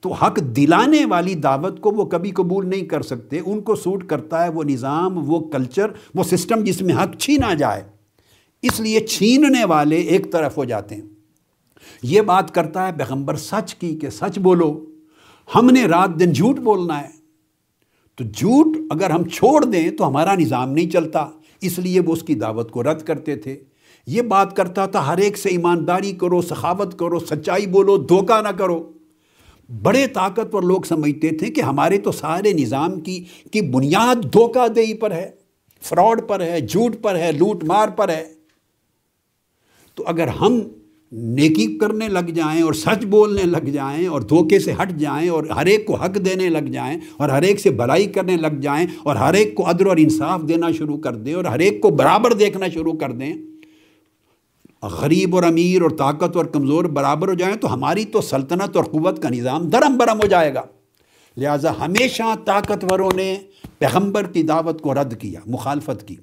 تو 0.00 0.12
حق 0.12 0.36
دلانے 0.36 1.04
والی 1.04 1.34
دعوت 1.34 1.80
کو 1.80 1.90
وہ 1.90 2.04
کبھی 2.04 2.30
قبول 2.30 2.66
نہیں 2.66 2.80
کر 2.80 3.02
سکتے۔ 3.02 3.40
ان 3.46 3.60
کو 3.60 3.74
سوٹ 3.74 4.06
کرتا 4.06 4.44
ہے 4.44 4.48
وہ 4.48 4.64
نظام، 4.64 5.30
وہ 5.30 5.40
کلچر، 5.40 5.86
وہ 6.14 6.22
سسٹم 6.22 6.64
جس 6.64 6.82
میں 6.82 6.94
حق 6.94 7.16
چھینا 7.16 7.54
جائے۔ 7.54 7.82
اس 8.62 8.80
لیے 8.80 9.00
چھیننے 9.00 9.64
والے 9.64 9.96
ایک 9.96 10.32
طرف 10.32 10.56
ہو 10.56 10.64
جاتے 10.64 10.94
ہیں۔ 10.94 11.02
یہ 12.02 12.20
بات 12.20 12.54
کرتا 12.54 12.86
ہے 12.86 12.92
پیغمبر 12.92 13.36
سچ 13.36 13.74
کی 13.74 13.96
کہ 13.96 14.10
سچ 14.10 14.38
بولو۔ 14.38 14.84
ہم 15.54 15.66
نے 15.66 15.84
رات 15.84 16.20
دن 16.20 16.32
جھوٹ 16.32 16.58
بولنا 16.58 17.02
ہے۔ 17.02 17.08
تو 18.16 18.24
جھوٹ 18.24 18.76
اگر 18.90 19.10
ہم 19.10 19.24
چھوڑ 19.24 19.64
دیں 19.64 19.90
تو 19.90 20.08
ہمارا 20.08 20.34
نظام 20.34 20.72
نہیں 20.72 20.90
چلتا۔ 20.90 21.26
اس 21.62 21.78
لیے 21.78 22.00
وہ 22.00 22.12
اس 22.12 22.22
کی 22.22 22.34
دعوت 22.34 22.70
کو 22.70 22.82
رد 22.82 23.02
کرتے 23.02 23.36
تھے۔ 23.36 23.64
یہ 24.06 24.22
بات 24.22 24.56
کرتا 24.56 24.86
تھا، 24.86 25.06
ہر 25.06 25.18
ایک 25.18 25.38
سے 25.38 25.48
ایمانداری 25.48 26.12
کرو، 26.12 26.42
سخاوت 26.42 26.98
کرو، 26.98 27.18
سچائی 27.18 27.66
بولو، 27.66 27.96
دھوکہ 27.96 28.42
نہ 28.42 28.48
کرو۔ 28.48 28.92
بڑے 29.82 30.06
طاقتور 30.06 30.62
لوگ 30.62 30.82
سمجھتے 30.82 31.30
تھے 31.30 31.50
کہ 31.50 31.60
ہمارے 31.60 31.98
تو 31.98 32.12
سارے 32.12 32.52
نظام 32.52 33.00
کی 33.00 33.24
کی 33.50 33.60
بنیاد 33.60 34.32
دھوکہ 34.32 34.68
دہی 34.68 34.94
پر 34.94 35.10
ہے، 35.10 35.30
فراڈ 35.80 36.28
پر 36.28 36.40
ہے، 36.40 36.60
جھوٹ 36.60 36.96
پر 37.02 37.16
ہے، 37.16 37.32
لوٹ 37.32 37.64
مار 37.64 37.88
پر 37.88 38.08
ہے۔ 38.08 38.32
تو 39.94 40.04
اگر 40.06 40.28
ہم 40.28 40.60
نیکی 41.12 41.78
کرنے 41.78 42.08
لگ 42.08 42.30
جائیں 42.34 42.62
اور 42.62 42.72
سچ 42.72 43.04
بولنے 43.04 43.42
لگ 43.42 43.68
جائیں 43.70 44.06
اور 44.06 44.20
دھوکے 44.20 44.58
سے 44.58 44.72
ہٹ 44.82 44.92
جائیں 44.98 45.28
اور 45.28 45.44
ہر 45.44 45.66
ایک 45.66 45.86
کو 45.86 45.94
حق 45.94 46.14
دینے 46.14 46.48
لگ 46.48 46.70
جائیں 46.70 47.00
اور 47.16 47.28
ہر 47.28 47.42
ایک 47.42 47.60
سے 47.60 47.70
بلائی 47.70 48.06
کرنے 48.06 48.36
لگ 48.36 48.60
جائیں 48.62 48.86
اور 49.02 49.16
ہر 49.16 49.34
ایک 49.34 49.54
کو 49.54 49.70
عدر 49.70 49.86
اور 49.86 49.96
انصاف 49.96 50.40
دینا 50.48 50.70
شروع 50.70 50.96
کر 50.96 51.14
دیں 51.14 51.34
اور 51.34 51.44
ہر 51.44 51.58
ایک 51.58 51.80
کو 51.80 51.90
برابر 51.90 52.32
دیکھنا 52.32 52.68
شروع 52.68 52.92
کر 52.92 53.12
دیں۔ 53.12 53.36
غریب 54.82 55.36
اور 55.36 55.42
امیر 55.42 55.82
اور 55.82 55.90
طاقت 55.90 56.36
اور 56.36 56.44
کمزور 56.44 56.84
برابر 56.84 57.28
ہو 57.28 57.34
جائیں 57.34 57.56
تو 57.56 57.74
ہماری 57.74 58.04
تو 58.04 58.20
سلطنت 58.20 58.76
اور 58.76 58.84
قوت 58.84 59.22
کا 59.22 59.28
نظام 59.28 59.68
درم 59.68 59.98
برم 59.98 60.18
ہو 60.22 60.26
جائے 60.26 60.54
گا۔ 60.54 60.62
لہٰذا 61.36 61.70
ہمیشہ 61.70 62.34
طاقتوروں 62.44 63.10
نے 63.16 63.36
پیغمبر 63.78 64.26
کی 64.26 64.42
دعوت 64.42 64.80
کو 64.80 64.94
رد 64.94 65.20
کیا، 65.20 65.40
مخالفت 65.46 66.08
کی۔ 66.08 66.16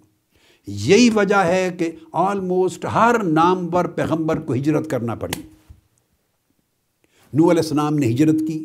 یہی 0.67 1.09
وجہ 1.09 1.35
ہے 1.35 1.75
کہ 1.79 1.91
آلموسٹ 2.11 2.85
ہر 2.85 3.23
نامور 3.23 3.85
پیغمبر 3.85 4.39
کو 4.39 4.53
ہجرت 4.53 4.89
کرنا 4.89 5.15
پڑی۔ 5.15 5.41
نو 7.33 7.51
علیہ 7.51 7.61
السلام 7.61 7.95
نے 7.95 8.07
ہجرت 8.07 8.35
کی۔ 8.47 8.59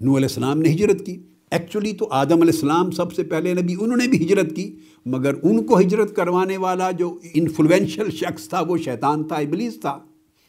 نو 0.00 0.16
علیہ 0.16 0.28
السلام 0.28 0.60
نے 0.60 0.68
ہجرت 0.68 1.06
کی۔ 1.06 1.22
ایکچولی 1.50 1.92
تو 1.92 2.08
آدم 2.10 2.32
علیہ 2.32 2.52
السلام 2.54 2.90
سب 2.90 3.12
سے 3.12 3.22
پہلے 3.22 3.54
نبی، 3.54 3.74
انہوں 3.80 3.96
نے 3.96 4.08
بھی 4.08 4.26
ہجرت 4.26 4.56
کی، 4.56 4.76
مگر 5.06 5.34
ان 5.42 5.66
کو 5.66 5.80
ہجرت 5.80 6.16
کروانے 6.16 6.56
والا 6.56 6.90
جو 6.90 7.18
انفلوینشل 7.34 8.10
شخص 8.10 8.48
تھا، 8.48 8.60
وہ 8.60 8.76
شیطان 8.76 9.24
تھا، 9.24 9.36
ابلیس 9.36 9.80
تھا۔ 9.80 9.98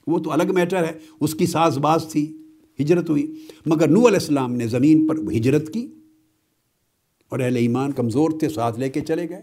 وہ 0.07 0.19
تو 0.19 0.31
الگ 0.31 0.53
میٹر 0.53 0.83
ہے، 0.83 0.99
اس 1.19 1.35
کی 1.35 1.45
ساز 1.45 1.77
باز 1.77 2.05
تھی، 2.11 2.37
ہجرت 2.79 3.09
ہوئی۔ 3.09 3.35
مگر 3.65 3.87
نو 3.87 3.99
علیہ 3.99 4.19
السلام 4.19 4.53
نے 4.53 4.67
زمین 4.67 5.07
پر 5.07 5.15
ہجرت 5.31 5.73
کی۔ 5.73 5.87
اور 7.29 7.39
اہل 7.39 7.55
ایمان 7.55 7.91
کمزور 7.91 8.29
تھے، 8.39 8.49
ساتھ 8.49 8.79
لے 8.79 8.89
کے 8.89 9.01
چلے 9.01 9.29
گئے۔ 9.29 9.41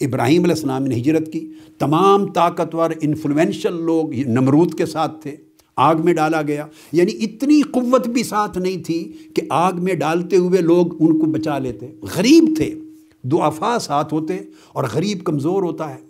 ابراہیم 0.00 0.42
علیہ 0.42 0.54
السلام 0.54 0.84
نے 0.84 0.94
ہجرت 0.94 1.32
کی۔ 1.32 1.52
تمام 1.78 2.32
طاقتور 2.32 2.90
انفلوینشل 3.00 3.82
لوگ 3.82 4.14
نمرود 4.14 4.78
کے 4.78 4.86
ساتھ 4.86 5.22
تھے۔ 5.22 5.36
آگ 5.76 5.94
میں 6.04 6.14
ڈالا 6.14 6.42
گیا۔ 6.42 6.66
یعنی 6.92 7.24
اتنی 7.24 7.62
قوت 7.62 8.08
بھی 8.08 8.22
ساتھ 8.22 8.58
نہیں 8.58 8.84
تھی 8.84 9.12
کہ 9.36 9.42
آگ 9.50 9.72
میں 9.76 9.94
ڈالتے 9.94 10.36
ہوئے 10.36 10.60
لوگ 10.60 11.02
ان 11.02 11.18
کو 11.18 11.26
بچا 11.26 11.58
لیتے۔ 11.58 11.86
غریب 12.16 12.44
تھے۔ 12.56 12.74
دعفا 13.22 13.78
ساتھ 13.78 14.14
ہوتے 14.14 14.36
اور 14.72 14.84
غریب 14.94 15.24
کمزور 15.24 15.62
ہوتا 15.62 15.94
ہے۔ 15.94 16.00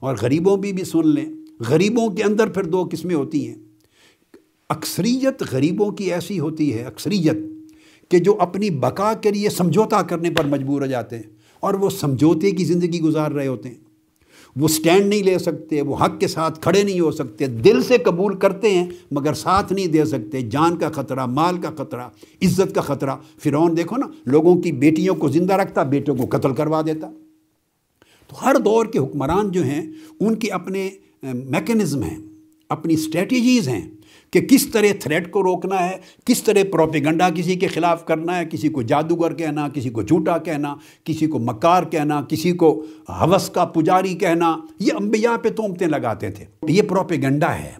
اور 0.00 0.16
غریبوں 0.22 0.56
بھی 0.56 0.72
بھی 0.72 0.84
سن 0.84 1.08
لیں۔ 1.08 1.26
غریبوں 1.68 2.10
کے 2.10 2.22
اندر 2.22 2.46
پھر 2.46 2.64
دو 2.64 2.88
قسمیں 2.92 3.14
ہوتی 3.14 3.48
ہیں۔ 3.48 3.54
اکثریت 4.68 5.42
غریبوں 5.52 5.90
کی 5.90 6.12
ایسی 6.12 6.40
ہوتی 6.40 6.74
ہے، 6.74 6.82
اکثریت 6.82 7.51
کہ 8.12 8.18
جو 8.18 8.36
اپنی 8.40 8.70
بقا 8.70 9.14
کے 9.14 9.30
لیے 9.30 9.48
سمجھوتا 9.48 10.02
کرنے 10.02 10.30
پر 10.30 10.44
مجبور 10.44 10.80
ہو 10.80 10.86
جاتے 10.86 11.16
ہیں 11.16 11.22
اور 11.60 11.74
وہ 11.74 11.90
سمجھوتے 11.90 12.50
کی 12.50 12.64
زندگی 12.64 13.00
گزار 13.00 13.30
رہے 13.30 13.46
ہوتے 13.46 13.68
ہیں۔ 13.68 13.76
وہ 14.56 14.68
سٹینڈ 14.68 15.06
نہیں 15.06 15.22
لے 15.22 15.38
سکتے، 15.38 15.82
وہ 15.82 15.96
حق 15.96 16.20
کے 16.20 16.28
ساتھ 16.28 16.60
کھڑے 16.60 16.82
نہیں 16.82 17.00
ہو 17.00 17.10
سکتے، 17.10 17.46
دل 17.46 17.82
سے 17.82 17.98
قبول 17.98 18.36
کرتے 18.38 18.70
ہیں 18.70 18.90
مگر 19.10 19.34
ساتھ 19.34 19.72
نہیں 19.72 19.86
دے 19.86 20.04
سکتے۔ 20.04 20.40
جان 20.40 20.76
کا 20.76 20.88
خطرہ، 20.88 21.26
مال 21.26 21.56
کا 21.56 21.70
خطرہ، 21.70 22.08
عزت 22.42 22.74
کا 22.74 22.80
خطرہ۔ 22.80 23.16
فرعون 23.38 23.76
دیکھو 23.76 23.96
نا، 23.96 24.06
لوگوں 24.26 24.56
کی 24.56 24.72
بیٹیوں 24.72 25.14
کو 25.14 25.28
زندہ 25.28 25.54
رکھتا 25.54 25.82
بیٹوں 25.82 26.16
کو 26.16 26.38
قتل 26.38 26.54
کروا 26.54 26.82
دیتا۔ 26.82 27.10
تو 28.28 28.44
ہر 28.44 28.56
دور 28.64 28.86
کے 28.86 28.98
حکمران 28.98 29.52
جو 29.52 29.62
ہیں، 29.62 29.92
ان 30.20 30.34
کے 30.34 30.50
اپنے 30.50 30.90
میکنزم 31.22 32.02
ہیں، 32.02 32.18
اپنی 32.68 32.94
اسٹریٹجیز 32.94 33.68
ہیں۔ 33.68 33.90
کہ 34.32 34.40
کس 34.40 34.68
طرح 34.68 34.86
تھریٹ 35.00 35.30
کو 35.30 35.42
روکنا 35.42 35.90
ہے، 35.90 35.96
کس 36.24 36.42
طرح 36.42 36.58
پروپیگنڈا 36.72 37.30
کسی 37.30 37.54
کے 37.54 37.66
خلاف 37.66 38.04
کرنا 38.04 38.38
ہے، 38.38 38.44
کسی 38.50 38.68
کو 38.68 38.82
جادوگر 38.82 39.34
کہنا، 39.34 39.68
کسی 39.68 39.90
کو 39.90 40.02
جھوٹا 40.02 40.38
کہنا، 40.38 40.74
کسی 41.04 41.26
کو 41.26 41.38
مکار 41.38 41.82
کہنا، 41.82 42.22
کسی 42.28 42.52
کو 42.52 42.84
حوث 43.08 43.50
کا 43.50 43.64
پجاری 43.64 44.14
کہنا، 44.14 44.56
یہ 44.78 44.92
انبیاء 45.00 45.36
پہ 45.36 45.48
تومتیں 45.48 45.86
لگاتے 45.86 46.30
تھے۔ 46.30 46.44
یہ 46.68 46.82
پروپیگنڈا 46.82 47.54
ہے 47.54 47.72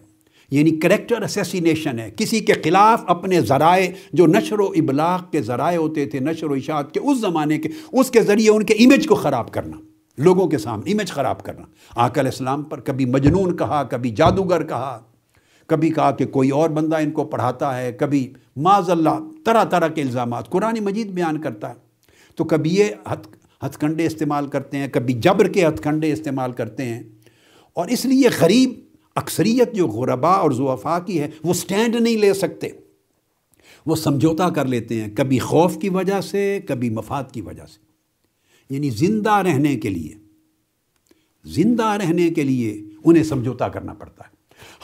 یعنی 0.50 0.70
کریکٹر 0.70 1.22
اسیسینیشن 1.22 1.98
ہے۔ 1.98 2.10
کسی 2.16 2.40
کے 2.40 2.52
خلاف 2.52 3.02
اپنے 3.06 3.40
ذرائع، 3.40 3.90
جو 4.12 4.26
نشر 4.26 4.60
و 4.60 4.66
ابلاغ 4.66 5.22
کے 5.32 5.42
ذرائع 5.42 5.78
ہوتے 5.78 6.06
تھے، 6.06 6.20
نشر 6.20 6.50
و 6.50 6.52
اشاعت 6.52 6.94
کے 6.94 7.00
اس 7.00 7.20
زمانے 7.20 7.58
کے، 7.58 7.68
اس 7.92 8.10
کے 8.10 8.22
ذریعے 8.22 8.50
ان 8.50 8.62
کے 8.62 8.74
امیج 8.74 9.06
کو 9.06 9.14
خراب 9.14 9.50
کرنا، 9.52 9.76
لوگوں 10.18 10.48
کے 10.48 10.58
سامنے 10.58 10.90
امیج 10.90 11.10
خراب 11.10 11.42
کرنا۔ 11.42 11.64
آکل 11.96 12.26
اسلام 12.26 12.62
پر 12.62 12.80
کبھی 12.80 13.04
مجنون 13.04 13.56
کہا، 13.56 13.82
کبھی 13.82 14.10
جادوگر 14.10 14.62
کہا۔ 14.62 15.00
کبھی 15.72 15.90
کہا 15.90 16.10
کہ 16.10 16.26
کوئی 16.26 16.50
اور 16.50 16.70
بندہ 16.70 16.96
ان 16.96 17.10
کو 17.10 17.24
پڑھاتا 17.24 17.78
ہے، 17.78 17.92
کبھی 17.92 18.32
معذ 18.56 18.90
اللہ، 18.90 19.18
طرح 19.44 19.64
طرح 19.64 19.88
کے 19.88 20.02
الزامات، 20.02 20.50
قرآن 20.50 20.84
مجید 20.84 21.06
بیان 21.06 21.40
کرتا 21.40 21.68
ہے۔ 21.68 21.74
تو 22.36 22.44
کبھی 22.44 22.70
یہ 22.70 22.84
ہتھ 23.12 23.28
ہتھ 23.66 23.78
کنڈے 23.78 24.06
استعمال 24.06 24.46
کرتے 24.46 24.76
ہیں، 24.76 24.88
کبھی 24.88 25.14
جبر 25.14 25.48
کے 25.48 25.68
ہتھ 25.68 25.82
کنڈے 25.82 26.12
استعمال 26.12 26.52
کرتے 26.52 26.84
ہیں۔ 26.84 27.02
اور 27.72 27.88
اس 27.88 28.04
لیے 28.04 28.22
غریب، 28.40 28.72
اکثریت 29.14 29.74
جو 29.74 29.88
غربا 29.88 30.32
اور 30.32 30.50
ضعفا 30.50 30.98
کی 30.98 31.20
ہے، 31.20 31.30
وہ 31.44 31.54
سٹینڈ 31.54 31.94
نہیں 31.94 32.16
لے 32.16 32.34
سکتے۔ 32.34 32.68
وہ 33.86 33.96
سمجھوتا 33.96 34.50
کر 34.50 34.66
لیتے 34.66 35.00
ہیں، 35.00 35.16
کبھی 35.16 35.38
خوف 35.38 35.78
کی 35.78 35.88
وجہ 35.88 36.20
سے، 36.20 36.60
کبھی 36.68 36.90
مفاد 36.90 37.24
کی 37.32 37.40
وجہ 37.40 37.66
سے۔ 37.66 37.78
یعنی 38.74 38.90
زندہ 38.90 39.32
رہنے 39.32 39.76
کے 39.76 39.88
لیے، 39.88 40.14
زندہ 41.44 41.86
رہنے 41.86 42.30
کے 42.30 42.42
لیے 42.42 42.84
انہیں 43.04 43.24
سمجھوتا 43.24 43.68
کرنا 43.68 43.94
پڑتا 43.94 44.24
ہے۔ 44.24 44.31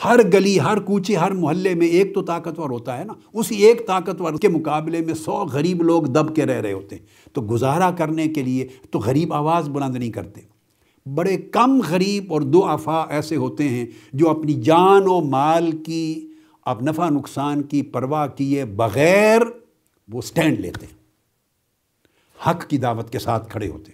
ہر 0.05 0.19
گلی، 0.33 0.59
ہر 0.59 0.79
کوچے، 0.79 1.15
ہر 1.15 1.31
محلے 1.31 1.75
میں 1.75 1.87
ایک 1.87 2.15
تو 2.15 2.21
طاقتور 2.21 2.69
ہوتا 2.69 2.97
ہے 2.97 3.03
نا۔ 3.03 3.13
اسی 3.33 3.55
ایک 3.55 3.87
طاقتور 3.87 4.33
کے 4.33 4.47
مقابلے 4.47 5.01
میں 5.01 5.13
سو 5.13 5.31
غریب 5.31 5.83
لوگ 5.83 6.03
دب 6.03 6.35
کے 6.35 6.45
رہ 6.45 6.61
رہے 6.61 6.73
ہوتے 6.73 6.95
ہیں۔ 6.95 7.05
تو 7.33 7.41
گزارا 7.41 7.91
کرنے 7.91 8.27
کے 8.27 8.43
لیے 8.43 8.67
تو 8.91 8.99
غریب 8.99 9.33
آواز 9.33 9.69
بلند 9.69 9.95
نہیں 9.95 10.11
کرتے۔ 10.11 10.41
بڑے 11.15 11.37
کم 11.37 11.81
غریب 11.89 12.33
اور 12.33 12.41
دو 12.41 12.65
افا 12.65 13.05
ایسے 13.09 13.35
ہوتے 13.35 13.69
ہیں 13.69 13.85
جو 14.13 14.29
اپنی 14.29 14.53
جان 14.53 15.01
و 15.05 15.21
مال 15.21 15.71
کی 15.71 16.27
اب 16.65 16.81
نفع 16.81 17.09
نقصان 17.09 17.61
کی 17.61 17.81
پرواہ 17.81 18.27
کیے 18.27 18.65
بغیر 18.65 19.41
وہ 20.09 20.21
سٹینڈ 20.21 20.59
لیتے 20.59 20.85
ہیں۔ 20.85 20.99
حق 22.49 22.67
کی 22.67 22.77
دعوت 22.77 23.09
کے 23.09 23.19
ساتھ 23.19 23.49
کھڑے 23.49 23.67
ہوتے 23.67 23.91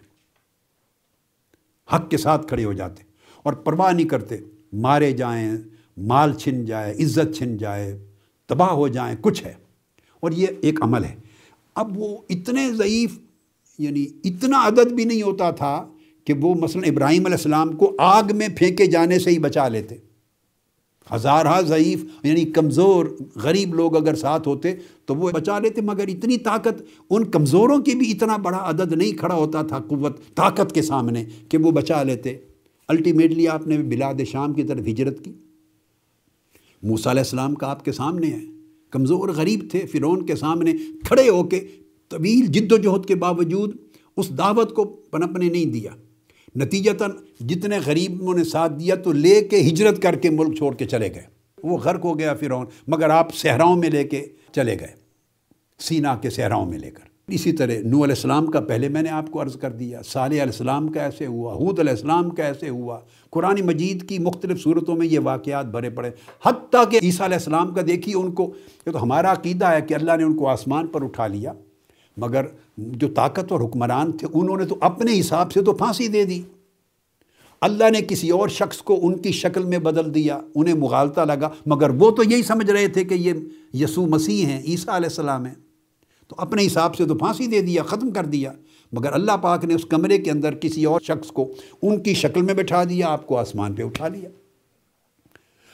حق 1.94 2.10
کے 2.10 2.18
ساتھ 2.18 2.48
کھڑے 2.48 2.66
ہو 2.66 2.74
جاتے 2.74 3.04
اور 3.44 3.54
پرواہ 3.54 3.92
نہیں 3.92 4.08
کرتے۔ 4.08 4.38
مارے 4.74 5.12
جائیں 5.12 5.52
مال 5.98 6.34
چھن 6.34 6.66
جائے، 6.66 6.94
عزت 6.94 7.36
چھن 7.36 7.58
جائے، 7.58 8.06
تباہ 8.48 8.70
ہو 8.70 8.88
جائیں، 8.88 9.16
کچھ 9.22 9.44
ہے۔ 9.44 9.54
اور 10.20 10.32
یہ 10.32 10.48
ایک 10.62 10.84
عمل 10.84 11.04
ہے۔ 11.04 11.16
اب 11.76 11.98
وہ 11.98 12.18
اتنے 12.30 12.74
ضعیف 12.74 13.20
یعنی 13.80 14.06
اتنا 14.24 14.68
عدد 14.68 14.92
بھی 14.92 15.06
نہیں 15.06 15.22
ہوتا 15.22 15.52
تھا 15.52 15.88
کہ 16.24 16.34
وہ 16.34 16.56
مثلا 16.56 16.88
ابراہیم 16.88 17.26
علیہ 17.26 17.36
السلام 17.36 17.74
کو 17.74 17.96
آگ 18.00 18.24
میں 18.34 18.48
پھینکے 18.58 18.86
جانے 18.86 19.20
سے 19.20 19.30
ہی 19.30 19.40
بچا 19.40 19.68
لیتے۔ 19.68 19.96
ہزارہ 21.16 21.62
ضعیف 21.62 22.06
یعنی 22.24 22.46
کمزور، 22.46 23.06
غریب 23.36 23.76
لوگ 23.76 23.96
اگر 23.96 24.16
ساتھ 24.16 24.48
ہوتے 24.48 24.76
تو 25.06 25.16
وہ 25.16 25.32
بچا 25.32 25.60
لیتے، 25.60 25.82
مگر 25.82 26.08
اتنی 26.08 26.38
طاقت، 26.38 26.84
ان 27.10 27.32
کمزوروں 27.32 27.80
کی 27.80 27.96
بھی 27.96 28.12
اتنا 28.12 28.38
بڑا 28.38 28.70
عدد 28.70 28.94
نہیں 28.94 29.12
کھڑا 29.12 29.36
ہوتا 29.36 29.62
تھا، 29.62 29.80
قوت، 29.80 30.36
طاقت 30.36 30.76
کے 30.76 30.82
سامنے 30.82 31.26
کہ 31.50 31.58
وہ 31.58 31.72
بچا 31.72 32.04
لیتے۔ 32.04 32.38
الٹیمیٹلی 32.88 33.48
آپ 33.48 33.68
نے 33.68 33.78
بلاد 33.78 34.14
شام 34.32 34.54
کی 34.54 34.64
طرف 34.64 34.88
ہجرت 34.88 35.26
کی۔ 35.26 35.34
موسیٰ 36.86 37.12
علیہ 37.12 37.22
السلام 37.22 37.56
کا 37.56 37.68
آپ 37.68 37.86
کے 37.86 37.92
سامنے 37.92 38.28
ہے۔ 38.28 38.42
کمزور 38.92 39.30
غریب 39.30 39.66
تھے، 39.72 39.86
فرعون 39.86 40.26
کے 40.26 40.36
سامنے 40.36 40.72
کھڑے 41.04 41.30
ہو 41.30 41.44
کے 41.44 41.68
طویل 42.10 42.46
جد 42.46 42.72
و 42.72 42.78
جہد 42.78 43.06
کے 43.06 43.16
باوجود 43.16 43.76
اس 44.18 44.38
دعوت 44.38 44.74
کو 44.74 44.86
پنپنے 44.86 45.50
نہیں 45.50 45.66
دیا۔ 45.66 45.92
نتیجتاً 46.56 47.12
جتنے 47.40 47.80
غریبوں 47.86 48.34
نے 48.34 48.44
ساتھ 48.44 48.74
دیا 48.74 48.96
تو 48.96 49.12
لے 49.12 49.42
کے 49.42 49.62
ہجرت 49.62 50.02
کر 50.02 50.16
کے 50.16 50.30
ملک 50.30 50.58
چھوڑ 50.58 50.76
کے 50.76 50.86
چلے 50.86 51.14
گئے۔ 51.16 51.24
وہ 51.64 51.78
غرق 51.78 52.06
ہو 52.06 52.20
گیا 52.20 52.34
فرعون، 52.34 52.66
مگر 52.88 53.10
آپ 53.10 53.36
صحراؤں 53.36 53.76
میں 53.76 53.90
لے 53.90 54.04
کے 54.04 54.26
چلے 54.52 54.80
گئے۔ 54.80 54.94
سینا 55.80 56.16
کے 56.16 56.30
صحراؤں 56.30 56.70
میں 56.70 56.80
لے 56.80 56.92
کر۔ 56.92 57.15
اسی 57.28 57.52
طرح 57.52 57.74
نو 57.84 58.04
علیہ 58.04 58.16
السلام 58.16 58.46
کا 58.46 58.60
پہلے 58.60 58.90
میں 58.90 59.02
نے 59.02 59.10
آپ 59.10 59.32
کو 59.32 59.42
عرض 59.42 59.56
کر 59.58 59.72
دیا، 59.72 60.02
صالح 60.02 60.34
علیہ 60.34 60.42
السلام 60.42 60.88
کا 60.88 61.04
ایسے 61.04 61.26
ہوا 61.26 61.54
حود 61.54 61.80
علیہ 61.80 61.92
السلام 61.92 62.30
کا 62.30 62.44
ایسے 62.44 62.70
ہوا؟ 62.70 63.00
قرآن 63.30 63.62
مجید 63.66 64.10
کی 64.10 64.20
مختلف 64.20 64.64
صورتوں 64.64 64.96
میں 64.96 65.08
یہ 65.08 65.20
واقعات 65.20 65.66
بھرے 65.66 65.90
پڑے۔ 65.90 66.12
حتیٰ 66.46 66.84
کہ 66.92 67.00
عیسیٰ 67.04 67.26
علیہ 67.26 67.38
السلام 67.38 67.74
کا 67.74 67.82
دیکھیے 67.88 68.16
ان 68.16 68.32
کو، 68.32 68.54
یہ 68.86 68.92
تو 68.92 69.04
ہمارا 69.04 69.32
عقیدہ 69.32 69.66
ہے 69.66 69.82
کہ 69.82 69.94
اللہ 69.94 70.18
نے 70.18 70.24
ان 70.24 70.38
کو 70.38 70.48
آسمان 70.48 70.88
پر 70.88 71.04
اٹھا 71.04 71.28
لیا، 71.28 71.54
مگر 72.18 72.46
جو 72.78 73.08
طاقت 73.08 73.52
اور 73.52 73.62
حکمران 73.62 74.12
تھے، 74.12 74.28
انہوں 74.34 74.58
نے 74.58 74.66
تو 74.66 74.78
اپنے 74.82 75.20
حساب 75.20 75.52
سے 75.52 75.62
تو 75.62 75.74
پھانسی 75.74 76.08
دے 76.08 76.24
دی۔ 76.24 76.42
اللہ 77.62 77.90
نے 77.92 78.02
کسی 78.02 78.30
اور 78.30 78.48
شخص 78.48 78.78
کو 78.78 79.00
ان 79.02 79.18
کی 79.18 79.32
شکل 79.32 79.66
میں 79.66 79.78
بدل 79.78 80.16
دیا، 80.16 80.40
انہیں 80.56 80.74
مغالطہ 80.74 81.22
لگا، 81.22 81.50
مگر 81.66 81.90
وہ 81.90 82.12
تو 82.12 82.24
یہی 82.24 82.44
سمجھ 82.44 82.72
رہے 82.72 82.88
تھے 82.88 83.04
کہ 83.04 83.14
یہ 83.14 83.34
یسوع 83.74 84.06
مسیح 84.06 84.46
ہیں، 84.46 84.62
عیسیٰ 84.62 84.94
علیہ 84.94 85.10
السلام 85.10 85.46
ہیں۔ 85.46 85.56
تو 86.28 86.36
اپنے 86.38 86.66
حساب 86.66 86.96
سے 86.96 87.06
تو 87.06 87.16
پھانسی 87.16 87.48
دے 87.48 87.62
دیا، 87.62 87.84
ختم 87.84 88.12
کر 88.12 88.26
دیا۔ 88.26 88.52
مگر 88.92 89.14
اللہ 89.14 89.32
پاک 89.32 89.66
نے 89.66 89.74
اس 89.74 89.86
کمرے 89.86 90.18
کے 90.18 90.32
اندر 90.32 90.56
کسی 90.56 90.86
اور 90.86 91.02
شخص 91.02 91.28
کو 91.28 91.54
ان 91.82 92.04
کی 92.04 92.14
شکل 92.14 92.42
میں 92.42 92.54
بٹھا 92.54 92.84
دیا، 92.84 93.08
آپ 93.08 93.28
کو 93.28 93.38
آسمان 93.38 93.74
پہ 93.74 93.84
اٹھا 93.84 94.08
لیا۔ 94.08 94.30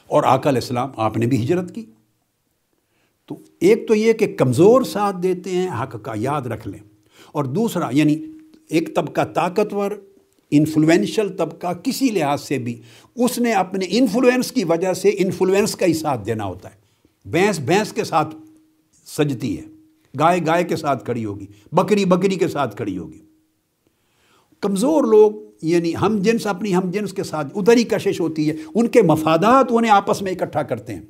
اور 0.07 0.23
آقا 0.23 0.49
علیہ 0.49 0.61
السلام 0.61 0.89
آپ 0.95 1.17
نے 1.17 1.25
بھی 1.25 1.43
ہجرت 1.43 1.75
کی۔ 1.75 1.85
تو 3.25 3.35
ایک 3.59 3.87
تو 3.87 3.95
یہ 3.95 4.13
کہ 4.13 4.35
کمزور 4.37 4.83
ساتھ 4.83 5.15
دیتے 5.23 5.49
ہیں، 5.49 5.83
حق 5.83 5.95
کا 6.03 6.11
یاد 6.15 6.41
رکھ 6.41 6.67
لیں۔ 6.67 6.79
اور 7.31 7.43
دوسرا 7.43 7.89
یعنی 7.91 8.17
ایک 8.69 8.95
طبقہ 8.95 9.21
طاقتور 9.21 9.91
انفلوئنشل 10.51 11.29
طبقہ 11.29 11.73
کسی 11.83 12.09
لحاظ 12.09 12.41
سے 12.41 12.57
بھی، 12.57 12.81
اس 13.15 13.39
نے 13.39 13.53
اپنے 13.53 13.85
انفلوئنس 13.89 14.51
کی 14.51 14.63
وجہ 14.63 14.93
سے 14.93 15.09
انفلوئنس 15.09 15.75
کا 15.75 15.85
ہی 15.85 15.93
ساتھ 15.93 16.25
دینا 16.25 16.45
ہوتا 16.45 16.69
ہے۔ 16.71 16.75
بھینس 17.25 17.59
بھینس 17.59 17.93
کے 17.93 18.03
ساتھ 18.03 18.35
سجتی 19.05 19.59
ہے۔ 19.59 19.70
گائے 20.19 20.39
گائے 20.45 20.63
کے 20.63 20.75
ساتھ 20.75 21.05
کھڑی 21.05 21.25
ہوگی، 21.25 21.45
بکری 21.71 22.05
بکری 22.05 22.35
کے 22.35 22.47
ساتھ 22.47 22.75
کھڑی 22.75 22.97
ہوگی۔ 22.97 23.19
کمزور 24.61 25.03
لوگ 25.03 25.31
یعنی 25.61 25.93
ہم 26.01 26.17
جنس 26.19 26.47
اپنی 26.47 26.75
ہم 26.75 26.91
جنس 26.91 27.13
کے 27.13 27.23
ساتھ 27.23 27.47
ادھر 27.55 27.73
کشش 27.89 28.19
ہوتی 28.19 28.49
ہے، 28.49 28.55
ان 28.75 28.87
کے 28.87 29.01
مفادات 29.01 29.65
انہیں 29.69 29.91
آپس 29.91 30.21
میں 30.21 30.31
اکٹھا 30.31 30.63
کرتے 30.63 30.95
ہیں۔ 30.95 31.01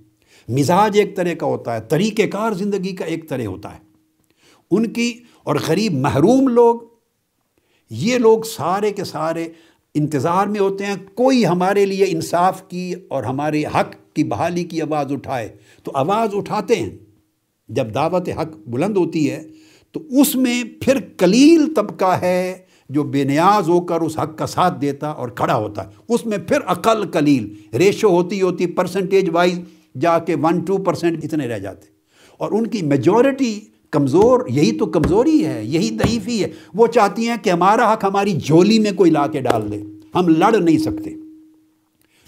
مزاج 0.49 0.97
ایک 0.97 1.15
طرح 1.15 1.33
کا 1.33 1.45
ہوتا 1.45 1.75
ہے، 1.75 1.81
طریقہ 1.81 2.27
کار 2.27 2.51
زندگی 2.51 2.95
کا 2.95 3.05
ایک 3.05 3.29
طرح 3.29 3.45
ہوتا 3.45 3.73
ہے۔ 3.73 3.79
ان 4.71 4.93
کی 4.93 5.19
اور 5.43 5.55
غریب 5.67 5.93
محروم 5.93 6.47
لوگ، 6.47 6.79
یہ 7.89 8.17
لوگ 8.17 8.41
سارے 8.41 8.91
کے 8.91 9.03
سارے 9.03 9.47
انتظار 9.93 10.47
میں 10.47 10.59
ہوتے 10.59 10.85
ہیں، 10.85 10.95
کوئی 11.13 11.45
ہمارے 11.45 11.85
لیے 11.85 12.05
انصاف 12.09 12.67
کی 12.67 12.93
اور 13.07 13.23
ہمارے 13.23 13.63
حق 13.65 14.15
کی 14.15 14.23
بحالی 14.23 14.63
کی 14.63 14.81
آواز 14.81 15.11
اٹھائے 15.11 15.55
تو 15.83 15.91
آواز 15.95 16.29
اٹھاتے 16.33 16.75
ہیں۔ 16.75 16.97
جب 17.71 17.93
دعوت 17.93 18.29
حق 18.29 18.69
بلند 18.69 18.97
ہوتی 18.97 19.31
ہے، 19.31 19.43
تو 19.91 20.03
اس 20.09 20.35
میں 20.35 20.63
پھر 20.81 20.99
کلیل 21.17 21.73
طبقہ 21.73 22.19
ہے 22.21 22.57
جو 22.89 23.03
بے 23.03 23.23
نیاز 23.23 23.69
ہو 23.69 23.81
کر 23.81 24.01
اس 24.01 24.19
حق 24.19 24.37
کا 24.37 24.47
ساتھ 24.47 24.81
دیتا 24.81 25.07
اور 25.07 25.29
کھڑا 25.29 25.55
ہوتا 25.55 25.83
ہے۔ 25.83 25.89
اس 26.09 26.25
میں 26.25 26.37
پھر 26.37 26.57
عقل 26.65 27.09
کلیل 27.09 27.75
ریشو 27.77 28.09
ہوتی 28.09 28.41
ہوتی 28.41 28.65
پرسنٹیج 28.67 29.29
وائز 29.33 29.59
جا 30.01 30.19
کے 30.19 30.35
ون 30.35 30.59
ٹو 30.59 30.77
پرسنٹ 30.77 31.23
اتنے 31.23 31.47
رہ 31.47 31.59
جاتے۔ 31.59 31.85
اور 32.37 32.51
ان 32.51 32.67
کی 32.67 32.81
میجورٹی 32.81 33.59
کمزور، 33.91 34.39
یہی 34.49 34.77
تو 34.77 34.85
کمزوری 34.85 35.45
ہے، 35.45 35.65
یہی 35.65 35.89
ضعیفی 35.89 36.43
ہے۔ 36.43 36.49
وہ 36.73 36.87
چاہتی 36.87 37.27
ہیں 37.27 37.35
کہ 37.43 37.49
ہمارا 37.49 37.93
حق 37.93 38.03
ہماری 38.03 38.31
جھولی 38.31 38.79
میں 38.79 38.91
کوئی 38.91 39.11
لا 39.11 39.27
کے 39.27 39.39
ڈال 39.39 39.71
دے۔ 39.71 39.83
ہم 40.15 40.27
لڑ 40.27 40.57
نہیں 40.57 40.77
سکتے۔ 40.77 41.13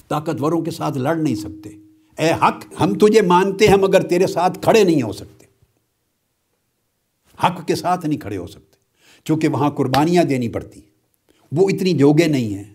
طاقتوروں 0.08 0.62
کے 0.62 0.72
ساتھ 0.72 0.98
لڑ 0.98 1.16
نہیں 1.16 1.36
سکتے۔ 1.36 1.70
اے 2.18 2.32
حق، 2.32 2.82
ہم 2.82 2.94
تجھے 2.94 3.22
مانتے 3.22 3.68
ہیں 3.68 3.78
مگر 3.78 4.02
تیرے 4.02 4.28
ساتھ 4.28 4.60
کھڑے 4.62 4.84
نہیں 4.84 5.02
ہو 5.02 5.12
سکتے۔ 5.12 5.46
حق 7.38 7.68
کے 7.68 7.76
ساتھ 7.76 8.06
نہیں 8.06 8.20
کھڑے 8.20 8.38
ہو 8.38 8.48
سکتے، 8.48 8.78
چونکہ 9.26 9.48
وہاں 9.48 9.70
قربانیاں 9.70 10.24
دینی 10.24 10.50
پڑتی 10.50 10.82
وہ 11.52 11.70
اتنی 11.70 11.94
جوگے 11.94 12.28
نہیں 12.28 12.54
ہیں۔ 12.56 12.74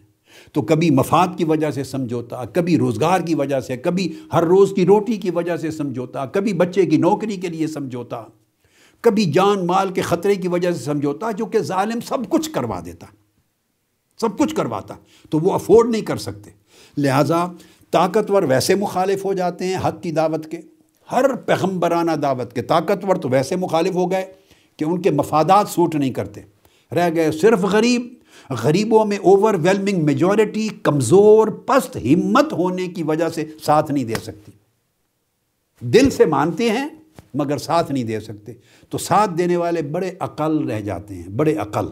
تو 0.52 0.62
کبھی 0.62 0.90
مفاد 0.90 1.28
کی 1.36 1.44
وجہ 1.44 1.70
سے 1.70 1.84
سمجھوتا، 1.84 2.44
کبھی 2.44 2.78
روزگار 2.78 3.20
کی 3.20 3.34
وجہ 3.34 3.60
سے، 3.60 3.76
کبھی 3.76 4.12
ہر 4.32 4.44
روز 4.44 4.72
کی 4.76 4.86
روٹی 4.86 5.16
کی 5.16 5.30
وجہ 5.30 5.56
سے 5.56 5.70
سمجھوتا، 5.70 6.24
کبھی 6.26 6.52
بچے 6.52 6.86
کی 6.86 6.96
نوکری 6.96 7.36
کے 7.36 7.48
لیے 7.48 7.66
سمجھوتا، 7.66 8.24
کبھی 9.00 9.24
جان 9.24 9.66
مال 9.66 9.92
کے 9.92 10.02
خطرے 10.02 10.34
کی 10.34 10.48
وجہ 10.48 10.72
سے 10.72 10.84
سمجھوتا، 10.84 11.30
جو 11.30 11.46
کہ 11.46 11.58
ظالم 11.58 12.00
سب 12.00 12.28
کچھ 12.28 12.50
کروا 12.50 12.80
دیتا، 12.84 13.06
سب 14.20 14.38
کچھ 14.38 14.54
کرواتا، 14.54 14.94
تو 15.30 15.38
وہ 15.38 15.52
افورڈ 15.52 15.90
نہیں 15.90 16.02
کر 16.02 16.16
سکتے۔ 16.16 16.50
لہٰذا 16.96 17.46
طاقتور 17.90 18.42
ویسے 18.42 18.74
مخالف 18.74 19.24
ہو 19.24 19.32
جاتے 19.32 19.66
ہیں 19.66 19.76
حق 19.76 20.02
کی 20.02 20.10
دعوت 20.10 20.46
کے۔ 20.46 20.60
ہر 21.12 21.34
پیغمبرانہ 21.34 22.10
دعوت 22.10 22.52
کے 22.52 22.62
طاقتور 22.62 23.16
تو 23.16 23.28
ویسے 23.28 23.56
مخالف 23.56 23.94
ہو 23.94 24.10
گئے 24.10 24.32
کہ 24.76 24.84
ان 24.84 25.02
کے 25.02 25.10
مفادات 25.10 25.68
سوٹ 25.68 25.94
نہیں 25.94 26.10
کرتے۔ 26.10 26.40
رہ 26.94 27.10
گئے 27.14 27.32
صرف 27.32 27.60
غریب۔ 27.60 28.14
غریبوں 28.50 29.04
میں 29.04 29.16
اوور 29.16 29.54
ویلمنگ 29.54 30.04
میجورٹی 30.04 30.68
کمزور، 30.82 31.48
پست 31.48 31.96
ہمت 31.96 32.52
ہونے 32.52 32.86
کی 32.86 33.02
وجہ 33.02 33.28
سے 33.28 33.44
ساتھ 33.64 33.90
نہیں 33.90 34.04
دے 34.04 34.14
سکتی۔ 34.22 34.52
دل 35.80 36.10
سے 36.10 36.24
مانتے 36.24 36.70
ہیں 36.70 36.88
مگر 37.34 37.58
ساتھ 37.58 37.92
نہیں 37.92 38.04
دے 38.04 38.20
سکتے۔ 38.20 38.52
تو 38.90 38.98
ساتھ 38.98 39.30
دینے 39.38 39.56
والے 39.56 39.82
بڑے 39.82 40.10
عقل 40.20 40.70
رہ 40.70 40.80
جاتے 40.80 41.14
ہیں، 41.14 41.28
بڑے 41.28 41.54
عقل 41.54 41.86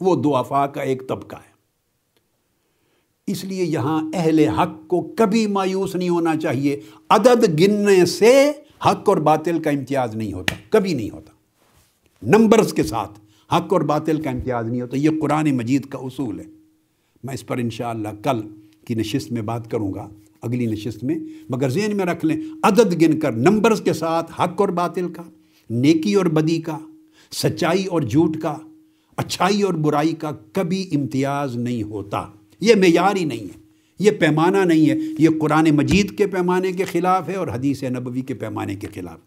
وہ 0.00 0.16
دو 0.16 0.36
افا 0.36 0.66
کا 0.66 0.82
ایک 0.82 1.08
طبقہ 1.08 1.36
ہے۔ 1.36 1.53
اس 3.26 3.44
لیے 3.44 3.64
یہاں 3.64 4.10
اہل 4.14 4.38
حق 4.38 4.88
کو 4.88 5.00
کبھی 5.16 5.46
مایوس 5.46 5.96
نہیں 5.96 6.08
ہونا 6.08 6.36
چاہیے۔ 6.36 6.80
عدد 7.10 7.60
گننے 7.60 8.06
سے 8.06 8.52
حق 8.86 9.08
اور 9.08 9.16
باطل 9.16 9.62
کا 9.62 9.70
امتیاز 9.70 10.16
نہیں 10.16 10.32
ہوتا، 10.32 10.54
کبھی 10.70 10.94
نہیں 10.94 11.10
ہوتا۔ 11.10 11.32
نمبرز 12.22 12.72
کے 12.72 12.82
ساتھ 12.82 13.20
حق 13.54 13.72
اور 13.72 13.80
باطل 13.80 14.20
کا 14.20 14.30
امتیاز 14.30 14.68
نہیں 14.68 14.80
ہوتا، 14.80 14.96
یہ 14.96 15.10
قرآن 15.20 15.56
مجید 15.56 15.84
کا 15.84 15.98
اصول 15.98 16.40
ہے۔ 16.40 16.44
میں 17.24 17.34
اس 17.34 17.46
پر 17.46 17.58
انشاءاللہ 17.58 18.08
کل 18.22 18.40
کی 18.86 18.94
نشست 18.94 19.32
میں 19.32 19.42
بات 19.42 19.70
کروں 19.70 19.94
گا، 19.94 20.08
اگلی 20.42 20.66
نشست 20.66 21.04
میں۔ 21.04 21.18
مگر 21.48 21.68
ذہن 21.68 21.96
میں 21.96 22.04
رکھ 22.04 22.24
لیں، 22.24 22.36
عدد 22.62 23.02
گن 23.02 23.20
کر 23.20 23.32
نمبرز 23.32 23.80
کے 23.80 23.92
ساتھ 23.92 24.32
حق 24.40 24.60
اور 24.60 24.68
باطل 24.68 25.08
کا، 25.08 25.22
نیکی 25.70 26.14
اور 26.14 26.26
بدی 26.26 26.60
کا، 26.60 26.78
سچائی 27.32 27.84
اور 27.84 28.00
جھوٹ 28.00 28.36
کا، 28.36 28.56
اچھائی 29.16 29.62
اور 29.62 29.74
برائی 29.74 30.12
کا 30.12 30.30
کبھی 30.52 30.88
امتیاز 30.92 31.56
نہیں 31.56 31.82
ہوتا۔ 31.82 32.26
یہ 32.60 32.74
معیار 32.74 33.16
ہی 33.16 33.24
نہیں 33.24 33.44
ہے۔ 33.44 33.64
یہ 33.98 34.10
پیمانہ 34.10 34.56
نہیں 34.56 34.90
ہے۔ 34.90 34.94
یہ 35.18 35.28
قرآن 35.40 35.70
مجید 35.70 36.18
کے 36.18 36.26
پیمانے 36.26 36.72
کے 36.72 36.84
خلاف 36.84 37.28
ہے 37.28 37.34
اور 37.34 37.48
حدیث 37.48 37.82
نبوی 37.82 38.20
کے 38.20 38.34
پیمانے 38.34 38.74
کے 38.74 38.86
خلاف۔ 38.94 39.18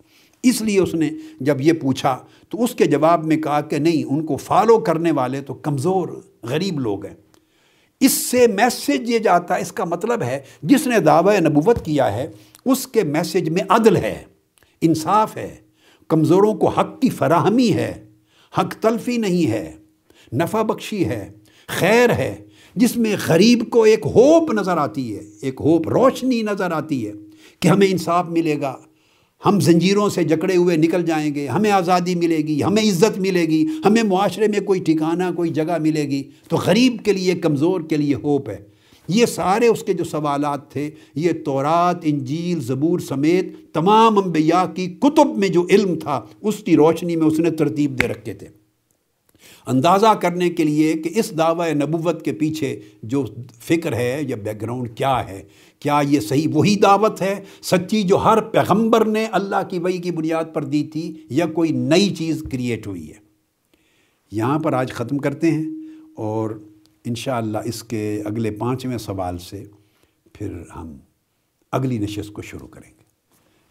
اس 0.43 0.61
لیے 0.61 0.80
اس 0.80 0.93
نے 0.93 1.09
جب 1.39 1.61
یہ 1.61 1.73
پوچھا 1.73 2.19
تو 2.49 2.63
اس 2.63 2.75
کے 2.75 2.86
جواب 2.86 3.25
میں 3.25 3.38
کہا 3.38 3.61
کہ 3.61 3.78
نہیں، 3.78 4.03
ان 4.03 4.25
کو 4.25 4.38
فالو 4.38 4.78
کرنے 4.80 5.11
والے 5.11 5.41
تو 5.41 5.53
کمزور 5.53 6.07
غریب 6.43 6.80
لوگ 6.80 7.05
ہیں۔ 7.05 7.13
اس 7.99 8.11
سے 8.11 8.47
میسج 8.47 9.09
یہ 9.09 9.19
جاتا 9.19 9.55
ہے 9.55 9.61
اس 9.61 9.71
کا 9.71 9.86
مطلب 9.86 10.21
ہے 10.21 10.39
جس 10.63 10.88
نے 10.88 10.99
دعوی 10.99 11.39
نبوت 11.39 11.86
کیا 11.86 12.13
ہے، 12.13 12.28
اس 12.65 12.88
کے 12.88 13.03
میسج 13.03 13.49
میں 13.49 13.61
عدل 13.69 13.95
ہے، 13.95 14.23
انصاف 14.82 15.38
ہے۔ 15.38 15.55
کمزوروں 16.07 16.53
کو 16.53 16.67
حق 16.67 17.01
کی 17.01 17.09
فراہمی 17.09 17.73
ہے، 17.73 18.05
حق 18.57 18.73
تلفی 18.73 19.17
نہیں 19.17 19.51
ہے، 19.51 19.73
نفع 20.34 20.61
بخشی 20.61 21.05
ہے، 21.05 21.32
خیر 21.67 22.11
ہے۔ 22.11 22.47
جس 22.78 22.97
میں 22.97 23.15
غریب 23.28 23.69
کو 23.69 23.84
ایک 23.84 23.99
ہوپ 24.05 24.53
نظر 24.53 24.78
آتی 24.78 25.15
ہے، 25.15 25.21
ایک 25.41 25.55
ہوپ 25.59 25.89
روشنی 25.89 26.41
نظر 26.41 26.71
آتی 26.71 27.07
ہے 27.07 27.11
کہ 27.59 27.67
ہمیں 27.67 27.88
انصاف 27.88 28.30
ملے 28.30 28.61
گا۔ 28.61 28.75
ہم 29.45 29.59
زنجیروں 29.59 30.09
سے 30.09 30.23
جکڑے 30.23 30.55
ہوئے 30.55 30.78
نکل 30.78 31.05
جائیں 31.05 31.36
گے، 31.36 31.47
ہمیں 31.47 31.71
آزادی 31.71 32.15
ملے 32.15 32.38
گی، 32.38 32.63
ہمیں 32.63 32.84
عزت 32.84 33.19
ملے 33.19 33.45
گی، 33.45 33.65
ہمیں 33.86 34.03
معاشرے 34.03 34.47
میں 34.47 34.59
کوئی 34.59 34.80
ٹھکانہ، 34.80 35.23
کوئی 35.36 35.49
جگہ 35.49 35.78
ملے 35.82 36.03
گی۔ 36.03 36.23
تو 36.49 36.57
غریب 36.65 36.97
کے 37.05 37.13
لیے، 37.13 37.36
کمزور 37.36 37.82
کے 37.82 37.97
لیے 37.97 38.15
ہوپ 38.15 38.49
ہے۔ 38.49 38.57
یہ 39.07 39.25
سارے 39.25 39.67
اس 39.67 39.84
کے 39.84 39.93
جو 39.93 40.03
سوالات 40.03 40.71
تھے، 40.71 40.89
یہ 41.15 41.30
تورات، 41.45 41.97
انجیل، 42.03 42.61
زبور 42.61 42.99
سمیت 42.99 43.73
تمام 43.73 44.17
انبیاء 44.17 44.73
کی 44.75 44.86
کتب 44.86 45.38
میں 45.38 45.47
جو 45.47 45.67
علم 45.69 45.99
تھا، 45.99 46.25
اس 46.41 46.55
کی 46.55 46.75
روشنی 46.75 47.15
میں 47.15 47.28
اس 47.28 47.39
نے 47.39 47.49
ترتیب 47.49 48.01
دے 48.01 48.07
رکھے 48.07 48.34
تھے۔ 48.34 48.57
اندازہ 49.68 50.13
کرنے 50.22 50.49
کے 50.49 50.63
لیے 50.63 50.93
کہ 50.93 51.09
اس 51.15 51.38
دعوی 51.38 51.74
نبوت 51.74 52.26
کے 52.26 52.34
پیچھے 52.34 52.80
جو 53.03 53.26
فکر 53.59 53.93
ہے 53.93 54.20
یا 54.28 54.36
بیک 54.36 54.61
گراؤنڈ 54.61 54.97
کیا 54.97 55.30
ہے، 55.30 55.43
کیا 55.80 56.01
یہ 56.07 56.20
صحیح 56.20 56.47
وہی 56.53 56.76
دعوت 56.76 57.22
ہے؟ 57.22 57.43
سچی 57.61 58.03
جو 58.03 58.18
ہر 58.18 58.41
پیغمبر 58.41 59.05
نے 59.05 59.26
اللہ 59.32 59.68
کی 59.70 59.80
وہی 59.80 59.97
کی 59.97 60.11
بنیاد 60.11 60.45
پر 60.53 60.63
دی 60.63 60.84
تھی 60.84 61.26
یا 61.30 61.45
کوئی 61.45 61.72
نئی 61.72 62.15
چیز 62.15 62.43
کریٹ 62.51 62.88
ہوئی 62.88 63.09
ہے؟ 63.09 63.28
یہاں 64.32 64.59
پر 64.59 64.74
آج 64.74 64.91
ختم 64.91 65.18
کرتے 65.18 65.51
ہیں 65.51 65.65
اور 66.15 66.51
انشاءاللہ 67.05 67.57
اس 67.65 67.84
کے 67.84 68.22
اگلے 68.26 68.51
پانچویں 68.51 68.97
سوال 68.97 69.38
سے 69.38 69.63
پھر 70.34 70.51
ہم 70.76 70.97
اگلی 71.72 71.97
نشست 71.97 72.34
کو 72.34 72.41
شروع 72.41 72.68
کریں 72.68 72.89
گے۔ 72.89 73.03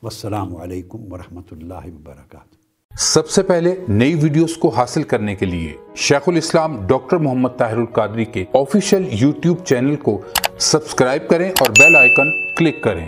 والسلام 0.03 0.57
علیکم 0.57 1.13
ورحمۃ 1.13 1.49
اللہ 1.51 1.87
وبرکاتہ۔ 1.87 2.56
سب 2.99 3.29
سے 3.29 3.43
پہلے 3.43 3.75
نئی 3.89 4.15
ویڈیوز 4.15 4.57
کو 4.57 4.69
حاصل 4.69 5.03
کرنے 5.03 5.35
کے 5.35 5.47
لیے 5.47 5.73
شیخ 5.97 6.29
الاسلام 6.29 6.87
ڈاکٹر 6.87 7.17
محمد 7.17 7.49
طاہر 7.59 7.77
القادری 7.77 8.25
کے 8.25 8.45
آفیشیل 8.55 9.09
یوٹیوب 9.11 9.65
چینل 9.65 9.97
کو 9.97 10.21
سبسکرائب 10.59 11.29
کریں 11.29 11.51
اور 11.51 11.71
بیل 11.71 11.97
آئیکن 11.97 12.31
کلک 12.57 12.83
کریں۔ 12.83 13.07